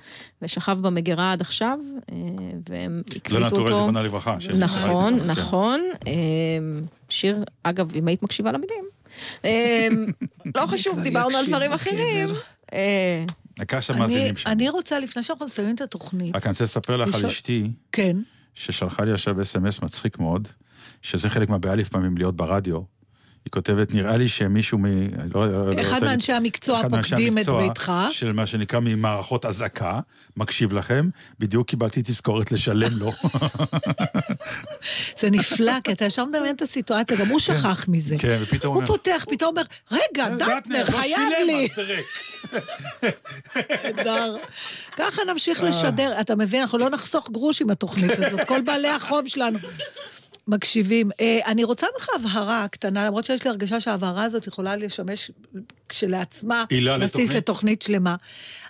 ושכב 0.43 0.79
במגירה 0.81 1.33
עד 1.33 1.41
עכשיו, 1.41 1.79
אה, 2.13 2.17
והם 2.69 3.03
הקליטו 3.17 3.45
אותו. 3.45 3.47
נטורי, 3.47 3.73
זיכרונה 3.75 4.03
לברכה. 4.03 4.37
נכון, 4.59 5.21
כן. 5.21 5.27
נכון. 5.27 5.81
אה, 6.07 6.13
שיר, 7.09 7.45
אגב, 7.63 7.95
אם 7.95 8.09
היית 8.09 8.23
מקשיבה 8.23 8.53
למילים. 8.53 8.85
אה, 9.45 9.89
לא 10.57 10.67
חשוב, 10.67 11.01
דיברנו 11.01 11.37
על 11.37 11.47
דברים. 11.47 11.73
אחרים. 11.73 12.29
אה, 12.73 13.25
שם. 13.81 13.95
אני 14.47 14.69
רוצה, 14.69 14.99
לפני 14.99 15.23
שאנחנו 15.23 15.47
מסיימים 15.47 15.75
את 15.75 15.81
התוכנית, 15.81 16.37
רק 16.37 16.47
אני 16.47 16.51
רוצה 16.51 16.65
לספר 16.65 16.97
לך 16.97 17.15
על 17.15 17.27
אשתי, 17.27 17.71
כן, 17.93 18.17
ששלחה 18.55 19.05
לי 19.05 19.13
עכשיו 19.13 19.43
אס.אם.אס 19.43 19.83
מצחיק 19.83 20.19
מאוד, 20.19 20.49
שזה 21.03 21.31
חלק 21.31 21.49
מהבעיה 21.49 21.77
לפעמים 21.77 22.17
להיות 22.17 22.37
ברדיו. 22.37 22.81
היא 23.45 23.51
כותבת, 23.53 23.95
נראה 23.95 24.17
לי 24.17 24.29
שמישהו 24.29 24.79
מ... 24.79 24.85
לא, 25.35 25.53
לא, 25.53 25.75
לא 25.75 25.81
אחד 25.83 25.95
רוצה- 25.95 26.07
מאנשי 26.07 26.33
המקצוע 26.33 26.83
פוקדים 26.91 27.39
את 27.39 27.49
ביתך. 27.49 27.93
של 28.11 28.33
מה 28.33 28.47
שנקרא 28.47 28.81
ממערכות 28.83 29.47
אזעקה, 29.47 30.01
מקשיב 30.37 30.73
לכם, 30.73 31.09
בדיוק 31.39 31.69
קיבלתי 31.69 32.03
תזכורת 32.03 32.53
לשלם 32.53 32.93
לו. 32.99 33.13
זה 35.21 35.31
נפלא, 35.31 35.73
כי 35.85 35.93
אתה 35.93 36.05
ישר 36.05 36.25
מדמיין 36.25 36.55
את 36.55 36.63
הסיטואציה, 36.63 37.17
גם 37.17 37.27
הוא 37.27 37.41
שכח 37.41 37.87
מזה. 37.89 38.17
כן, 38.19 38.39
ופתאום 38.43 38.75
הוא 38.75 38.83
אומר, 38.83 38.87
פותח, 38.97 39.25
פתאום 39.31 39.49
אומר, 39.51 39.63
רגע, 39.91 40.29
דטנר, 40.29 40.85
לא 40.85 40.91
חייב 40.91 41.21
לי. 41.47 41.69
נהדר. 43.85 44.37
ככה 44.97 45.23
נמשיך 45.33 45.65
אה. 45.65 45.69
לשדר, 45.69 46.21
אתה 46.21 46.37
מבין, 46.37 46.61
אנחנו 46.61 46.79
לא 46.79 46.91
נחסוך 46.91 47.31
גרוש 47.31 47.63
עם 47.63 47.71
התוכנית 47.71 48.11
הזאת, 48.19 48.41
כל 48.49 48.61
בעלי 48.61 48.89
החוב 48.89 49.29
שלנו. 49.29 49.59
מקשיבים. 50.49 51.11
אה, 51.21 51.39
אני 51.47 51.65
רוצה 51.65 51.87
ממך 51.95 52.09
הבהרה 52.15 52.67
קטנה, 52.69 53.07
למרות 53.07 53.25
שיש 53.25 53.45
לי 53.45 53.51
הרגשה 53.51 53.81
שההבהרה 53.81 54.25
הזאת 54.25 54.47
יכולה 54.47 54.77
לשמש 54.77 55.31
כשלעצמה 55.89 56.65
עילה 56.69 56.99
בסיס 56.99 57.31
לתוכנית? 57.31 57.83
שלמה. 57.83 58.17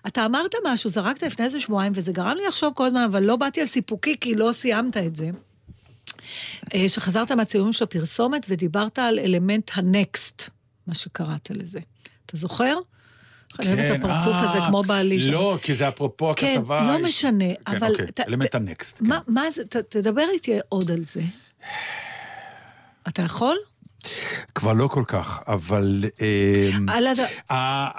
אתה 0.07 0.27
אמרת 0.27 0.55
משהו, 0.65 0.91
זרקת 0.91 1.23
לפני 1.23 1.45
איזה 1.45 1.61
שבועיים, 1.61 1.93
וזה 1.97 2.13
גרם 2.13 2.37
לי 2.37 2.47
לחשוב 2.49 2.73
כל 2.75 2.87
הזמן, 2.87 3.01
אבל 3.03 3.23
לא 3.23 3.37
באתי 3.37 3.61
על 3.61 3.67
סיפוקי 3.67 4.17
כי 4.21 4.35
לא 4.35 4.53
סיימת 4.53 4.97
את 4.97 5.17
זה. 5.17 5.31
אה, 6.75 6.89
שחזרת 6.89 7.33
מהצילומים 7.33 7.73
של 7.73 7.85
הפרסומת 7.85 8.47
ודיברת 8.49 8.99
על 8.99 9.19
אלמנט 9.19 9.71
הנקסט, 9.75 10.51
מה 10.87 10.95
שקראת 10.95 11.51
לזה. 11.51 11.79
אתה 12.27 12.37
זוכר? 12.37 12.77
אני 13.61 13.69
אוהבת 13.69 13.81
את 13.85 14.01
כן, 14.01 14.11
הפרצוף 14.11 14.35
אה, 14.35 14.51
הזה 14.51 14.59
כמו 14.69 14.83
בעלי. 14.83 15.19
לא, 15.31 15.59
כי 15.63 15.75
זה 15.75 15.89
אפרופו 15.89 16.33
כן, 16.37 16.55
הכתבה. 16.57 16.93
לא 16.99 17.09
משנה, 17.09 17.49
כן, 17.49 17.77
אבל... 17.77 17.91
אוקיי, 17.91 18.07
אלמנט 18.29 18.55
הנקסט. 18.55 19.03
מה- 19.29 19.51
זה, 19.51 19.63
תדבר 19.65 20.25
איתי 20.35 20.59
עוד 20.69 20.91
על 20.91 21.05
זה. 21.13 21.21
אתה 23.09 23.23
יכול? 23.23 23.57
כבר 24.55 24.73
לא 24.73 24.87
כל 24.89 25.05
כך, 25.07 25.41
אבל... 25.49 26.05
אמ, 26.21 26.89
על 26.89 27.07
הד- 27.07 27.19
ה- 27.51 27.55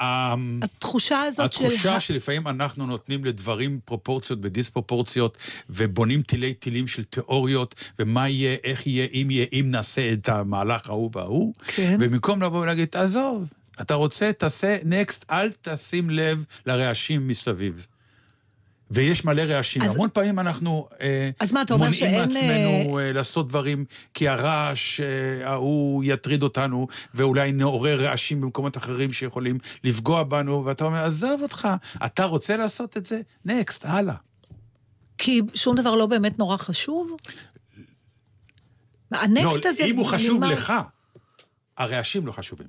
ה- 0.05 0.36
התחושה 0.61 1.22
הזאת 1.24 1.53
של... 1.53 1.66
התחושה 1.66 1.99
שלפעמים 1.99 2.47
אנחנו 2.47 2.86
נותנים 2.86 3.26
לדברים 3.26 3.80
פרופורציות 3.86 4.39
ודיספרופורציות, 4.41 5.38
ובונים 5.70 6.22
תילי 6.22 6.53
תילים 6.53 6.88
של 6.88 7.03
תיאוריות, 7.03 7.76
ומה 7.99 8.30
יהיה, 8.30 8.57
איך 8.64 8.88
יהיה, 8.88 9.07
אם 9.14 9.28
יהיה, 9.32 9.45
אם 9.53 9.66
נעשה 9.72 10.14
את 10.14 10.30
המהלך 10.30 10.89
ההוא 10.89 11.09
וההוא, 11.16 11.53
כן. 11.68 11.97
ובמקום 11.99 12.41
לבוא 12.41 12.59
ולהגיד, 12.61 12.95
עזוב, 12.95 13.45
אתה 13.82 13.93
רוצה, 13.93 14.32
תעשה 14.34 14.78
נקסט, 14.86 15.26
אל 15.32 15.51
תשים 15.61 16.09
לב 16.09 16.45
לרעשים 16.66 17.28
מסביב. 17.28 17.88
ויש 18.94 19.26
מלא 19.26 19.41
רעשים. 19.41 19.82
אז- 19.82 19.91
המון 19.91 20.10
פעמים 20.14 20.39
אנחנו 20.39 20.88
אה, 21.02 21.30
אז 21.39 21.52
מה, 21.52 21.62
אתה 21.62 21.74
אומר 21.74 21.86
מונעים 21.86 22.00
שאין, 22.00 22.16
מעצמנו 22.22 23.00
אה, 23.00 23.12
לעשות 23.14 23.48
דברים, 23.48 23.86
כי 24.14 24.28
הרעש 24.28 25.00
אה, 25.00 25.50
ההוא 25.50 26.04
יטריד 26.04 26.44
אותנו, 26.44 26.88
ואולי 27.14 27.52
נעורר 27.52 28.04
רעשים 28.06 28.41
במקומות 28.41 28.78
אחרים 28.78 29.14
שיכולים 29.14 29.58
לפגוע 29.84 30.24
בנו, 30.24 30.66
ואתה 30.66 30.84
אומר, 30.86 30.98
עזוב 31.06 31.41
אותך, 31.41 31.68
אתה 32.06 32.26
רוצה 32.26 32.58
לעשות 32.58 32.98
את 32.98 33.06
זה? 33.06 33.22
נקסט, 33.46 33.86
הלאה. 33.86 34.16
כי 35.18 35.41
שום 35.54 35.76
דבר 35.76 35.96
לא 35.96 36.06
באמת 36.06 36.39
נורא 36.39 36.58
חשוב? 36.58 37.12
הנקסט 39.12 39.66
לא, 39.66 39.70
הזה... 39.70 39.84
אם 39.84 39.96
הוא 39.96 40.06
חשוב 40.06 40.44
נגמר- 40.44 40.54
לך, 40.54 40.74
הרעשים 41.78 42.26
לא 42.28 42.32
חשובים. 42.32 42.68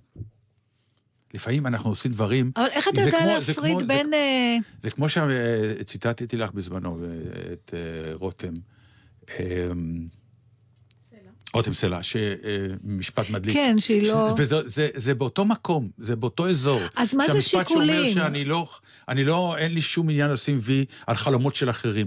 לפעמים 1.35 1.67
אנחנו 1.67 1.91
עושים 1.91 2.13
דברים... 2.13 2.53
אבל 2.57 2.67
איך 2.71 2.89
אתה 2.89 3.01
זה 3.01 3.07
יודע 3.07 3.19
כמו- 3.19 3.29
זה 3.29 3.53
להפריד 3.53 3.79
זה 3.79 3.85
בין... 3.87 4.15
אה, 4.15 4.57
זה 4.81 4.91
כמו 4.91 5.07
שציטטתי 5.09 6.37
לך 6.37 6.53
בזמנו, 6.53 6.99
אה, 7.03 7.09
את 7.53 7.75
אה, 7.75 8.15
רותם. 8.15 8.55
אה, 11.55 11.59
רותם 11.59 11.75
סלע, 11.75 11.99
שמשפט 12.03 13.31
מדליק. 13.31 13.55
כן, 13.55 13.77
שהיא 13.79 14.09
לא- 14.09 14.35
וזה 14.39 14.57
זה, 14.69 14.89
זה 14.95 15.15
באותו 15.15 15.45
מקום, 15.45 15.89
זה 15.99 16.17
באותו 16.17 16.49
אזור. 16.51 16.81
אז 16.97 17.15
מה 17.15 17.25
זה 17.27 17.33
שהמשפט 17.33 17.69
שיקולים? 17.69 17.95
שאומר 18.13 18.25
שאני 18.25 18.45
לא, 18.45 18.67
אני 19.09 19.25
לא, 19.25 19.57
אין 19.59 19.73
לי 19.75 19.81
שום 19.81 20.11
עניין 20.11 20.31
לשים 20.31 20.59
וי 20.63 20.85
על 21.07 21.17
חלומות 21.17 21.55
של 21.55 21.71
אחרים. 21.71 22.07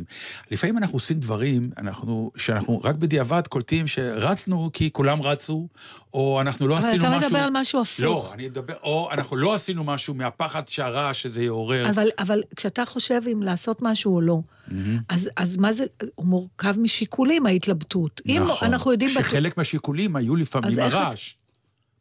לפעמים 0.51 0.77
אנחנו 0.77 0.95
עושים 0.95 1.17
דברים, 1.19 1.69
אנחנו, 1.77 2.31
שאנחנו 2.37 2.81
רק 2.83 2.95
בדיעבד 2.95 3.47
קולטים 3.47 3.87
שרצנו 3.87 4.69
כי 4.73 4.89
כולם 4.93 5.21
רצו, 5.21 5.67
או 6.13 6.41
אנחנו 6.41 6.67
לא 6.67 6.77
אבל 6.77 6.87
עשינו 6.87 7.03
אתה 7.03 7.09
משהו... 7.17 7.29
מדבר 7.29 7.39
על 7.39 7.49
משהו 7.53 7.81
הפוך. 7.81 7.99
לא, 7.99 8.31
אני 8.33 8.47
מדבר, 8.47 8.73
או 8.83 9.09
אנחנו 9.11 9.37
לא 9.37 9.53
עשינו 9.55 9.83
משהו 9.83 10.13
מהפחד 10.13 10.67
שהרעש 10.67 11.25
הזה 11.25 11.43
יעורר. 11.43 11.89
אבל, 11.89 12.07
אבל 12.19 12.41
כשאתה 12.55 12.85
חושב 12.85 13.21
אם 13.31 13.43
לעשות 13.43 13.77
משהו 13.81 14.15
או 14.15 14.21
לא, 14.21 14.39
מהמם. 14.67 14.97
אז, 15.09 15.29
אז 15.37 15.57
מה 15.57 15.73
זה, 15.73 15.83
הוא 16.15 16.25
מורכב 16.25 16.79
משיקולים, 16.79 17.45
ההתלבטות. 17.45 18.21
אם 18.27 18.43
נכון. 18.49 18.67
אנחנו 18.67 18.91
יודעים... 18.91 19.09
בטוח- 19.11 19.25
שחלק 19.37 19.57
מהשיקולים 19.57 20.15
היו 20.15 20.35
לפעמים 20.35 20.79
איך 20.79 20.93
הרעש. 20.95 21.35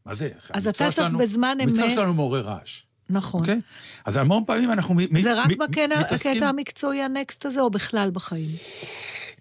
מה 0.06 0.14
זה? 0.14 0.28
אז 0.50 0.66
המקצוע 0.66 0.88
אתה 0.88 0.96
צריך 0.96 1.08
בזמן 1.18 1.58
המקצוע 1.62 1.86
אמת- 1.86 1.94
שלנו 1.94 2.14
מעורר 2.14 2.40
רעש. 2.40 2.82
נכון. 3.10 3.40
אוקיי? 3.40 3.60
אז 4.04 4.16
המון 4.16 4.44
פעמים 4.46 4.72
אנחנו 4.72 4.94
מ- 4.94 4.98
מ- 5.10 5.20
זה 5.20 5.34
רק 5.34 5.46
מ- 5.46 5.58
בקטע 5.58 6.00
מתעסקים- 6.00 6.32
הקטע 6.32 6.48
המקצועי 6.48 7.02
הנקסט 7.02 7.46
הזה, 7.46 7.60
או 7.60 7.70
בכלל 7.70 8.10
בחיים? 8.10 8.48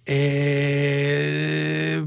אה, 0.10 0.16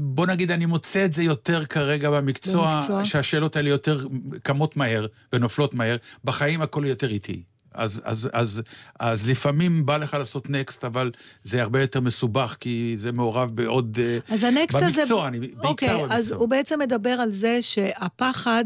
בוא 0.01 0.25
נגיד, 0.27 0.51
אני 0.51 0.65
מוצא 0.65 1.05
את 1.05 1.13
זה 1.13 1.23
יותר 1.23 1.65
כרגע 1.65 2.09
במקצוע, 2.11 2.75
במקצוע? 2.77 3.05
שהשאלות 3.05 3.55
האלה 3.55 3.69
יותר 3.69 4.05
קמות 4.43 4.77
מהר 4.77 5.05
ונופלות 5.33 5.73
מהר. 5.73 5.95
בחיים 6.23 6.61
הכל 6.61 6.83
יותר 6.87 7.09
איטי. 7.09 7.43
אז, 7.73 8.01
אז, 8.05 8.29
אז, 8.33 8.61
אז 8.99 9.29
לפעמים 9.29 9.85
בא 9.85 9.97
לך 9.97 10.13
לעשות 10.13 10.49
נקסט, 10.49 10.85
אבל 10.85 11.11
זה 11.43 11.61
הרבה 11.61 11.81
יותר 11.81 11.99
מסובך, 11.99 12.55
כי 12.59 12.93
זה 12.97 13.11
מעורב 13.11 13.51
בעוד... 13.55 13.97
אה, 14.01 14.17
אז 14.29 14.43
הנקסט 14.43 14.77
הזה... 14.77 15.01
במקצוע, 15.01 15.27
אני, 15.27 15.39
בעיקר 15.39 15.67
אוקיי, 15.67 15.89
במקצוע. 15.89 16.17
אז 16.17 16.31
הוא 16.31 16.49
בעצם 16.49 16.79
מדבר 16.79 17.09
על 17.09 17.31
זה 17.31 17.57
שהפחד 17.61 18.65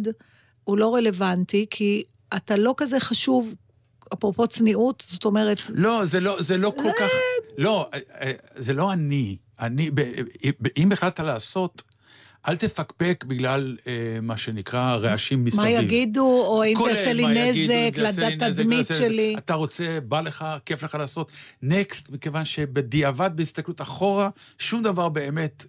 הוא 0.64 0.78
לא 0.78 0.96
רלוונטי, 0.96 1.66
כי 1.70 2.04
אתה 2.36 2.56
לא 2.56 2.74
כזה 2.78 3.00
חשוב, 3.00 3.54
אפרופו 4.14 4.48
צניעות, 4.48 5.04
זאת 5.08 5.26
אומרת... 5.26 5.62
לא, 5.70 6.06
זה 6.06 6.20
לא, 6.20 6.42
זה 6.42 6.58
לא 6.58 6.74
כל 6.78 6.90
כך... 7.00 7.10
לא, 7.58 7.90
אה, 7.94 8.00
אה, 8.22 8.32
זה 8.56 8.74
לא 8.74 8.94
אני. 8.94 9.38
אני, 9.60 9.92
אם 10.78 10.92
החלטת 10.92 11.20
לעשות, 11.20 11.84
אל 12.48 12.56
תפקפק 12.56 13.24
בגלל 13.28 13.78
אה, 13.88 14.18
מה 14.22 14.38
שנקרא 14.38 14.96
רעשים 14.96 15.46
מסביב. 15.46 15.62
מה 15.64 15.70
יגידו, 15.70 16.46
או 16.48 16.66
אם 16.66 16.74
זה 16.84 16.90
יעשה 16.90 17.14
לי 17.14 17.26
נזק, 17.28 18.00
נזק, 18.00 18.22
לתדמית 18.24 18.88
שלי. 18.88 19.36
אתה 19.38 19.54
רוצה, 19.54 20.00
בא 20.08 20.22
לך, 20.22 20.46
כיף 20.66 20.84
לך 20.84 20.96
לעשות 20.96 21.32
נקסט, 21.62 22.10
מכיוון 22.10 22.46
שבדיעבד, 22.46 23.32
בהסתכלות 23.36 23.82
אחורה, 23.82 24.30
שום 24.58 24.84
דבר 24.84 25.10
באמת 25.10 25.66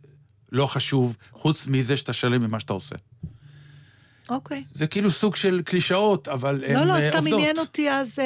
לא 0.53 0.67
חשוב, 0.67 1.17
חוץ 1.33 1.67
מזה 1.67 1.97
שאתה 1.97 2.13
שלם 2.13 2.43
ממה 2.43 2.61
שאתה 2.61 2.73
עושה. 2.73 2.97
אוקיי. 4.29 4.63
זה 4.73 4.87
כאילו 4.87 5.11
סוג 5.11 5.37
של 5.37 5.61
קלישאות, 5.65 6.29
אבל 6.29 6.65
הן 6.67 6.75
לא, 6.75 6.85
לא, 6.85 6.93
אה, 6.93 7.09
סתם 7.09 7.19
עובדות. 7.19 7.39
עניין 7.39 7.59
אותי 7.59 7.91
אז... 7.91 8.19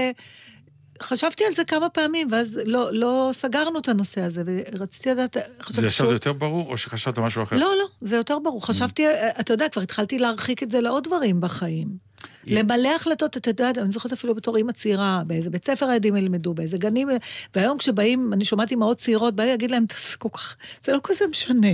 חשבתי 1.03 1.45
על 1.45 1.53
זה 1.53 1.65
כמה 1.65 1.89
פעמים, 1.89 2.29
ואז 2.31 2.61
לא, 2.65 2.89
לא 2.93 3.31
סגרנו 3.33 3.79
את 3.79 3.89
הנושא 3.89 4.21
הזה, 4.21 4.43
ורציתי 4.47 5.11
לדעת... 5.11 5.35
זה 5.35 5.41
חשבתי 5.63 5.87
עכשיו 5.87 6.07
שהוא- 6.07 6.13
יותר 6.13 6.33
ברור, 6.33 6.71
או 6.71 6.79
שחשבת 6.79 7.19
משהו 7.19 7.43
אחר? 7.43 7.57
לא, 7.57 7.73
לא, 7.79 7.85
זה 8.01 8.17
יותר 8.17 8.39
ברור. 8.39 8.67
חשבתי, 8.67 9.07
אה, 9.07 9.31
אתה 9.41 9.53
יודע, 9.53 9.69
כבר 9.69 9.83
התחלתי 9.83 10.19
להרחיק 10.19 10.63
את 10.63 10.71
זה 10.71 10.81
לעוד 10.81 11.05
דברים 11.05 11.41
בחיים. 11.41 12.08
למלא 12.47 12.95
החלטות, 12.97 13.37
אתה 13.37 13.51
יודע, 13.51 13.71
אני 13.77 13.91
זוכרת 13.91 14.13
אפילו 14.13 14.35
בתור 14.35 14.57
אימא 14.57 14.73
צעירה, 14.73 15.23
באיזה 15.27 15.51
בית 15.51 15.65
ספר 15.65 15.87
הילדים 15.87 16.17
ילמדו, 16.17 16.55
באיזה 16.55 16.79
גנים, 16.79 17.09
והיום 17.55 17.79
כשבאים, 17.79 18.33
אני 18.33 18.45
שומעת 18.45 18.71
אימהות 18.71 18.99
צעירות, 18.99 19.35
באים 19.35 19.49
להגיד 19.49 19.71
להם, 19.71 19.85
"זה 20.11 20.17
כל 20.17 20.29
כך, 20.33 20.57
זה 20.81 20.93
לא 20.93 21.01
כזה 21.05 21.27
משנה 21.27 21.69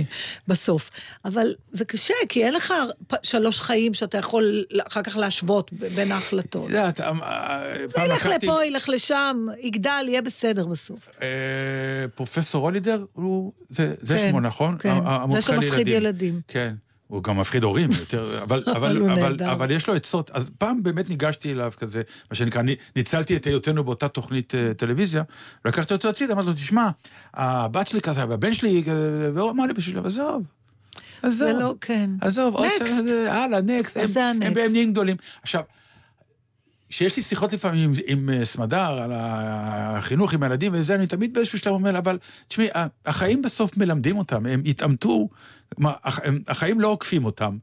בסוף. 0.47 0.89
אבל 1.25 1.55
זה 1.71 1.85
קשה, 1.85 2.13
כי 2.29 2.45
אין 2.45 2.53
לך 2.53 2.73
שלוש 3.23 3.61
חיים 3.61 3.93
שאתה 3.93 4.17
יכול 4.17 4.65
אחר 4.87 5.01
כך 5.01 5.17
להשוות 5.17 5.73
בין 5.73 6.11
ההחלטות. 6.11 6.65
את 6.65 6.69
יודעת, 6.69 7.01
אה, 7.01 7.11
פעם 7.93 8.05
ילך 8.05 8.25
לקחתי... 8.25 8.47
לפה, 8.47 8.65
ילך 8.65 8.89
לשם, 8.89 9.45
יגדל, 9.61 10.05
יהיה 10.07 10.21
בסדר 10.21 10.65
בסוף. 10.65 11.09
אה, 11.21 12.05
פרופסור 12.15 12.63
הולידר. 12.63 13.05
זה 13.69 13.95
כן, 14.07 14.29
שמו, 14.29 14.39
נכון? 14.39 14.77
כן. 14.79 14.93
זה 15.31 15.41
שמפחיד 15.41 15.87
ילדים. 15.87 16.41
כן. 16.47 16.73
הוא 17.07 17.23
גם 17.23 17.39
מפחיד 17.39 17.63
הורים 17.63 17.89
יותר, 17.99 18.43
אבל, 18.43 18.63
אבל, 18.75 18.97
אבל, 18.97 19.29
נהדר. 19.29 19.51
אבל 19.51 19.71
יש 19.71 19.87
לו 19.87 19.95
עצות. 19.95 20.31
אז 20.31 20.51
פעם 20.57 20.83
באמת 20.83 21.09
ניגשתי 21.09 21.51
אליו 21.51 21.73
כזה, 21.77 22.01
מה 22.31 22.35
שנקרא, 22.35 22.61
אני 22.61 22.75
ניצלתי 22.95 23.35
את 23.35 23.45
היותנו 23.45 23.83
באותה 23.83 24.07
תוכנית 24.07 24.55
אה, 24.55 24.73
טלוויזיה, 24.73 25.23
לקחתי 25.65 25.93
אותו 25.93 26.09
הצידה, 26.09 26.33
אמרתי 26.33 26.47
לו, 26.47 26.53
תשמע, 26.53 26.89
הבת 27.33 27.87
שלי 27.87 28.01
כזה, 28.01 28.29
והבן 28.29 28.53
שלי, 28.53 28.83
כזה", 28.83 29.31
והוא 29.35 29.51
אמר 29.51 29.65
לי 29.65 29.73
בשבילו, 29.73 30.05
עזוב. 30.05 30.43
עזוב, 31.21 31.37
זה 31.37 31.53
לא, 31.53 31.73
כן. 31.81 32.09
עזוב. 32.21 32.57
שנה, 32.87 33.43
הלאה, 33.43 33.61
נקסט. 33.61 33.97
הם 34.41 34.53
נהיים 34.71 34.91
גדולים. 34.91 35.15
עכשיו, 35.41 35.61
כשיש 36.89 37.17
לי 37.17 37.23
שיחות 37.23 37.53
לפעמים 37.53 37.89
עם, 37.89 37.93
עם 38.07 38.29
אה, 38.29 38.45
סמדר 38.45 39.01
על 39.01 39.11
החינוך 39.13 40.33
עם 40.33 40.43
הילדים 40.43 40.71
וזה, 40.75 40.95
אני 40.95 41.07
תמיד 41.07 41.33
באיזשהו 41.33 41.59
שלב 41.59 41.73
אומר, 41.73 41.97
אבל 41.97 42.17
תשמעי, 42.47 42.67
החיים 43.05 43.41
בסוף 43.41 43.77
מלמדים 43.77 44.17
אותם, 44.17 44.45
הם 44.45 44.61
יתעמתו, 44.65 45.29
החיים 46.47 46.81
לא 46.81 46.87
עוקפים 46.87 47.25
אותם. 47.25 47.57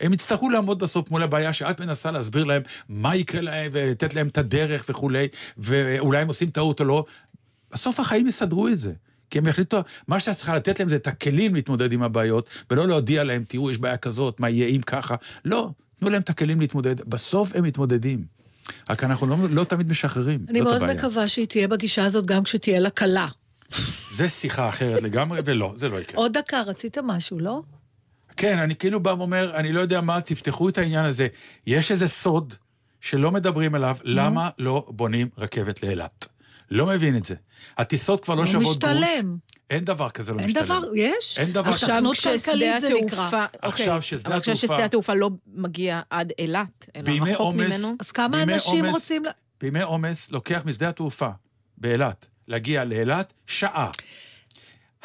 הם 0.00 0.12
יצטרכו 0.12 0.50
לעמוד 0.50 0.78
בסוף 0.78 1.10
מול 1.10 1.22
הבעיה 1.22 1.52
שאת 1.52 1.80
מנסה 1.80 2.10
להסביר 2.10 2.44
להם 2.44 2.62
מה 2.88 3.16
יקרה 3.16 3.40
להם 3.40 3.70
ולתת 3.74 4.14
להם 4.14 4.26
את 4.26 4.38
הדרך 4.38 4.84
וכולי, 4.88 5.28
ואולי 5.58 6.22
הם 6.22 6.28
עושים 6.28 6.50
טעות 6.50 6.80
או 6.80 6.84
לא. 6.84 7.04
בסוף 7.72 8.00
החיים 8.00 8.26
יסדרו 8.26 8.68
את 8.68 8.78
זה. 8.78 8.92
כי 9.30 9.38
הם 9.38 9.46
יחליטו, 9.46 9.80
מה 10.08 10.20
שאת 10.20 10.36
צריכה 10.36 10.56
לתת 10.56 10.78
להם 10.80 10.88
זה 10.88 10.96
את 10.96 11.06
הכלים 11.06 11.54
להתמודד 11.54 11.92
עם 11.92 12.02
הבעיות, 12.02 12.48
ולא 12.70 12.88
להודיע 12.88 13.24
להם, 13.24 13.42
תראו, 13.48 13.70
יש 13.70 13.78
בעיה 13.78 13.96
כזאת, 13.96 14.40
מה 14.40 14.48
יהיה 14.50 14.68
אם 14.68 14.80
ככה. 14.80 15.14
לא, 15.44 15.70
תנו 15.98 16.10
להם 16.10 16.20
את 16.20 16.30
הכלים 16.30 16.60
להתמודד. 16.60 17.00
בסוף 17.08 17.56
הם 17.56 17.64
מתמודדים. 17.64 18.37
רק 18.90 19.04
אנחנו 19.04 19.26
לא, 19.26 19.36
לא 19.50 19.64
תמיד 19.64 19.90
משחררים, 19.90 20.46
אני 20.48 20.60
מאוד 20.60 20.74
הבעיה. 20.74 20.94
מקווה 20.94 21.28
שהיא 21.28 21.46
תהיה 21.46 21.68
בגישה 21.68 22.04
הזאת 22.04 22.26
גם 22.26 22.44
כשתהיה 22.44 22.80
לה 22.80 22.90
כלה. 22.90 23.28
זה 24.12 24.28
שיחה 24.28 24.68
אחרת 24.68 25.02
לגמרי, 25.02 25.40
ולא, 25.44 25.72
זה 25.76 25.88
לא 25.88 26.00
יקרה. 26.00 26.20
עוד 26.20 26.38
דקה, 26.38 26.62
רצית 26.62 26.98
משהו, 27.02 27.38
לא? 27.38 27.62
כן, 28.36 28.58
אני 28.58 28.76
כאילו 28.76 29.00
בא 29.00 29.10
ואומר, 29.10 29.56
אני 29.56 29.72
לא 29.72 29.80
יודע 29.80 30.00
מה, 30.00 30.20
תפתחו 30.20 30.68
את 30.68 30.78
העניין 30.78 31.04
הזה. 31.04 31.26
יש 31.66 31.90
איזה 31.90 32.08
סוד 32.08 32.54
שלא 33.00 33.30
מדברים 33.30 33.74
עליו, 33.74 33.96
למה 34.04 34.48
לא 34.58 34.86
בונים 34.88 35.28
רכבת 35.38 35.82
לאילת? 35.82 36.26
לא 36.70 36.86
מבין 36.86 37.16
את 37.16 37.24
זה. 37.24 37.34
הטיסות 37.78 38.24
כבר 38.24 38.34
לא 38.34 38.40
לא 38.40 38.46
שוות 38.46 38.78
גרוש. 38.78 38.94
משתלם. 38.96 39.36
אין 39.70 39.84
דבר 39.84 40.10
כזה 40.10 40.32
לא 40.32 40.38
אין 40.38 40.46
משתלם. 40.48 40.64
דבר, 40.64 40.80
יש? 40.94 41.38
אין 41.38 41.52
דבר 41.52 41.70
עכשיו 41.70 41.88
תכנות 41.88 42.16
כששדה. 42.16 42.76
התעופה, 42.76 43.44
עכשיו 43.62 43.94
אוקיי, 43.96 44.02
ששדה 44.02 44.28
אבל 44.30 44.38
התעופה- 44.38 44.52
כששדה 44.54 44.84
התעופה 44.84 45.14
לא 45.14 45.30
מגיע 45.54 46.00
עד 46.10 46.32
אילת, 46.38 46.86
אלא 46.96 47.04
בימי 47.04 47.32
רחוק 47.34 47.54
ממנו. 47.54 47.96
אז 48.00 48.10
כמה 48.10 48.42
אנשים 48.42 48.84
עומס- 48.84 48.94
רוצים... 48.94 49.22
בימי 49.60 49.82
עומס 49.82 50.30
לוקח 50.30 50.62
משדה 50.64 50.88
התעופה 50.88 51.28
באילת, 51.78 52.26
להגיע 52.48 52.84
לאילת, 52.84 53.32
שעה. 53.46 53.90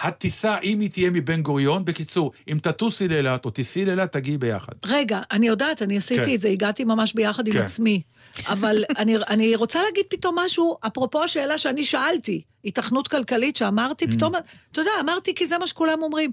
הטיסה, 0.03 0.57
אם 0.63 0.79
היא 0.79 0.89
תהיה 0.89 1.09
מבן 1.09 1.41
גוריון, 1.41 1.85
בקיצור, 1.85 2.31
אם 2.51 2.57
תטוסי 2.61 3.07
לאילת 3.07 3.45
או 3.45 3.49
תיסעי 3.49 3.85
לאילת, 3.85 4.11
תגיעי 4.11 4.37
ביחד. 4.37 4.73
רגע, 4.85 5.21
אני 5.31 5.47
יודעת, 5.47 5.81
אני 5.81 5.97
עשיתי 5.97 6.25
כן. 6.25 6.33
את 6.33 6.41
זה, 6.41 6.47
הגעתי 6.49 6.83
ממש 6.83 7.13
ביחד 7.13 7.47
עם 7.47 7.53
כן. 7.53 7.59
עצמי. 7.61 8.01
אבל 8.47 8.83
אני, 8.99 9.17
אני 9.17 9.55
רוצה 9.55 9.79
להגיד 9.83 10.05
פתאום 10.09 10.39
משהו, 10.39 10.77
אפרופו 10.87 11.23
השאלה 11.23 11.57
שאני 11.57 11.83
שאלתי, 11.85 12.41
היתכנות 12.63 13.07
כלכלית 13.07 13.55
שאמרתי, 13.55 14.05
Mm. 14.05 14.11
פתאום, 14.11 14.33
אתה 14.71 14.81
יודע, 14.81 14.91
אמרתי 14.99 15.35
כי 15.35 15.47
זה 15.47 15.57
מה 15.57 15.67
שכולם 15.67 16.03
אומרים. 16.03 16.31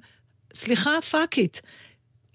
סליחה, 0.54 0.90
fuck 1.10 1.38
it. 1.38 1.58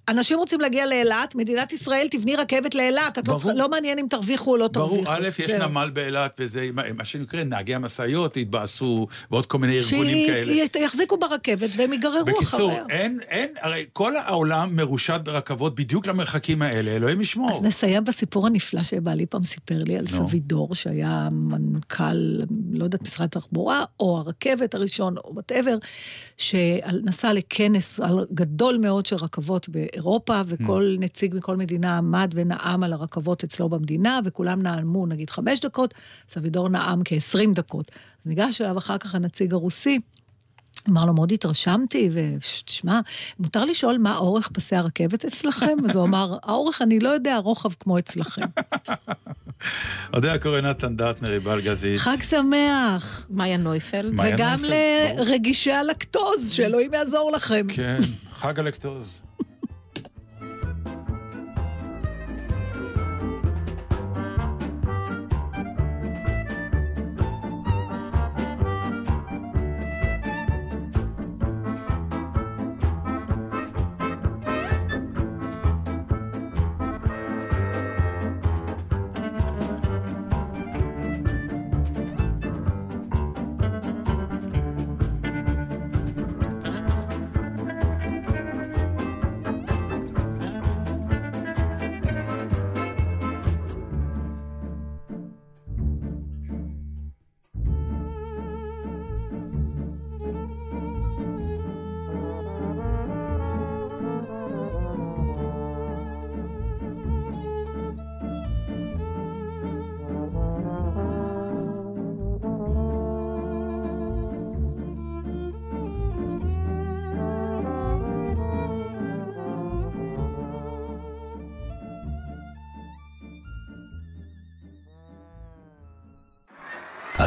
אנשים 0.10 0.38
רוצים 0.38 0.62
להגיע 0.62 0.86
לאילת, 0.86 1.36
מדינת 1.36 1.74
ישראל 1.74 2.08
תבני 2.12 2.36
רכבת 2.36 2.76
לאילת, 2.76 3.20
את 3.20 3.28
לא, 3.28 3.34
ברור. 3.34 3.40
צריכה, 3.40 3.54
לא 3.58 3.70
מעניין 3.70 4.00
אם 4.00 4.06
תרוויחו 4.10 4.52
או 4.52 4.58
לא 4.58 4.68
תרוויחו. 4.68 5.04
ברור, 5.04 5.16
א', 5.18 5.28
יש 5.40 5.52
זהו. 5.52 5.68
נמל 5.68 5.90
באילת, 5.94 6.40
וזה 6.40 6.70
מה- 6.74 7.06
שנקרא, 7.06 7.44
נהגי 7.44 7.76
המשאיות 7.76 8.38
התבאסו, 8.38 9.08
ועוד 9.32 9.46
כל 9.46 9.58
מיני 9.58 9.78
ארגונים 9.80 10.28
כאלה. 10.28 10.64
שיחזיקו 10.74 11.18
ברכבת 11.18 11.70
והם 11.78 11.94
ייגררו 11.94 12.26
בקיצור, 12.26 12.72
אחריה. 12.72 12.84
אין, 12.90 13.20
אין, 13.30 13.50
הרי 13.62 13.86
כל 13.94 14.16
העולם 14.16 14.76
מרושת 14.76 15.20
ברכבות 15.24 15.76
בדיוק 15.76 16.08
למרחקים 16.08 16.62
האלה, 16.62 16.92
אלוהים 16.92 17.22
ישמור. 17.22 17.52
אז 17.52 17.62
נסיים 17.62 18.04
בסיפור 18.04 18.48
הנפלא 18.48 18.84
שבעלי 18.84 19.26
פעם 19.26 19.44
סיפר 19.44 19.78
לי 19.86 19.98
על 19.98 20.06
נו. 20.12 20.30
סבידור, 20.30 20.76
שהיה 20.76 21.30
מנכ"ל, 21.32 22.42
לא 22.72 22.84
יודעת, 22.84 23.02
משרד 23.02 23.26
התחבורה, 23.26 23.84
או 24.00 24.18
הרכבת 24.18 24.76
הראשון, 24.76 25.18
או 25.18 25.32
whatever, 25.34 25.78
שנסע 26.38 27.34
לכנס 27.34 28.00
גדול 28.34 28.78
מאוד 28.78 29.06
של 29.06 29.16
רכבות 29.16 29.70
באירופה, 29.96 30.42
וכל 30.46 30.96
נציג 31.00 31.36
מכל 31.36 31.58
מדינה 31.58 31.98
עמד 31.98 32.32
ונאם 32.36 32.84
על 32.84 32.94
הרכבות 32.94 33.44
אצלו 33.44 33.70
במדינה, 33.70 34.20
וכולם 34.26 34.62
נאמו 34.62 35.06
נגיד 35.06 35.30
חמש 35.30 35.60
דקות, 35.60 35.94
סבידור 36.30 36.70
נאם 36.70 37.02
כ-20 37.06 37.54
דקות. 37.54 37.92
אז 38.22 38.28
ניגש 38.28 38.62
אליו 38.62 38.78
אחר 38.78 38.98
כך 38.98 39.16
הנציג 39.16 39.54
הרוסי, 39.54 40.00
אמר 40.90 41.06
לו, 41.06 41.14
מאוד 41.14 41.32
התרשמתי, 41.32 42.10
ותשמע, 42.12 43.00
מותר 43.40 43.66
לשאול 43.66 43.98
מה 43.98 44.18
אורך 44.18 44.50
פסי 44.54 44.76
הרכבת 44.76 45.26
אצלכם? 45.26 45.78
אז 45.90 45.96
הוא 45.96 46.04
אמר, 46.04 46.38
האורך 46.44 46.82
אני 46.82 47.00
לא 47.00 47.10
יודע, 47.10 47.38
רוחב 47.38 47.74
כמו 47.80 47.98
אצלכם. 48.00 48.46
יודע 50.14 50.38
קורא 50.38 50.62
נתן 50.62 50.96
דטנר, 50.96 51.32
עיבל 51.32 51.62
גזית. 51.62 52.00
חג 52.00 52.18
שמח. 52.22 53.26
מאיה 53.30 53.58
נויפלד. 53.58 54.14
וגם. 54.24 54.60
לרגישי 55.18 55.72
הלקטוז, 55.72 56.52
שאלוהים 56.52 56.94
יעזור 56.94 57.32
לכם. 57.32 57.68
כן, 57.70 58.02
חג 58.32 58.60
הלקטוז. 58.60 59.25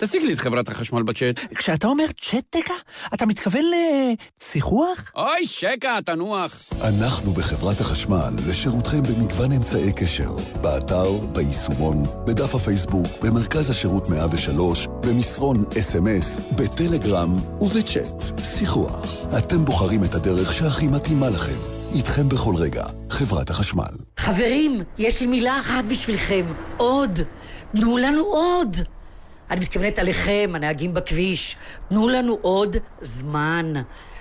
תשיג 0.00 0.22
לי 0.22 0.32
את 0.32 0.38
חברת 0.38 0.68
החשמל 0.68 1.02
בצ'אט. 1.02 1.40
כשאתה 1.54 1.86
אומר 1.86 2.04
צ'טקה, 2.20 2.74
אתה 3.14 3.26
מתכוון 3.26 3.62
לשיחוח? 4.40 5.12
אוי, 5.16 5.46
שקה, 5.46 5.98
תנוח. 6.04 6.62
אנחנו 6.82 7.32
בחברת 7.32 7.80
החשמל 7.80 8.30
לשירותכם 8.48 9.02
במגוון 9.02 9.52
אמצעי 9.52 9.92
קשר. 9.92 10.30
באתר, 10.60 11.10
ביישומון, 11.12 12.04
בדף 12.26 12.54
הפייסבוק, 12.54 13.06
במרכז 13.22 13.70
השירות 13.70 14.08
103, 14.08 14.86
במסרון 15.06 15.64
אס.אם.אס, 15.80 16.40
בטלגרם 16.56 17.36
ובצ'אט. 17.60 18.22
שיחוח. 18.44 19.26
אתם 19.38 19.64
בוחרים 19.64 20.04
את 20.04 20.14
הדרך 20.14 20.52
שהכי 20.52 20.86
מתאימה 20.86 21.30
לכם. 21.30 21.58
איתכם 21.94 22.28
בכל 22.28 22.54
רגע, 22.56 22.84
חברת 23.10 23.50
החשמל. 23.50 23.94
חברים, 24.18 24.82
יש 24.98 25.20
לי 25.20 25.26
מילה 25.26 25.60
אחת 25.60 25.84
בשבילכם. 25.84 26.44
עוד. 26.76 27.18
תנו 27.76 27.98
לנו 27.98 28.22
עוד. 28.22 28.76
אני 29.50 29.60
מתכוונת 29.60 29.98
עליכם, 29.98 30.52
הנהגים 30.54 30.94
בכביש. 30.94 31.56
תנו 31.88 32.08
לנו 32.08 32.38
עוד 32.42 32.76
זמן. 33.00 33.72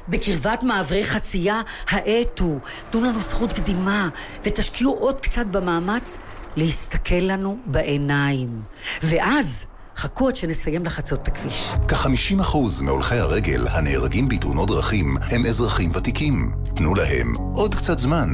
בקרבת 0.09 0.63
מעברי 0.63 1.05
חצייה, 1.05 1.61
האטו. 1.89 2.59
תנו 2.89 3.01
לנו 3.01 3.19
זכות 3.19 3.53
קדימה, 3.53 4.09
ותשקיעו 4.43 4.97
עוד 4.99 5.21
קצת 5.21 5.45
במאמץ 5.45 6.19
להסתכל 6.55 7.15
לנו 7.15 7.57
בעיניים. 7.65 8.61
ואז... 9.03 9.65
חכו 9.97 10.27
עד 10.27 10.35
שנסיים 10.35 10.85
לחצות 10.85 11.21
את 11.21 11.27
הכביש. 11.27 11.71
כ-50% 11.87 12.57
מהולכי 12.81 13.15
הרגל 13.15 13.67
הנהרגים 13.67 14.29
בתאונות 14.29 14.67
דרכים 14.67 15.17
הם 15.31 15.45
אזרחים 15.45 15.91
ותיקים. 15.93 16.51
תנו 16.75 16.95
להם 16.95 17.33
עוד 17.53 17.75
קצת 17.75 17.97
זמן. 17.97 18.29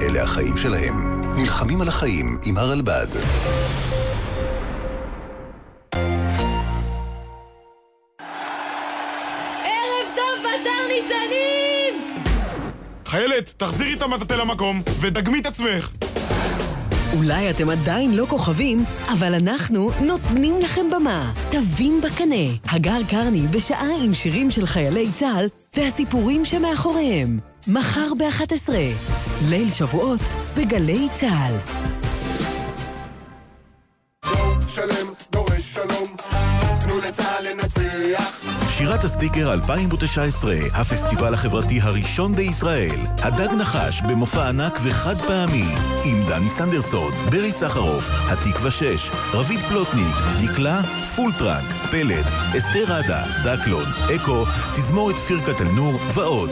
אלה 0.00 0.22
החיים 0.22 0.56
שלהם. 0.56 1.22
נלחמים 1.36 1.80
על 1.80 1.88
החיים 1.88 2.38
עם 2.44 2.56
הרלב"ד. 2.56 3.06
חיילת, 13.06 13.54
תחזירי 13.56 13.94
את 13.94 14.02
המטאטא 14.02 14.34
למקום 14.34 14.82
ודגמי 15.00 15.38
את 15.38 15.46
עצמך. 15.46 15.90
אולי 17.16 17.50
אתם 17.50 17.70
עדיין 17.70 18.14
לא 18.14 18.26
כוכבים, 18.28 18.84
אבל 19.12 19.34
אנחנו 19.34 19.90
נותנים 20.00 20.60
לכם 20.60 20.86
במה. 20.90 21.32
תווים 21.50 22.00
בקנה, 22.00 22.44
הגר 22.64 23.00
קרני 23.10 23.46
בשעה 23.46 23.96
עם 24.04 24.14
שירים 24.14 24.50
של 24.50 24.66
חיילי 24.66 25.12
צה"ל 25.12 25.48
והסיפורים 25.76 26.44
שמאחוריהם. 26.44 27.38
מחר 27.68 28.14
ב-11, 28.18 28.68
ליל 29.48 29.70
שבועות 29.70 30.20
בגלי 30.56 31.08
צה"ל. 31.20 32.05
שירת 38.78 39.04
הסטיקר 39.04 39.52
2019, 39.52 40.56
הפסטיבל 40.74 41.34
החברתי 41.34 41.80
הראשון 41.80 42.34
בישראל. 42.34 43.00
הדג 43.18 43.48
נחש 43.54 44.00
במופע 44.00 44.48
ענק 44.48 44.78
וחד 44.82 45.20
פעמי, 45.20 45.64
עם 46.04 46.26
דני 46.28 46.48
סנדרסון, 46.48 47.12
ברי 47.30 47.52
סחרוף, 47.52 48.10
התקווה 48.10 48.70
6, 48.70 49.10
רביד 49.32 49.60
פלוטניק, 49.60 50.16
דקלה, 50.42 50.82
פול 51.16 51.32
טראנק, 51.38 51.68
פלד, 51.90 52.24
אסתר 52.58 52.84
ראדה, 52.88 53.24
דקלון, 53.44 53.84
אקו, 54.16 54.44
תזמורת 54.74 55.18
פירקת 55.18 55.60
אל-נור 55.60 56.00
ועוד. 56.14 56.50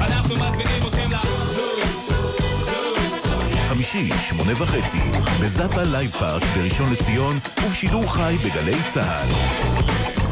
אנחנו 0.00 0.34
מזמינים 0.34 0.86
אתכם. 0.88 1.10
חמישי, 3.66 4.10
שמונה 4.20 4.52
וחצי, 4.62 5.10
בזאפה 5.40 5.82
לייב 5.82 6.10
פארק 6.10 6.42
בראשון 6.56 6.92
לציון, 6.92 7.38
ובשידור 7.64 8.12
חי 8.12 8.36
בגלי 8.44 8.82
צה"ל. 8.86 10.23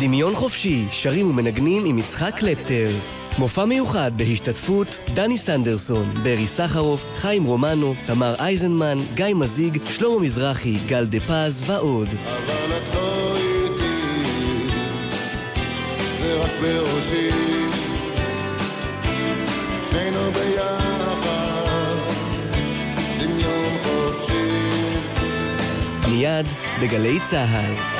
דמיון 0.00 0.34
חופשי, 0.34 0.84
שרים 0.90 1.30
ומנגנים 1.30 1.84
עם 1.84 1.98
יצחק 1.98 2.34
קלפטר. 2.36 2.90
מופע 3.38 3.64
מיוחד 3.64 4.12
בהשתתפות 4.16 4.98
דני 5.14 5.38
סנדרסון, 5.38 6.14
ברי 6.22 6.46
סחרוף, 6.46 7.04
חיים 7.16 7.44
רומנו, 7.44 7.94
תמר 8.06 8.34
אייזנמן, 8.38 8.98
גיא 9.14 9.34
מזיג, 9.34 9.78
שלמה 9.88 10.18
מזרחי, 10.20 10.76
גל 10.86 11.06
דה 11.06 11.20
פז 11.20 11.62
ועוד. 11.66 12.08
אבל 12.08 12.76
את 12.76 12.94
לא 12.94 13.36
איתי, 13.36 14.68
זה 16.20 16.36
רק 16.42 16.50
בראשי. 16.60 17.30
שנינו 19.90 20.30
ביחד, 20.32 21.96
דמיון 23.18 23.72
חופשי. 23.84 24.50
מיד 26.08 26.46
בגלי 26.82 27.18
צה"ל. 27.30 27.99